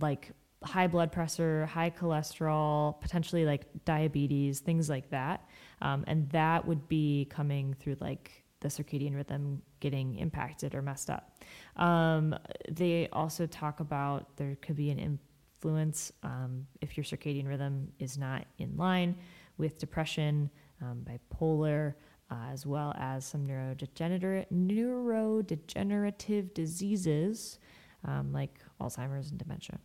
like 0.00 0.30
high 0.62 0.86
blood 0.86 1.12
pressure, 1.12 1.66
high 1.66 1.90
cholesterol, 1.90 3.00
potentially 3.00 3.44
like 3.44 3.66
diabetes, 3.84 4.60
things 4.60 4.88
like 4.88 5.10
that. 5.10 5.46
Um, 5.82 6.04
and 6.06 6.28
that 6.30 6.66
would 6.66 6.88
be 6.88 7.26
coming 7.30 7.74
through 7.74 7.96
like 8.00 8.30
the 8.60 8.68
circadian 8.68 9.14
rhythm 9.14 9.60
getting 9.80 10.16
impacted 10.18 10.74
or 10.74 10.82
messed 10.82 11.10
up. 11.10 11.31
Um, 11.76 12.34
they 12.70 13.08
also 13.12 13.46
talk 13.46 13.80
about 13.80 14.36
there 14.36 14.56
could 14.60 14.76
be 14.76 14.90
an 14.90 14.98
influence 14.98 16.12
um, 16.22 16.66
if 16.80 16.96
your 16.96 17.04
circadian 17.04 17.48
rhythm 17.48 17.92
is 17.98 18.18
not 18.18 18.46
in 18.58 18.76
line 18.76 19.16
with 19.58 19.78
depression, 19.78 20.50
um, 20.80 21.04
bipolar, 21.04 21.94
uh, 22.30 22.46
as 22.50 22.66
well 22.66 22.94
as 22.98 23.24
some 23.24 23.46
neurodegenerative, 23.46 24.46
neurodegenerative 24.52 26.54
diseases 26.54 27.58
um, 28.04 28.32
like 28.32 28.58
Alzheimer's 28.80 29.30
and 29.30 29.38
dementia. 29.38 29.78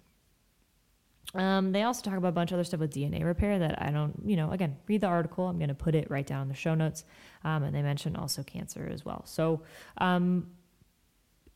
Um, 1.36 1.74
they 1.74 1.84
also 1.84 2.02
talk 2.02 2.18
about 2.18 2.30
a 2.30 2.32
bunch 2.32 2.52
of 2.52 2.56
other 2.56 2.64
stuff 2.64 2.80
with 2.80 2.94
DNA 2.94 3.24
repair 3.24 3.60
that 3.60 3.82
I 3.82 3.92
don't, 3.92 4.14
you 4.26 4.38
know, 4.38 4.52
again, 4.52 4.78
read 4.88 5.02
the 5.02 5.08
article. 5.08 5.48
I'm 5.48 5.58
going 5.58 5.68
to 5.68 5.76
put 5.76 5.94
it 5.94 6.10
right 6.10 6.26
down 6.26 6.44
in 6.44 6.48
the 6.48 6.56
show 6.56 6.74
notes. 6.74 7.04
Um, 7.44 7.64
and 7.64 7.76
they 7.76 7.82
mention 7.82 8.16
also 8.16 8.44
cancer 8.44 8.90
as 8.92 9.04
well. 9.04 9.24
So 9.26 9.62
um, 9.98 10.48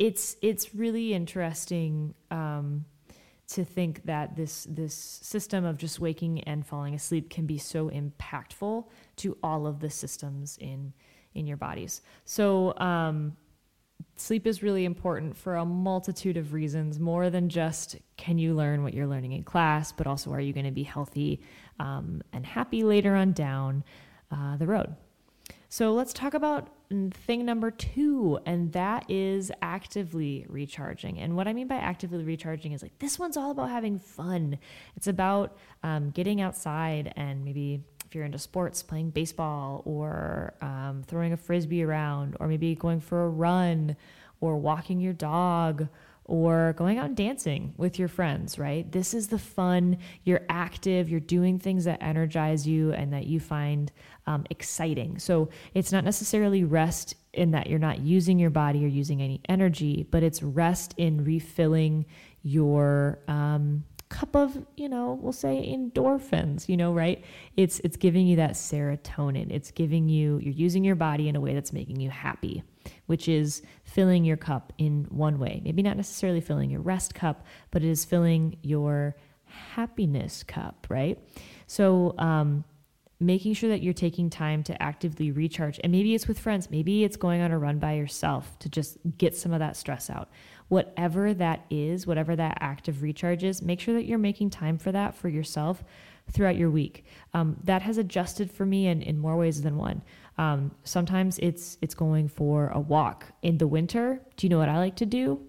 it's 0.02 0.36
it's 0.42 0.74
really 0.74 1.14
interesting 1.14 2.16
um, 2.32 2.86
to 3.48 3.64
think 3.64 4.04
that 4.06 4.36
this 4.36 4.66
this 4.68 4.96
system 4.96 5.64
of 5.64 5.78
just 5.78 6.00
waking 6.00 6.42
and 6.46 6.66
falling 6.66 6.96
asleep 6.96 7.30
can 7.30 7.46
be 7.46 7.60
so 7.60 7.92
impactful 7.92 8.86
to 9.18 9.38
all 9.44 9.68
of 9.68 9.80
the 9.80 9.92
systems 9.92 10.58
in 10.58 10.92
in 11.36 11.46
your 11.46 11.58
bodies. 11.58 12.02
So 12.26 12.76
um, 12.78 13.38
sleep 14.16 14.48
is 14.48 14.64
really 14.64 14.86
important 14.86 15.38
for 15.38 15.58
a 15.58 15.66
multitude 15.66 16.36
of 16.36 16.52
reasons, 16.52 17.00
more 17.00 17.30
than 17.30 17.48
just 17.48 17.96
can 18.18 18.40
you 18.40 18.56
learn 18.56 18.82
what 18.82 18.96
you're 18.96 19.06
learning 19.06 19.34
in 19.34 19.44
class, 19.44 19.92
but 19.92 20.08
also 20.08 20.32
are 20.32 20.42
you 20.42 20.52
going 20.52 20.66
to 20.66 20.72
be 20.72 20.84
healthy 20.84 21.42
um, 21.80 22.24
and 22.34 22.44
happy 22.44 22.82
later 22.82 23.16
on 23.16 23.34
down 23.34 23.84
uh, 24.32 24.58
the 24.58 24.66
road. 24.66 24.96
So 25.70 25.94
let's 25.94 26.12
talk 26.12 26.34
about 26.34 26.70
thing 27.12 27.46
number 27.46 27.72
two, 27.72 28.40
and 28.46 28.72
that 28.74 29.10
is 29.10 29.52
actively 29.62 30.46
recharging. 30.50 31.20
And 31.20 31.36
what 31.36 31.48
I 31.48 31.54
mean 31.54 31.68
by 31.68 31.76
actively 31.76 32.24
recharging 32.24 32.74
is 32.74 32.82
like 32.82 32.98
this 33.00 33.18
one's 33.18 33.38
all 33.38 33.52
about 33.52 33.70
having 33.70 33.98
fun. 33.98 34.58
It's 34.96 35.08
about 35.08 35.58
um, 35.84 36.12
getting 36.12 36.42
outside 36.42 37.14
and 37.16 37.44
maybe 37.46 37.82
if 38.06 38.16
you're 38.16 38.26
into 38.26 38.38
sports, 38.38 38.84
playing 38.84 39.12
baseball 39.12 39.84
or 39.86 40.54
um, 40.62 41.02
throwing 41.08 41.32
a 41.32 41.38
frisbee 41.38 41.82
around, 41.82 42.36
or 42.42 42.48
maybe 42.48 42.76
going 42.76 43.00
for 43.00 43.24
a 43.24 43.30
run 43.30 43.96
or 44.42 44.58
walking 44.58 45.00
your 45.00 45.14
dog 45.14 45.88
or 46.26 46.74
going 46.78 46.98
out 46.98 47.06
and 47.06 47.16
dancing 47.16 47.74
with 47.78 47.98
your 47.98 48.08
friends, 48.08 48.60
right? 48.60 48.92
This 48.92 49.14
is 49.14 49.30
the 49.30 49.40
fun. 49.40 49.98
You're 50.24 50.42
active, 50.50 51.10
you're 51.10 51.20
doing 51.20 51.58
things 51.58 51.86
that 51.86 52.02
energize 52.02 52.68
you 52.68 52.92
and 52.92 53.14
that 53.14 53.28
you 53.28 53.40
find 53.40 53.92
um, 54.28 54.46
exciting. 54.50 55.20
So 55.20 55.50
it's 55.74 55.92
not 55.92 56.04
necessarily 56.04 56.64
rest 56.64 57.16
in 57.34 57.52
that 57.52 57.68
you're 57.68 57.80
not 57.80 58.00
using 58.00 58.40
your 58.40 58.50
body 58.50 58.84
or 58.84 58.88
using 58.88 59.22
any 59.22 59.42
energy, 59.48 60.08
but 60.12 60.24
it's 60.24 60.44
rest 60.44 60.94
in 60.98 61.24
refilling 61.24 62.06
your 62.44 63.20
um, 63.28 63.84
cup 64.10 64.36
of, 64.36 64.66
you 64.76 64.90
know, 64.90 65.18
we'll 65.22 65.32
say 65.32 65.74
endorphins, 65.74 66.68
you 66.68 66.76
know, 66.76 66.94
right? 66.94 67.24
It's 67.56 67.80
it's 67.80 67.98
giving 67.98 68.28
you 68.28 68.36
that 68.36 68.52
serotonin. 68.52 69.52
It's 69.52 69.72
giving 69.72 70.10
you 70.10 70.38
you're 70.40 70.54
using 70.54 70.84
your 70.84 70.96
body 70.96 71.30
in 71.30 71.36
a 71.36 71.40
way 71.40 71.54
that's 71.54 71.72
making 71.74 72.00
you 72.00 72.10
happy, 72.10 72.64
which 73.06 73.28
is 73.28 73.62
filling 73.84 74.26
your 74.26 74.38
cup 74.38 74.74
in 74.78 75.06
one 75.10 75.40
way. 75.40 75.62
Maybe 75.64 75.82
not 75.82 75.98
necessarily 75.98 76.42
filling 76.42 76.70
your 76.70 76.82
rest 76.82 77.16
cup, 77.16 77.46
but 77.72 77.84
it 77.84 77.90
is 77.90 78.06
filling 78.06 78.58
your 78.62 79.16
happiness 79.46 80.44
cup, 80.44 80.88
right? 80.90 81.18
So, 81.68 82.14
um, 82.18 82.66
making 83.22 83.54
sure 83.54 83.70
that 83.70 83.82
you're 83.82 83.94
taking 83.94 84.30
time 84.30 84.64
to 84.64 84.82
actively 84.82 85.32
recharge. 85.32 85.80
And 85.84 85.92
maybe 85.92 86.16
it's 86.16 86.28
with 86.28 86.40
friends, 86.40 86.70
maybe 86.70 87.04
it's 87.04 87.16
going 87.16 87.42
on 87.42 87.52
a 87.52 87.60
run 87.60 87.80
by 87.80 87.94
yourself 87.94 88.58
to 88.60 88.70
just 88.70 88.98
get 89.18 89.36
some 89.36 89.54
of 89.54 89.60
that 89.60 89.78
stress 89.78 90.10
out 90.10 90.30
whatever 90.72 91.34
that 91.34 91.66
is, 91.70 92.08
whatever 92.08 92.34
that 92.34 92.58
act 92.62 92.88
of 92.88 93.02
recharge 93.02 93.44
is, 93.44 93.62
make 93.62 93.78
sure 93.78 93.94
that 93.94 94.06
you're 94.06 94.18
making 94.18 94.50
time 94.50 94.78
for 94.78 94.90
that 94.94 95.14
for 95.14 95.28
yourself 95.28 95.84
throughout 96.32 96.56
your 96.56 96.70
week. 96.70 97.04
Um, 97.34 97.58
that 97.66 97.82
has 97.82 97.98
adjusted 97.98 98.50
for 98.50 98.66
me 98.66 98.88
in, 98.88 99.02
in 99.02 99.20
more 99.20 99.36
ways 99.36 99.64
than 99.64 99.76
one. 99.76 100.02
Um, 100.38 100.72
sometimes 100.86 101.38
it's 101.40 101.78
it's 101.82 101.94
going 101.94 102.30
for 102.30 102.70
a 102.70 102.80
walk 102.80 103.26
in 103.42 103.58
the 103.58 103.68
winter. 103.68 104.22
Do 104.38 104.48
you 104.48 104.50
know 104.50 104.60
what 104.60 104.70
I 104.70 104.78
like 104.78 104.96
to 104.96 105.06
do? 105.06 105.42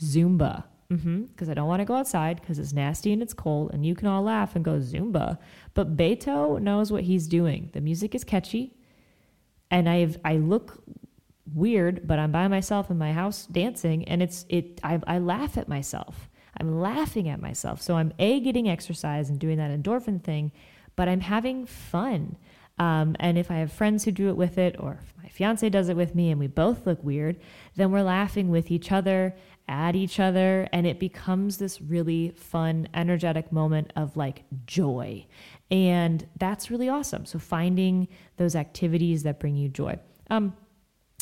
Zumba. 0.00 0.64
Because 0.88 1.04
mm-hmm, 1.04 1.50
I 1.50 1.54
don't 1.54 1.68
want 1.68 1.80
to 1.80 1.84
go 1.84 1.96
outside 1.96 2.40
because 2.40 2.58
it's 2.58 2.72
nasty 2.72 3.12
and 3.12 3.22
it's 3.22 3.34
cold, 3.34 3.72
and 3.74 3.84
you 3.84 3.94
can 3.94 4.08
all 4.08 4.22
laugh 4.22 4.56
and 4.56 4.64
go 4.64 4.78
Zumba. 4.78 5.38
But 5.74 5.96
Beto 5.96 6.60
knows 6.60 6.90
what 6.90 7.04
he's 7.04 7.26
doing. 7.26 7.68
The 7.74 7.82
music 7.82 8.14
is 8.14 8.24
catchy, 8.24 8.74
and 9.70 9.88
I've 9.88 10.18
I 10.24 10.36
look 10.36 10.82
weird, 11.54 12.06
but 12.06 12.18
I'm 12.18 12.32
by 12.32 12.48
myself 12.48 12.90
in 12.90 12.96
my 12.96 13.12
house 13.12 13.46
dancing, 13.46 14.08
and 14.08 14.22
it's 14.22 14.46
it. 14.48 14.80
I, 14.82 15.00
I 15.06 15.18
laugh 15.18 15.58
at 15.58 15.68
myself. 15.68 16.30
I'm 16.58 16.80
laughing 16.80 17.28
at 17.28 17.40
myself. 17.40 17.80
So 17.82 17.96
I'm 17.96 18.12
a 18.18 18.40
getting 18.40 18.68
exercise 18.68 19.30
and 19.30 19.38
doing 19.38 19.58
that 19.58 19.70
endorphin 19.70 20.22
thing, 20.22 20.52
but 20.96 21.08
I'm 21.08 21.20
having 21.20 21.66
fun. 21.66 22.36
Um, 22.78 23.16
and 23.18 23.36
if 23.36 23.50
I 23.50 23.56
have 23.56 23.72
friends 23.72 24.04
who 24.04 24.12
do 24.12 24.28
it 24.28 24.36
with 24.36 24.56
it, 24.56 24.76
or 24.78 25.00
if 25.02 25.14
my 25.22 25.28
fiance 25.28 25.68
does 25.68 25.88
it 25.88 25.96
with 25.96 26.14
me, 26.14 26.30
and 26.30 26.38
we 26.38 26.46
both 26.46 26.86
look 26.86 27.02
weird, 27.02 27.38
then 27.76 27.90
we're 27.90 28.02
laughing 28.02 28.50
with 28.50 28.70
each 28.70 28.92
other, 28.92 29.34
at 29.68 29.94
each 29.94 30.18
other, 30.18 30.68
and 30.72 30.86
it 30.86 30.98
becomes 30.98 31.58
this 31.58 31.80
really 31.80 32.30
fun, 32.30 32.88
energetic 32.94 33.52
moment 33.52 33.92
of 33.94 34.16
like 34.16 34.44
joy. 34.66 35.26
And 35.70 36.26
that's 36.38 36.70
really 36.70 36.88
awesome. 36.88 37.26
So 37.26 37.38
finding 37.38 38.08
those 38.36 38.56
activities 38.56 39.22
that 39.24 39.38
bring 39.38 39.56
you 39.56 39.68
joy. 39.68 39.98
Um, 40.30 40.54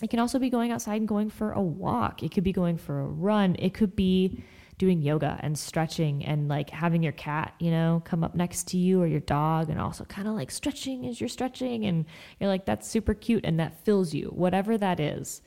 it 0.02 0.10
can 0.10 0.18
also 0.18 0.38
be 0.38 0.50
going 0.50 0.72
outside 0.72 0.96
and 0.96 1.08
going 1.08 1.30
for 1.30 1.52
a 1.52 1.62
walk. 1.62 2.22
It 2.22 2.30
could 2.30 2.44
be 2.44 2.52
going 2.52 2.76
for 2.76 3.00
a 3.00 3.06
run. 3.06 3.56
It 3.58 3.74
could 3.74 3.96
be 3.96 4.44
doing 4.78 5.00
yoga 5.00 5.38
and 5.40 5.58
stretching 5.58 6.24
and 6.24 6.48
like 6.48 6.68
having 6.68 7.02
your 7.02 7.12
cat, 7.12 7.54
you 7.58 7.70
know, 7.70 8.02
come 8.04 8.22
up 8.22 8.34
next 8.34 8.68
to 8.68 8.76
you 8.76 9.00
or 9.00 9.06
your 9.06 9.20
dog 9.20 9.70
and 9.70 9.80
also 9.80 10.04
kind 10.04 10.28
of 10.28 10.34
like 10.34 10.50
stretching 10.50 11.06
as 11.06 11.18
you're 11.18 11.28
stretching 11.28 11.86
and 11.86 12.04
you're 12.38 12.48
like 12.48 12.66
that's 12.66 12.86
super 12.86 13.14
cute 13.14 13.44
and 13.44 13.58
that 13.58 13.84
fills 13.84 14.12
you. 14.12 14.26
Whatever 14.26 14.76
that 14.76 15.00
is, 15.00 15.40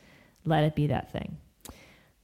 let 0.45 0.63
it 0.63 0.75
be 0.75 0.87
that 0.87 1.11
thing. 1.11 1.37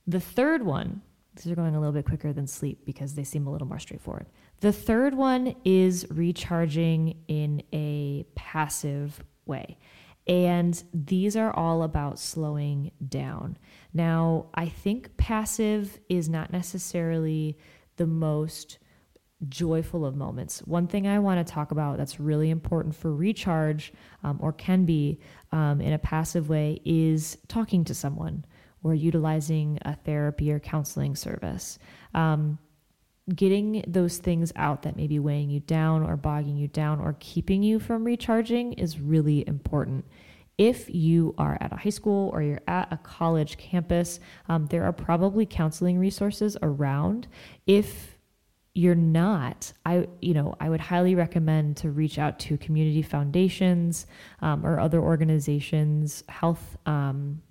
The 0.07 0.19
third 0.19 0.63
one, 0.63 1.01
these 1.35 1.51
are 1.51 1.55
going 1.55 1.75
a 1.75 1.79
little 1.79 1.93
bit 1.93 2.05
quicker 2.05 2.31
than 2.31 2.47
sleep 2.47 2.85
because 2.85 3.15
they 3.15 3.23
seem 3.23 3.47
a 3.47 3.51
little 3.51 3.67
more 3.67 3.79
straightforward. 3.79 4.27
The 4.61 4.71
third 4.71 5.15
one 5.15 5.55
is 5.65 6.05
recharging 6.09 7.17
in 7.27 7.63
a 7.73 8.25
passive 8.35 9.23
way. 9.45 9.77
And 10.27 10.81
these 10.93 11.35
are 11.35 11.55
all 11.55 11.83
about 11.83 12.17
slowing 12.17 12.91
down. 13.07 13.57
Now, 13.93 14.47
I 14.55 14.67
think 14.67 15.17
passive 15.17 15.99
is 16.09 16.29
not 16.29 16.51
necessarily 16.51 17.57
the 17.97 18.07
most 18.07 18.79
joyful 19.47 20.05
of 20.05 20.15
moments. 20.15 20.59
One 20.59 20.87
thing 20.87 21.07
I 21.07 21.19
want 21.19 21.45
to 21.45 21.53
talk 21.53 21.71
about 21.71 21.97
that's 21.97 22.19
really 22.19 22.49
important 22.49 22.95
for 22.95 23.13
recharge 23.13 23.93
um, 24.23 24.39
or 24.41 24.51
can 24.53 24.85
be 24.85 25.19
um, 25.51 25.81
in 25.81 25.93
a 25.93 25.99
passive 25.99 26.49
way 26.49 26.81
is 26.85 27.37
talking 27.47 27.83
to 27.85 27.93
someone 27.93 28.45
or 28.85 28.93
utilizing 28.93 29.79
a 29.81 29.95
therapy 29.95 30.51
or 30.51 30.59
counseling 30.59 31.15
service. 31.15 31.79
Um, 32.13 32.59
getting 33.33 33.83
those 33.87 34.19
things 34.19 34.53
out 34.55 34.83
that 34.83 34.95
may 34.95 35.07
be 35.07 35.17
weighing 35.17 35.49
you 35.49 35.59
down 35.59 36.03
or 36.03 36.15
bogging 36.15 36.55
you 36.55 36.67
down 36.67 36.99
or 36.99 37.15
keeping 37.19 37.63
you 37.63 37.79
from 37.79 38.03
recharging 38.03 38.73
is 38.73 38.99
really 38.99 39.43
important. 39.47 40.05
If 40.59 40.87
you 40.93 41.33
are 41.39 41.57
at 41.59 41.73
a 41.73 41.77
high 41.77 41.89
school 41.89 42.29
or 42.29 42.43
you're 42.43 42.61
at 42.67 42.93
a 42.93 42.97
college 42.97 43.57
campus, 43.57 44.19
um, 44.47 44.67
there 44.67 44.83
are 44.83 44.93
probably 44.93 45.47
counseling 45.47 45.97
resources 45.97 46.55
around. 46.61 47.27
If 47.65 48.19
you're 48.75 48.93
not, 48.93 49.73
I 49.83 50.07
you 50.21 50.35
know 50.35 50.53
I 50.59 50.69
would 50.69 50.79
highly 50.79 51.15
recommend 51.15 51.77
to 51.77 51.89
reach 51.89 52.19
out 52.19 52.37
to 52.41 52.57
community 52.57 53.01
foundations 53.01 54.05
um, 54.41 54.63
or 54.63 54.79
other 54.79 55.01
organizations, 55.01 56.23
health. 56.29 56.77
Um, 56.85 57.41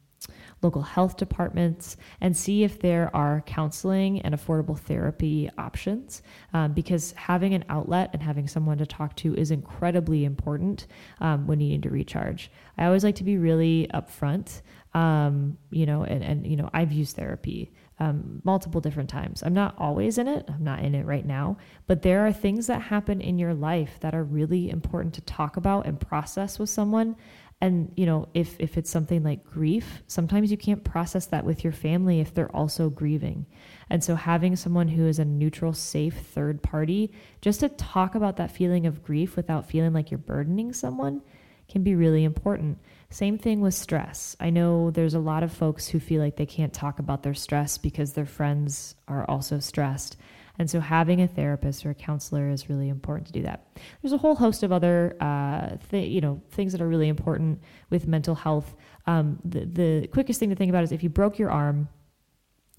local 0.64 0.82
health 0.82 1.16
departments, 1.16 1.96
and 2.20 2.36
see 2.36 2.64
if 2.64 2.80
there 2.80 3.14
are 3.14 3.42
counseling 3.46 4.20
and 4.22 4.34
affordable 4.34 4.78
therapy 4.78 5.50
options. 5.58 6.22
Um, 6.52 6.72
because 6.72 7.12
having 7.12 7.54
an 7.54 7.64
outlet 7.68 8.10
and 8.12 8.22
having 8.22 8.48
someone 8.48 8.78
to 8.78 8.86
talk 8.86 9.14
to 9.16 9.34
is 9.34 9.50
incredibly 9.50 10.24
important 10.24 10.86
um, 11.20 11.46
when 11.46 11.60
you 11.60 11.68
need 11.68 11.82
to 11.84 11.90
recharge. 11.90 12.50
I 12.78 12.86
always 12.86 13.04
like 13.04 13.16
to 13.16 13.24
be 13.24 13.36
really 13.38 13.88
upfront, 13.94 14.62
um, 14.94 15.58
you 15.70 15.86
know, 15.86 16.02
and, 16.02 16.24
and, 16.24 16.46
you 16.46 16.56
know, 16.56 16.70
I've 16.72 16.92
used 16.92 17.16
therapy 17.16 17.72
um, 18.00 18.40
multiple 18.44 18.80
different 18.80 19.08
times. 19.08 19.42
I'm 19.42 19.54
not 19.54 19.74
always 19.78 20.18
in 20.18 20.26
it, 20.26 20.44
I'm 20.48 20.64
not 20.64 20.80
in 20.80 20.94
it 20.94 21.06
right 21.06 21.24
now, 21.24 21.58
but 21.86 22.02
there 22.02 22.26
are 22.26 22.32
things 22.32 22.66
that 22.66 22.82
happen 22.82 23.20
in 23.20 23.38
your 23.38 23.54
life 23.54 23.98
that 24.00 24.14
are 24.14 24.24
really 24.24 24.70
important 24.70 25.14
to 25.14 25.20
talk 25.20 25.56
about 25.56 25.86
and 25.86 26.00
process 26.00 26.58
with 26.58 26.70
someone. 26.70 27.16
And 27.64 27.90
you 27.96 28.04
know, 28.04 28.28
if 28.34 28.60
if 28.60 28.76
it's 28.76 28.90
something 28.90 29.22
like 29.22 29.42
grief, 29.42 30.02
sometimes 30.06 30.50
you 30.50 30.58
can't 30.58 30.84
process 30.84 31.24
that 31.26 31.46
with 31.46 31.64
your 31.64 31.72
family 31.72 32.20
if 32.20 32.34
they're 32.34 32.54
also 32.54 32.90
grieving. 32.90 33.46
And 33.88 34.04
so 34.04 34.16
having 34.16 34.54
someone 34.54 34.86
who 34.86 35.06
is 35.06 35.18
a 35.18 35.24
neutral, 35.24 35.72
safe 35.72 36.14
third 36.14 36.62
party 36.62 37.10
just 37.40 37.60
to 37.60 37.70
talk 37.70 38.16
about 38.16 38.36
that 38.36 38.50
feeling 38.50 38.84
of 38.84 39.02
grief 39.02 39.34
without 39.34 39.66
feeling 39.66 39.94
like 39.94 40.10
you're 40.10 40.18
burdening 40.18 40.74
someone 40.74 41.22
can 41.66 41.82
be 41.82 41.94
really 41.94 42.22
important. 42.22 42.80
Same 43.08 43.38
thing 43.38 43.62
with 43.62 43.72
stress. 43.72 44.36
I 44.38 44.50
know 44.50 44.90
there's 44.90 45.14
a 45.14 45.18
lot 45.18 45.42
of 45.42 45.50
folks 45.50 45.88
who 45.88 46.00
feel 46.00 46.20
like 46.20 46.36
they 46.36 46.44
can't 46.44 46.74
talk 46.74 46.98
about 46.98 47.22
their 47.22 47.32
stress 47.32 47.78
because 47.78 48.12
their 48.12 48.26
friends 48.26 48.94
are 49.08 49.24
also 49.24 49.58
stressed. 49.58 50.18
And 50.58 50.70
so 50.70 50.78
having 50.78 51.20
a 51.20 51.26
therapist 51.26 51.84
or 51.84 51.90
a 51.90 51.94
counselor 51.94 52.48
is 52.48 52.68
really 52.68 52.88
important 52.88 53.26
to 53.26 53.32
do 53.32 53.42
that. 53.42 53.66
There's 54.00 54.12
a 54.12 54.18
whole 54.18 54.36
host 54.36 54.62
of 54.62 54.70
other, 54.70 55.16
uh, 55.20 55.76
you 55.90 56.20
know, 56.20 56.40
things 56.50 56.72
that 56.72 56.80
are 56.80 56.88
really 56.88 57.08
important 57.08 57.60
with 57.90 58.06
mental 58.06 58.36
health. 58.36 58.76
Um, 59.06 59.40
the, 59.44 59.64
the 59.64 60.06
quickest 60.08 60.38
thing 60.38 60.50
to 60.50 60.56
think 60.56 60.70
about 60.70 60.84
is 60.84 60.92
if 60.92 61.02
you 61.02 61.08
broke 61.08 61.38
your 61.38 61.50
arm 61.50 61.88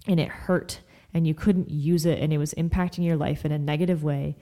and 0.07 0.19
it 0.19 0.30
hurt 0.30 0.82
and 1.13 1.28
you 1.28 1.34
couldn't 1.34 1.69
use 1.69 2.05
it 2.05 2.19
and 2.19 2.32
it 2.32 2.38
was 2.38 2.53
impacting 2.53 3.03
your 3.03 3.17
life 3.17 3.43
in 3.43 3.51
a 3.51 3.59
negative 3.59 4.03
way, 4.03 4.38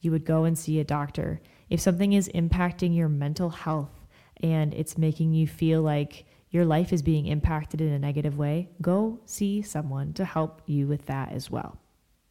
you 0.00 0.12
would 0.12 0.24
go 0.24 0.44
and 0.44 0.56
see 0.56 0.78
a 0.78 0.84
doctor. 0.84 1.40
If 1.68 1.80
something 1.80 2.12
is 2.12 2.28
impacting 2.28 2.94
your 2.94 3.08
mental 3.08 3.50
health 3.50 4.06
and 4.40 4.72
it's 4.72 4.96
making 4.96 5.34
you 5.34 5.48
feel 5.48 5.82
like 5.82 6.26
your 6.50 6.64
life 6.64 6.92
is 6.92 7.02
being 7.02 7.26
impacted 7.26 7.80
in 7.80 7.92
a 7.92 7.98
negative 7.98 8.38
way, 8.38 8.68
go 8.80 9.20
see 9.26 9.62
someone 9.62 10.12
to 10.14 10.24
help 10.24 10.62
you 10.66 10.86
with 10.86 11.06
that 11.06 11.32
as 11.32 11.50
well. 11.50 11.78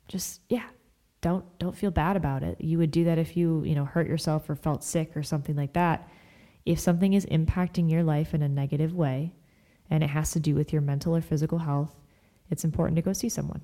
Just 0.07 0.41
yeah, 0.49 0.65
don't 1.21 1.45
don't 1.59 1.75
feel 1.75 1.91
bad 1.91 2.15
about 2.15 2.43
it. 2.43 2.61
You 2.61 2.77
would 2.77 2.91
do 2.91 3.03
that 3.05 3.17
if 3.17 3.35
you, 3.35 3.63
you 3.63 3.75
know, 3.75 3.85
hurt 3.85 4.07
yourself 4.07 4.49
or 4.49 4.55
felt 4.55 4.83
sick 4.83 5.15
or 5.15 5.23
something 5.23 5.55
like 5.55 5.73
that. 5.73 6.09
If 6.65 6.79
something 6.79 7.13
is 7.13 7.25
impacting 7.27 7.89
your 7.89 8.03
life 8.03 8.33
in 8.33 8.41
a 8.41 8.49
negative 8.49 8.93
way 8.93 9.33
and 9.89 10.03
it 10.03 10.09
has 10.09 10.31
to 10.31 10.39
do 10.39 10.53
with 10.53 10.73
your 10.73 10.81
mental 10.81 11.15
or 11.15 11.21
physical 11.21 11.59
health, 11.59 11.95
it's 12.49 12.63
important 12.63 12.97
to 12.97 13.01
go 13.01 13.13
see 13.13 13.29
someone. 13.29 13.61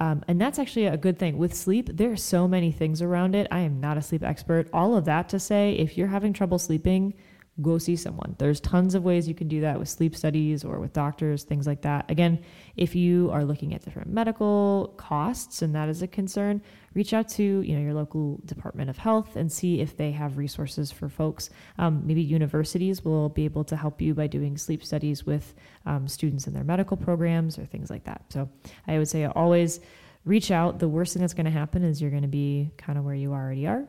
Um, 0.00 0.24
and 0.26 0.40
that's 0.40 0.58
actually 0.58 0.86
a 0.86 0.96
good 0.96 1.18
thing. 1.18 1.38
With 1.38 1.54
sleep, 1.54 1.90
there 1.92 2.10
are 2.10 2.16
so 2.16 2.48
many 2.48 2.72
things 2.72 3.02
around 3.02 3.34
it. 3.34 3.46
I 3.50 3.60
am 3.60 3.80
not 3.80 3.96
a 3.96 4.02
sleep 4.02 4.22
expert. 4.22 4.68
All 4.72 4.96
of 4.96 5.04
that 5.04 5.28
to 5.28 5.38
say, 5.38 5.74
if 5.74 5.96
you're 5.96 6.08
having 6.08 6.32
trouble 6.32 6.58
sleeping, 6.58 7.14
go 7.60 7.76
see 7.76 7.96
someone. 7.96 8.34
There's 8.38 8.60
tons 8.60 8.94
of 8.94 9.04
ways 9.04 9.28
you 9.28 9.34
can 9.34 9.46
do 9.46 9.60
that 9.60 9.78
with 9.78 9.88
sleep 9.88 10.16
studies 10.16 10.64
or 10.64 10.80
with 10.80 10.94
doctors, 10.94 11.44
things 11.44 11.66
like 11.66 11.82
that. 11.82 12.10
Again, 12.10 12.42
if 12.76 12.94
you 12.94 13.30
are 13.30 13.44
looking 13.44 13.74
at 13.74 13.84
different 13.84 14.08
medical 14.08 14.94
costs 14.96 15.60
and 15.60 15.74
that 15.74 15.90
is 15.90 16.00
a 16.00 16.06
concern, 16.06 16.62
reach 16.94 17.12
out 17.12 17.28
to 17.28 17.42
you 17.42 17.74
know 17.74 17.82
your 17.82 17.92
local 17.92 18.40
Department 18.46 18.88
of 18.88 18.96
Health 18.96 19.36
and 19.36 19.52
see 19.52 19.80
if 19.80 19.96
they 19.96 20.10
have 20.12 20.38
resources 20.38 20.90
for 20.90 21.10
folks. 21.10 21.50
Um, 21.76 22.02
maybe 22.06 22.22
universities 22.22 23.04
will 23.04 23.28
be 23.28 23.44
able 23.44 23.64
to 23.64 23.76
help 23.76 24.00
you 24.00 24.14
by 24.14 24.28
doing 24.28 24.56
sleep 24.56 24.82
studies 24.82 25.26
with 25.26 25.54
um, 25.84 26.08
students 26.08 26.46
in 26.46 26.54
their 26.54 26.64
medical 26.64 26.96
programs 26.96 27.58
or 27.58 27.66
things 27.66 27.90
like 27.90 28.04
that. 28.04 28.24
So 28.30 28.48
I 28.88 28.96
would 28.96 29.08
say 29.08 29.26
always 29.26 29.80
reach 30.24 30.50
out. 30.50 30.78
The 30.78 30.88
worst 30.88 31.12
thing 31.12 31.20
that's 31.20 31.34
going 31.34 31.44
to 31.44 31.50
happen 31.50 31.84
is 31.84 32.00
you're 32.00 32.10
going 32.10 32.22
to 32.22 32.28
be 32.28 32.70
kind 32.78 32.98
of 32.98 33.04
where 33.04 33.14
you 33.14 33.32
already 33.32 33.66
are. 33.66 33.84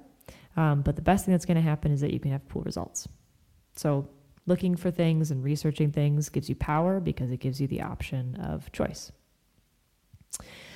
Um, 0.57 0.81
but 0.81 0.95
the 0.95 1.01
best 1.01 1.25
thing 1.25 1.33
that's 1.33 1.45
going 1.45 1.55
to 1.55 1.61
happen 1.61 1.91
is 1.91 2.01
that 2.01 2.11
you 2.11 2.19
can 2.19 2.31
have 2.31 2.47
pool 2.49 2.61
results. 2.63 3.07
So, 3.75 4.07
looking 4.45 4.75
for 4.75 4.91
things 4.91 5.31
and 5.31 5.43
researching 5.43 5.91
things 5.91 6.29
gives 6.29 6.49
you 6.49 6.55
power 6.55 6.99
because 6.99 7.31
it 7.31 7.39
gives 7.39 7.61
you 7.61 7.67
the 7.67 7.81
option 7.81 8.35
of 8.35 8.71
choice. 8.71 9.11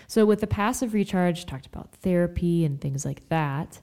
So, 0.07 0.25
with 0.25 0.41
the 0.41 0.47
passive 0.47 0.93
recharge, 0.93 1.45
talked 1.45 1.65
about 1.65 1.91
therapy 1.91 2.63
and 2.65 2.79
things 2.79 3.05
like 3.05 3.27
that, 3.29 3.81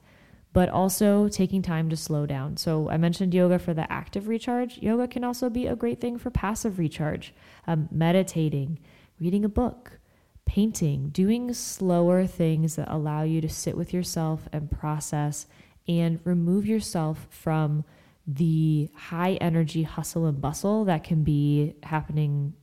but 0.53 0.69
also 0.69 1.27
taking 1.27 1.61
time 1.61 1.89
to 1.89 1.97
slow 1.97 2.25
down. 2.25 2.57
So, 2.57 2.89
I 2.89 2.97
mentioned 2.97 3.33
yoga 3.33 3.59
for 3.59 3.73
the 3.73 3.91
active 3.91 4.27
recharge. 4.27 4.79
Yoga 4.79 5.07
can 5.07 5.23
also 5.23 5.49
be 5.49 5.67
a 5.67 5.75
great 5.75 6.01
thing 6.01 6.17
for 6.17 6.29
passive 6.29 6.79
recharge. 6.79 7.33
Um, 7.67 7.87
meditating, 7.91 8.79
reading 9.19 9.45
a 9.45 9.49
book, 9.49 9.99
painting, 10.45 11.09
doing 11.09 11.53
slower 11.53 12.25
things 12.25 12.75
that 12.75 12.91
allow 12.91 13.23
you 13.23 13.41
to 13.41 13.49
sit 13.49 13.77
with 13.77 13.93
yourself 13.93 14.47
and 14.51 14.71
process 14.71 15.45
and 15.87 16.19
remove 16.23 16.65
yourself 16.65 17.27
from 17.29 17.83
the 18.27 18.89
high 18.95 19.33
energy 19.33 19.83
hustle 19.83 20.25
and 20.25 20.41
bustle 20.41 20.85
that 20.85 21.03
can 21.03 21.23
be 21.23 21.75
happening 21.83 22.53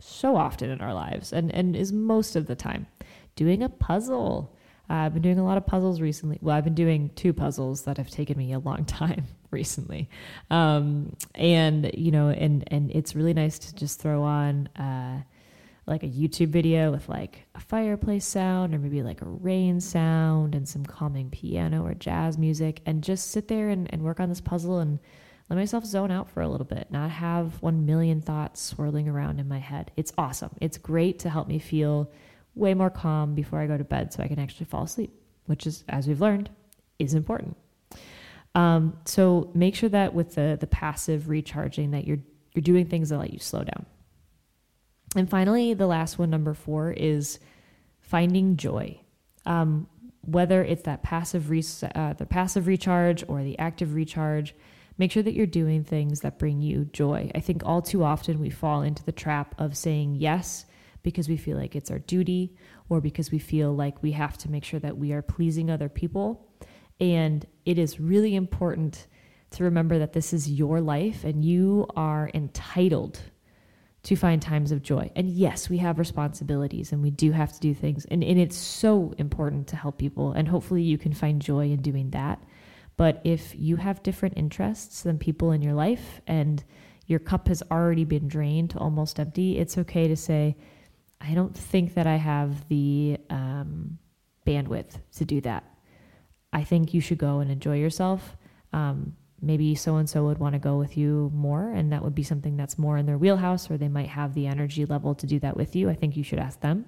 so 0.00 0.36
often 0.36 0.70
in 0.70 0.80
our 0.80 0.94
lives 0.94 1.32
and, 1.32 1.54
and 1.54 1.76
is 1.76 1.92
most 1.92 2.36
of 2.36 2.46
the 2.46 2.56
time. 2.56 2.86
Doing 3.36 3.62
a 3.62 3.68
puzzle. 3.68 4.56
Uh, 4.88 4.94
I've 4.94 5.12
been 5.14 5.22
doing 5.22 5.38
a 5.38 5.44
lot 5.44 5.56
of 5.56 5.66
puzzles 5.66 6.00
recently. 6.00 6.38
Well, 6.40 6.56
I've 6.56 6.64
been 6.64 6.74
doing 6.74 7.10
two 7.16 7.32
puzzles 7.32 7.82
that 7.82 7.96
have 7.98 8.10
taken 8.10 8.36
me 8.38 8.52
a 8.52 8.58
long 8.58 8.84
time 8.86 9.26
recently. 9.50 10.08
Um, 10.50 11.16
and, 11.34 11.90
you 11.94 12.10
know, 12.10 12.28
and, 12.28 12.64
and 12.68 12.90
it's 12.90 13.14
really 13.14 13.34
nice 13.34 13.58
to 13.58 13.74
just 13.74 14.00
throw 14.00 14.22
on, 14.22 14.68
uh, 14.76 15.22
like 15.86 16.02
a 16.02 16.08
YouTube 16.08 16.48
video 16.48 16.90
with 16.90 17.08
like 17.08 17.46
a 17.54 17.60
fireplace 17.60 18.26
sound 18.26 18.74
or 18.74 18.78
maybe 18.78 19.02
like 19.02 19.20
a 19.20 19.26
rain 19.26 19.80
sound 19.80 20.54
and 20.54 20.68
some 20.68 20.84
calming 20.84 21.30
piano 21.30 21.84
or 21.84 21.94
jazz 21.94 22.38
music 22.38 22.80
and 22.86 23.02
just 23.02 23.30
sit 23.30 23.48
there 23.48 23.68
and, 23.68 23.92
and 23.92 24.02
work 24.02 24.20
on 24.20 24.28
this 24.28 24.40
puzzle 24.40 24.78
and 24.78 24.98
let 25.50 25.56
myself 25.56 25.84
zone 25.84 26.10
out 26.10 26.30
for 26.30 26.40
a 26.40 26.48
little 26.48 26.64
bit, 26.64 26.86
not 26.90 27.10
have 27.10 27.60
one 27.60 27.84
million 27.84 28.22
thoughts 28.22 28.62
swirling 28.62 29.08
around 29.08 29.38
in 29.38 29.46
my 29.46 29.58
head. 29.58 29.90
It's 29.96 30.12
awesome. 30.16 30.50
It's 30.60 30.78
great 30.78 31.18
to 31.20 31.30
help 31.30 31.48
me 31.48 31.58
feel 31.58 32.10
way 32.54 32.72
more 32.72 32.90
calm 32.90 33.34
before 33.34 33.58
I 33.58 33.66
go 33.66 33.76
to 33.76 33.84
bed 33.84 34.12
so 34.12 34.22
I 34.22 34.28
can 34.28 34.38
actually 34.38 34.66
fall 34.66 34.84
asleep, 34.84 35.12
which 35.46 35.66
is, 35.66 35.84
as 35.88 36.08
we've 36.08 36.20
learned, 36.20 36.48
is 36.98 37.12
important. 37.12 37.56
Um, 38.54 38.96
so 39.04 39.50
make 39.54 39.74
sure 39.74 39.88
that 39.88 40.14
with 40.14 40.36
the 40.36 40.56
the 40.58 40.66
passive 40.68 41.28
recharging 41.28 41.90
that 41.90 42.06
you're 42.06 42.20
you're 42.54 42.62
doing 42.62 42.86
things 42.86 43.08
that 43.08 43.18
let 43.18 43.32
you 43.32 43.40
slow 43.40 43.64
down. 43.64 43.84
And 45.14 45.28
finally, 45.28 45.74
the 45.74 45.86
last 45.86 46.18
one, 46.18 46.30
number 46.30 46.54
four, 46.54 46.92
is 46.92 47.38
finding 48.00 48.56
joy. 48.56 49.00
Um, 49.46 49.86
whether 50.22 50.64
it's 50.64 50.82
that 50.84 51.02
passive 51.02 51.50
re- 51.50 51.62
uh, 51.94 52.14
the 52.14 52.26
passive 52.26 52.66
recharge 52.66 53.24
or 53.28 53.42
the 53.42 53.58
active 53.58 53.94
recharge, 53.94 54.54
make 54.96 55.12
sure 55.12 55.22
that 55.22 55.34
you're 55.34 55.46
doing 55.46 55.84
things 55.84 56.20
that 56.20 56.38
bring 56.38 56.62
you 56.62 56.86
joy. 56.86 57.30
I 57.34 57.40
think 57.40 57.62
all 57.64 57.82
too 57.82 58.02
often 58.02 58.40
we 58.40 58.50
fall 58.50 58.82
into 58.82 59.04
the 59.04 59.12
trap 59.12 59.54
of 59.58 59.76
saying 59.76 60.16
yes 60.16 60.66
because 61.02 61.28
we 61.28 61.36
feel 61.36 61.58
like 61.58 61.76
it's 61.76 61.90
our 61.90 61.98
duty 61.98 62.56
or 62.88 63.00
because 63.00 63.30
we 63.30 63.38
feel 63.38 63.74
like 63.74 64.02
we 64.02 64.12
have 64.12 64.38
to 64.38 64.50
make 64.50 64.64
sure 64.64 64.80
that 64.80 64.96
we 64.96 65.12
are 65.12 65.22
pleasing 65.22 65.70
other 65.70 65.88
people. 65.88 66.48
And 67.00 67.46
it 67.64 67.78
is 67.78 68.00
really 68.00 68.34
important 68.34 69.06
to 69.50 69.64
remember 69.64 69.98
that 69.98 70.12
this 70.12 70.32
is 70.32 70.50
your 70.50 70.80
life 70.80 71.24
and 71.24 71.44
you 71.44 71.86
are 71.96 72.30
entitled 72.34 73.20
to 74.04 74.16
find 74.16 74.40
times 74.40 74.70
of 74.70 74.82
joy. 74.82 75.10
And 75.16 75.28
yes, 75.30 75.68
we 75.68 75.78
have 75.78 75.98
responsibilities 75.98 76.92
and 76.92 77.02
we 77.02 77.10
do 77.10 77.32
have 77.32 77.52
to 77.54 77.60
do 77.60 77.74
things. 77.74 78.04
And, 78.04 78.22
and 78.22 78.38
it's 78.38 78.56
so 78.56 79.14
important 79.16 79.66
to 79.68 79.76
help 79.76 79.98
people. 79.98 80.32
And 80.32 80.46
hopefully 80.46 80.82
you 80.82 80.98
can 80.98 81.14
find 81.14 81.40
joy 81.40 81.70
in 81.70 81.80
doing 81.80 82.10
that. 82.10 82.42
But 82.96 83.20
if 83.24 83.54
you 83.56 83.76
have 83.76 84.02
different 84.02 84.36
interests 84.36 85.02
than 85.02 85.18
people 85.18 85.52
in 85.52 85.62
your 85.62 85.72
life 85.72 86.20
and 86.26 86.62
your 87.06 87.18
cup 87.18 87.48
has 87.48 87.62
already 87.70 88.04
been 88.04 88.28
drained 88.28 88.70
to 88.70 88.78
almost 88.78 89.18
empty, 89.18 89.58
it's 89.58 89.78
okay 89.78 90.06
to 90.06 90.16
say, 90.16 90.56
I 91.20 91.32
don't 91.32 91.56
think 91.56 91.94
that 91.94 92.06
I 92.06 92.16
have 92.16 92.68
the 92.68 93.18
um, 93.30 93.98
bandwidth 94.46 95.00
to 95.16 95.24
do 95.24 95.40
that. 95.40 95.64
I 96.52 96.62
think 96.62 96.92
you 96.92 97.00
should 97.00 97.18
go 97.18 97.40
and 97.40 97.50
enjoy 97.50 97.78
yourself. 97.78 98.36
Um, 98.72 99.16
maybe 99.44 99.74
so 99.74 99.96
and 99.96 100.08
so 100.08 100.24
would 100.24 100.38
want 100.38 100.54
to 100.54 100.58
go 100.58 100.76
with 100.76 100.96
you 100.96 101.30
more 101.34 101.70
and 101.70 101.92
that 101.92 102.02
would 102.02 102.14
be 102.14 102.22
something 102.22 102.56
that's 102.56 102.78
more 102.78 102.96
in 102.96 103.06
their 103.06 103.18
wheelhouse 103.18 103.70
or 103.70 103.76
they 103.76 103.88
might 103.88 104.08
have 104.08 104.34
the 104.34 104.46
energy 104.46 104.84
level 104.84 105.14
to 105.14 105.26
do 105.26 105.38
that 105.38 105.56
with 105.56 105.76
you 105.76 105.88
i 105.90 105.94
think 105.94 106.16
you 106.16 106.24
should 106.24 106.38
ask 106.38 106.60
them. 106.60 106.84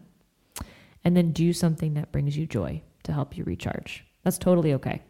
And 1.05 1.17
then 1.17 1.31
do 1.31 1.53
something 1.53 1.95
that 1.95 2.11
brings 2.11 2.37
you 2.37 2.47
joy 2.47 2.83
to 3.05 3.13
help 3.13 3.37
you 3.37 3.45
recharge. 3.45 4.05
That's 4.25 4.39
totally 4.39 4.75
okay. 4.75 5.03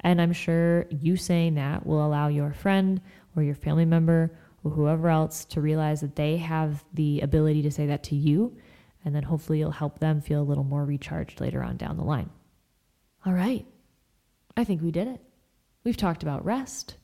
And 0.00 0.20
i'm 0.20 0.32
sure 0.32 0.86
you 0.90 1.16
saying 1.16 1.54
that 1.54 1.84
will 1.86 2.04
allow 2.04 2.28
your 2.28 2.52
friend 2.52 3.00
or 3.36 3.42
your 3.42 3.54
family 3.54 3.84
member 3.84 4.36
or 4.64 4.70
whoever 4.70 5.08
else 5.08 5.44
to 5.46 5.60
realize 5.60 6.00
that 6.00 6.16
they 6.16 6.36
have 6.36 6.84
the 6.94 7.20
ability 7.20 7.62
to 7.62 7.70
say 7.70 7.86
that 7.86 8.04
to 8.04 8.14
you 8.14 8.56
and 9.04 9.14
then 9.14 9.22
hopefully 9.24 9.58
you'll 9.58 9.70
help 9.70 9.98
them 9.98 10.20
feel 10.20 10.40
a 10.40 10.44
little 10.44 10.64
more 10.64 10.84
recharged 10.84 11.40
later 11.40 11.62
on 11.62 11.76
down 11.76 11.96
the 11.96 12.04
line. 12.04 12.30
All 13.26 13.32
right. 13.32 13.66
I 14.56 14.64
think 14.64 14.82
we 14.82 14.92
did 14.92 15.08
it 15.08 15.20
We've 15.84 15.96
talked 15.96 16.22
about 16.22 16.44
rest 16.44 16.96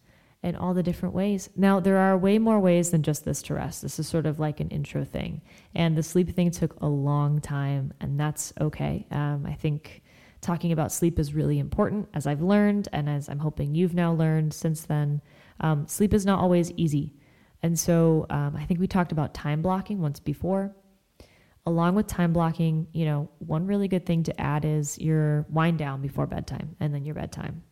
and 0.43 0.57
all 0.57 0.73
the 0.73 0.83
different 0.83 1.15
ways. 1.15 1.51
Now, 1.57 1.81
there 1.81 1.99
are 1.99 2.17
way 2.17 2.39
more 2.39 2.61
ways 2.61 2.91
than 2.91 3.03
just 3.03 3.25
this 3.25 3.43
to 3.43 3.55
rest. 3.55 3.83
This 3.83 3.99
is 3.99 4.07
sort 4.07 4.27
of 4.27 4.39
like 4.39 4.61
an 4.61 4.69
intro 4.69 5.05
thing. 5.05 5.43
And 5.75 5.97
the 5.97 6.03
sleep 6.03 6.35
thing 6.35 6.51
took 6.51 6.81
a 6.81 6.87
long 6.87 7.41
time, 7.41 7.93
and 8.01 8.19
that's 8.19 8.53
okay. 8.61 9.07
Um, 9.11 9.45
I 9.47 9.55
think 9.55 10.03
talking 10.41 10.71
about 10.71 10.93
sleep 10.93 11.19
is 11.19 11.35
really 11.35 11.59
important, 11.59 12.09
as 12.15 12.27
I've 12.27 12.41
learned, 12.41 12.89
and 12.93 13.09
as 13.09 13.29
I'm 13.29 13.41
hoping 13.41 13.75
you've 13.75 13.95
now 13.95 14.13
learned 14.13 14.55
since 14.55 14.83
then. 14.83 15.21
Um, 15.61 15.89
sleep 15.89 16.15
is 16.15 16.25
not 16.25 16.39
always 16.39 16.71
easy. 16.73 17.15
And 17.65 17.77
so 17.77 18.27
um, 18.31 18.55
I 18.57 18.65
think 18.65 18.79
we 18.79 18.87
talked 18.87 19.11
about 19.11 19.35
time 19.35 19.63
blocking 19.63 20.01
once 20.01 20.21
before. 20.21 20.77
Along 21.67 21.97
with 21.97 22.07
time 22.07 22.33
blocking, 22.33 22.87
you 22.93 23.05
know, 23.05 23.29
one 23.41 23.67
really 23.67 23.89
good 23.89 24.07
thing 24.07 24.23
to 24.23 24.41
add 24.41 24.65
is 24.65 24.97
your 24.99 25.45
wind 25.51 25.79
down 25.79 26.01
before 26.01 26.27
bedtime 26.27 26.77
and 26.81 26.95
then 26.95 27.05
your 27.05 27.17
bedtime. 27.17 27.63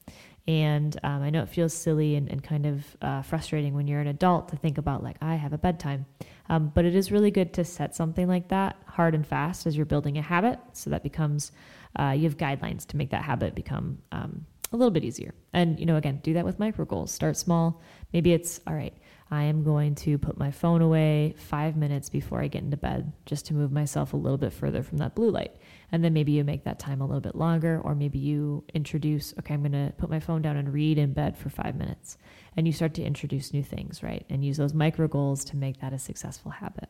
And 0.49 0.97
um, 1.03 1.22
I 1.22 1.30
know 1.30 1.42
it 1.42 1.49
feels 1.49 1.74
silly 1.74 2.14
and, 2.14 2.30
and 2.30 2.42
kind 2.42 2.66
of 2.66 2.97
uh, 3.03 3.22
frustrating 3.22 3.74
when 3.74 3.88
you're 3.88 4.01
an 4.01 4.07
adult 4.07 4.49
to 4.51 4.57
think 4.57 4.78
about, 4.78 5.03
like, 5.03 5.16
I 5.20 5.34
have 5.34 5.53
a 5.53 5.59
bedtime. 5.59 6.07
Um, 6.49 6.70
but 6.72 6.84
it 6.84 6.94
is 6.94 7.11
really 7.11 7.32
good 7.32 7.53
to 7.55 7.64
set 7.64 7.97
something 7.97 8.28
like 8.28 8.49
that 8.49 8.76
hard 8.86 9.16
and 9.16 9.26
fast 9.26 9.66
as 9.66 9.76
you're 9.76 9.86
building 9.86 10.18
a 10.18 10.22
habit. 10.22 10.61
So 10.72 10.90
that 10.90 11.03
becomes, 11.03 11.51
uh, 11.99 12.14
you 12.16 12.24
have 12.24 12.36
guidelines 12.36 12.86
to 12.86 12.97
make 12.97 13.11
that 13.11 13.22
habit 13.22 13.57
become 13.57 13.99
um, 14.12 14.47
a 14.72 14.76
little 14.76 14.92
bit 14.92 15.03
easier. 15.03 15.34
And, 15.53 15.80
you 15.80 15.86
know, 15.86 15.97
again, 15.97 16.20
do 16.22 16.34
that 16.34 16.44
with 16.44 16.61
micro 16.61 16.84
goals. 16.84 17.11
Start 17.11 17.36
small. 17.36 17.82
Maybe 18.12 18.32
it's, 18.32 18.61
all 18.68 18.74
right, 18.74 18.94
I 19.30 19.44
am 19.44 19.64
going 19.64 19.96
to 19.96 20.18
put 20.18 20.38
my 20.38 20.52
phone 20.52 20.82
away 20.82 21.34
five 21.36 21.76
minutes 21.76 22.08
before 22.08 22.40
I 22.40 22.46
get 22.46 22.62
into 22.62 22.76
bed 22.76 23.12
just 23.26 23.46
to 23.46 23.54
move 23.54 23.72
myself 23.72 24.12
a 24.12 24.16
little 24.16 24.38
bit 24.38 24.52
further 24.52 24.84
from 24.84 24.98
that 24.98 25.16
blue 25.16 25.30
light. 25.30 25.52
And 25.90 26.04
then 26.04 26.12
maybe 26.12 26.32
you 26.32 26.44
make 26.44 26.62
that 26.64 26.78
time 26.78 27.00
a 27.00 27.06
little 27.06 27.20
bit 27.20 27.34
longer, 27.34 27.80
or 27.82 27.96
maybe 27.96 28.20
you 28.20 28.62
introduce, 28.72 29.34
okay, 29.38 29.54
I'm 29.54 29.62
going 29.62 29.72
to 29.72 29.92
put 29.98 30.10
my 30.10 30.20
phone 30.20 30.42
down 30.42 30.56
and 30.56 30.72
read 30.72 30.96
in 30.96 31.12
bed 31.12 31.36
for 31.36 31.48
five 31.48 31.74
minutes. 31.74 32.18
And 32.56 32.66
you 32.68 32.72
start 32.72 32.94
to 32.94 33.02
introduce 33.02 33.52
new 33.52 33.64
things, 33.64 34.02
right? 34.02 34.24
And 34.28 34.44
use 34.44 34.58
those 34.58 34.74
micro 34.74 35.08
goals 35.08 35.44
to 35.46 35.56
make 35.56 35.80
that 35.80 35.92
a 35.92 35.98
successful 35.98 36.52
habit. 36.52 36.88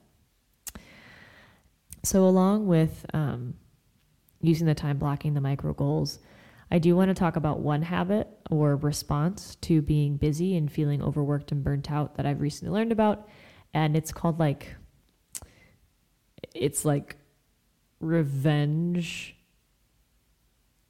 So, 2.03 2.27
along 2.27 2.67
with 2.67 3.07
um, 3.15 3.55
using 4.41 4.67
the 4.67 4.75
time 4.75 4.99
blocking, 4.99 5.35
the 5.35 5.41
micro 5.41 5.73
goals, 5.73 6.19
I 6.71 6.79
do 6.79 6.97
want 6.97 7.11
to 7.11 7.15
talk 7.15 7.37
about 7.37 7.61
one 7.61 7.83
habit 7.83 8.29
or 8.51 8.77
response 8.77 9.57
to 9.63 9.81
being 9.83 10.17
busy 10.17 10.57
and 10.57 10.71
feeling 10.71 11.03
overworked 11.03 11.53
and 11.53 11.63
burnt 11.63 11.91
out 11.91 12.17
that 12.17 12.27
I've 12.27 12.41
recently 12.41 12.73
learned 12.73 12.93
about. 12.93 13.29
And 13.73 13.97
it's 13.97 14.13
called 14.13 14.41
like, 14.41 14.75
it's 16.55 16.85
like 16.85 17.17
revenge 18.01 19.37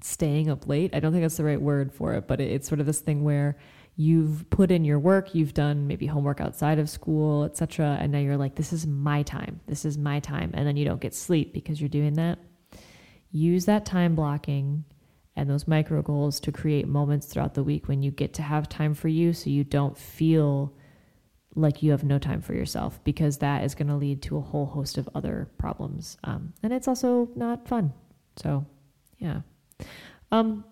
staying 0.00 0.48
up 0.48 0.66
late. 0.66 0.94
I 0.94 1.00
don't 1.00 1.12
think 1.12 1.24
that's 1.24 1.36
the 1.36 1.44
right 1.44 1.60
word 1.60 1.92
for 1.92 2.14
it, 2.14 2.26
but 2.26 2.40
it's 2.40 2.68
sort 2.68 2.80
of 2.80 2.86
this 2.86 3.00
thing 3.00 3.22
where 3.24 3.58
you've 3.96 4.48
put 4.50 4.70
in 4.70 4.84
your 4.84 4.98
work, 4.98 5.34
you've 5.34 5.54
done 5.54 5.86
maybe 5.86 6.06
homework 6.06 6.40
outside 6.40 6.78
of 6.78 6.88
school, 6.88 7.44
etc., 7.44 7.98
and 8.00 8.12
now 8.12 8.18
you're 8.18 8.36
like 8.36 8.54
this 8.54 8.72
is 8.72 8.86
my 8.86 9.22
time. 9.22 9.60
This 9.66 9.84
is 9.84 9.98
my 9.98 10.20
time 10.20 10.50
and 10.54 10.66
then 10.66 10.76
you 10.76 10.84
don't 10.84 11.00
get 11.00 11.14
sleep 11.14 11.52
because 11.52 11.80
you're 11.80 11.88
doing 11.88 12.14
that. 12.14 12.38
Use 13.30 13.66
that 13.66 13.84
time 13.84 14.14
blocking 14.14 14.84
and 15.36 15.48
those 15.48 15.68
micro 15.68 16.02
goals 16.02 16.40
to 16.40 16.50
create 16.50 16.88
moments 16.88 17.26
throughout 17.26 17.54
the 17.54 17.62
week 17.62 17.88
when 17.88 18.02
you 18.02 18.10
get 18.10 18.32
to 18.34 18.42
have 18.42 18.68
time 18.68 18.94
for 18.94 19.08
you 19.08 19.32
so 19.32 19.50
you 19.50 19.62
don't 19.62 19.96
feel 19.96 20.74
like 21.54 21.82
you 21.82 21.90
have 21.90 22.04
no 22.04 22.18
time 22.18 22.40
for 22.40 22.54
yourself 22.54 23.00
because 23.04 23.38
that 23.38 23.64
is 23.64 23.74
going 23.74 23.88
to 23.88 23.96
lead 23.96 24.22
to 24.22 24.36
a 24.36 24.40
whole 24.40 24.66
host 24.66 24.98
of 24.98 25.08
other 25.14 25.50
problems. 25.58 26.16
Um, 26.24 26.52
and 26.62 26.72
it's 26.72 26.88
also 26.88 27.30
not 27.34 27.66
fun. 27.68 27.92
So, 28.36 28.66
yeah. 29.18 29.40
Um, 30.30 30.64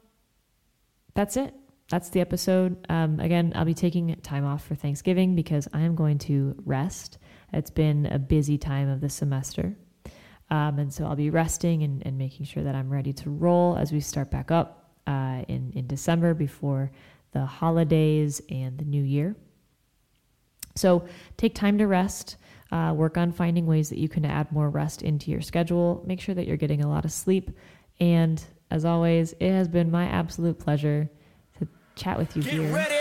that's 1.15 1.37
it. 1.37 1.55
That's 1.91 2.11
the 2.11 2.21
episode. 2.21 2.85
Um, 2.89 3.21
again, 3.21 3.53
I'll 3.55 3.65
be 3.65 3.75
taking 3.75 4.15
time 4.17 4.45
off 4.45 4.65
for 4.67 4.75
Thanksgiving 4.75 5.35
because 5.35 5.69
I 5.73 5.81
am 5.81 5.95
going 5.95 6.19
to 6.21 6.55
rest. 6.65 7.19
It's 7.53 7.71
been 7.71 8.07
a 8.07 8.19
busy 8.19 8.59
time 8.59 8.89
of 8.89 9.01
the 9.01 9.09
semester. 9.09 9.77
Um, 10.51 10.79
and 10.79 10.93
so 10.93 11.07
I'll 11.07 11.17
be 11.17 11.31
resting 11.31 11.83
and, 11.83 12.07
and, 12.07 12.19
making 12.19 12.47
sure 12.47 12.63
that 12.63 12.75
I'm 12.75 12.91
ready 12.91 13.13
to 13.15 13.31
roll 13.31 13.77
as 13.77 13.93
we 13.93 14.01
start 14.01 14.31
back 14.31 14.51
up 14.51 14.91
uh, 15.07 15.43
in, 15.49 15.73
in 15.75 15.87
December 15.87 16.35
before 16.35 16.91
the 17.33 17.47
holidays 17.47 18.43
and 18.51 18.79
the 18.79 18.85
new 18.85 19.03
year. 19.03 19.35
So 20.77 21.07
take 21.37 21.55
time 21.55 21.79
to 21.79 21.87
rest. 21.87 22.37
Uh, 22.71 22.93
work 22.93 23.17
on 23.17 23.31
finding 23.31 23.67
ways 23.67 23.89
that 23.91 23.99
you 23.99 24.09
can 24.09 24.25
add 24.25 24.51
more 24.51 24.69
rest 24.69 25.03
into 25.03 25.31
your 25.31 25.41
schedule. 25.41 26.03
Make 26.07 26.21
sure 26.21 26.35
that 26.35 26.47
you're 26.47 26.57
getting 26.57 26.83
a 26.83 26.89
lot 26.89 27.05
of 27.05 27.13
sleep. 27.13 27.51
And 28.01 28.43
as 28.71 28.85
always, 28.85 29.33
it 29.35 29.53
has 29.53 29.69
been 29.69 29.91
my 29.91 30.07
absolute 30.07 30.59
pleasure 30.59 31.09
to 31.59 31.69
chat 31.95 32.19
with 32.19 32.37
you 32.37 32.43
Get 32.43 32.53
here. 32.53 32.75
Ready. 32.75 32.95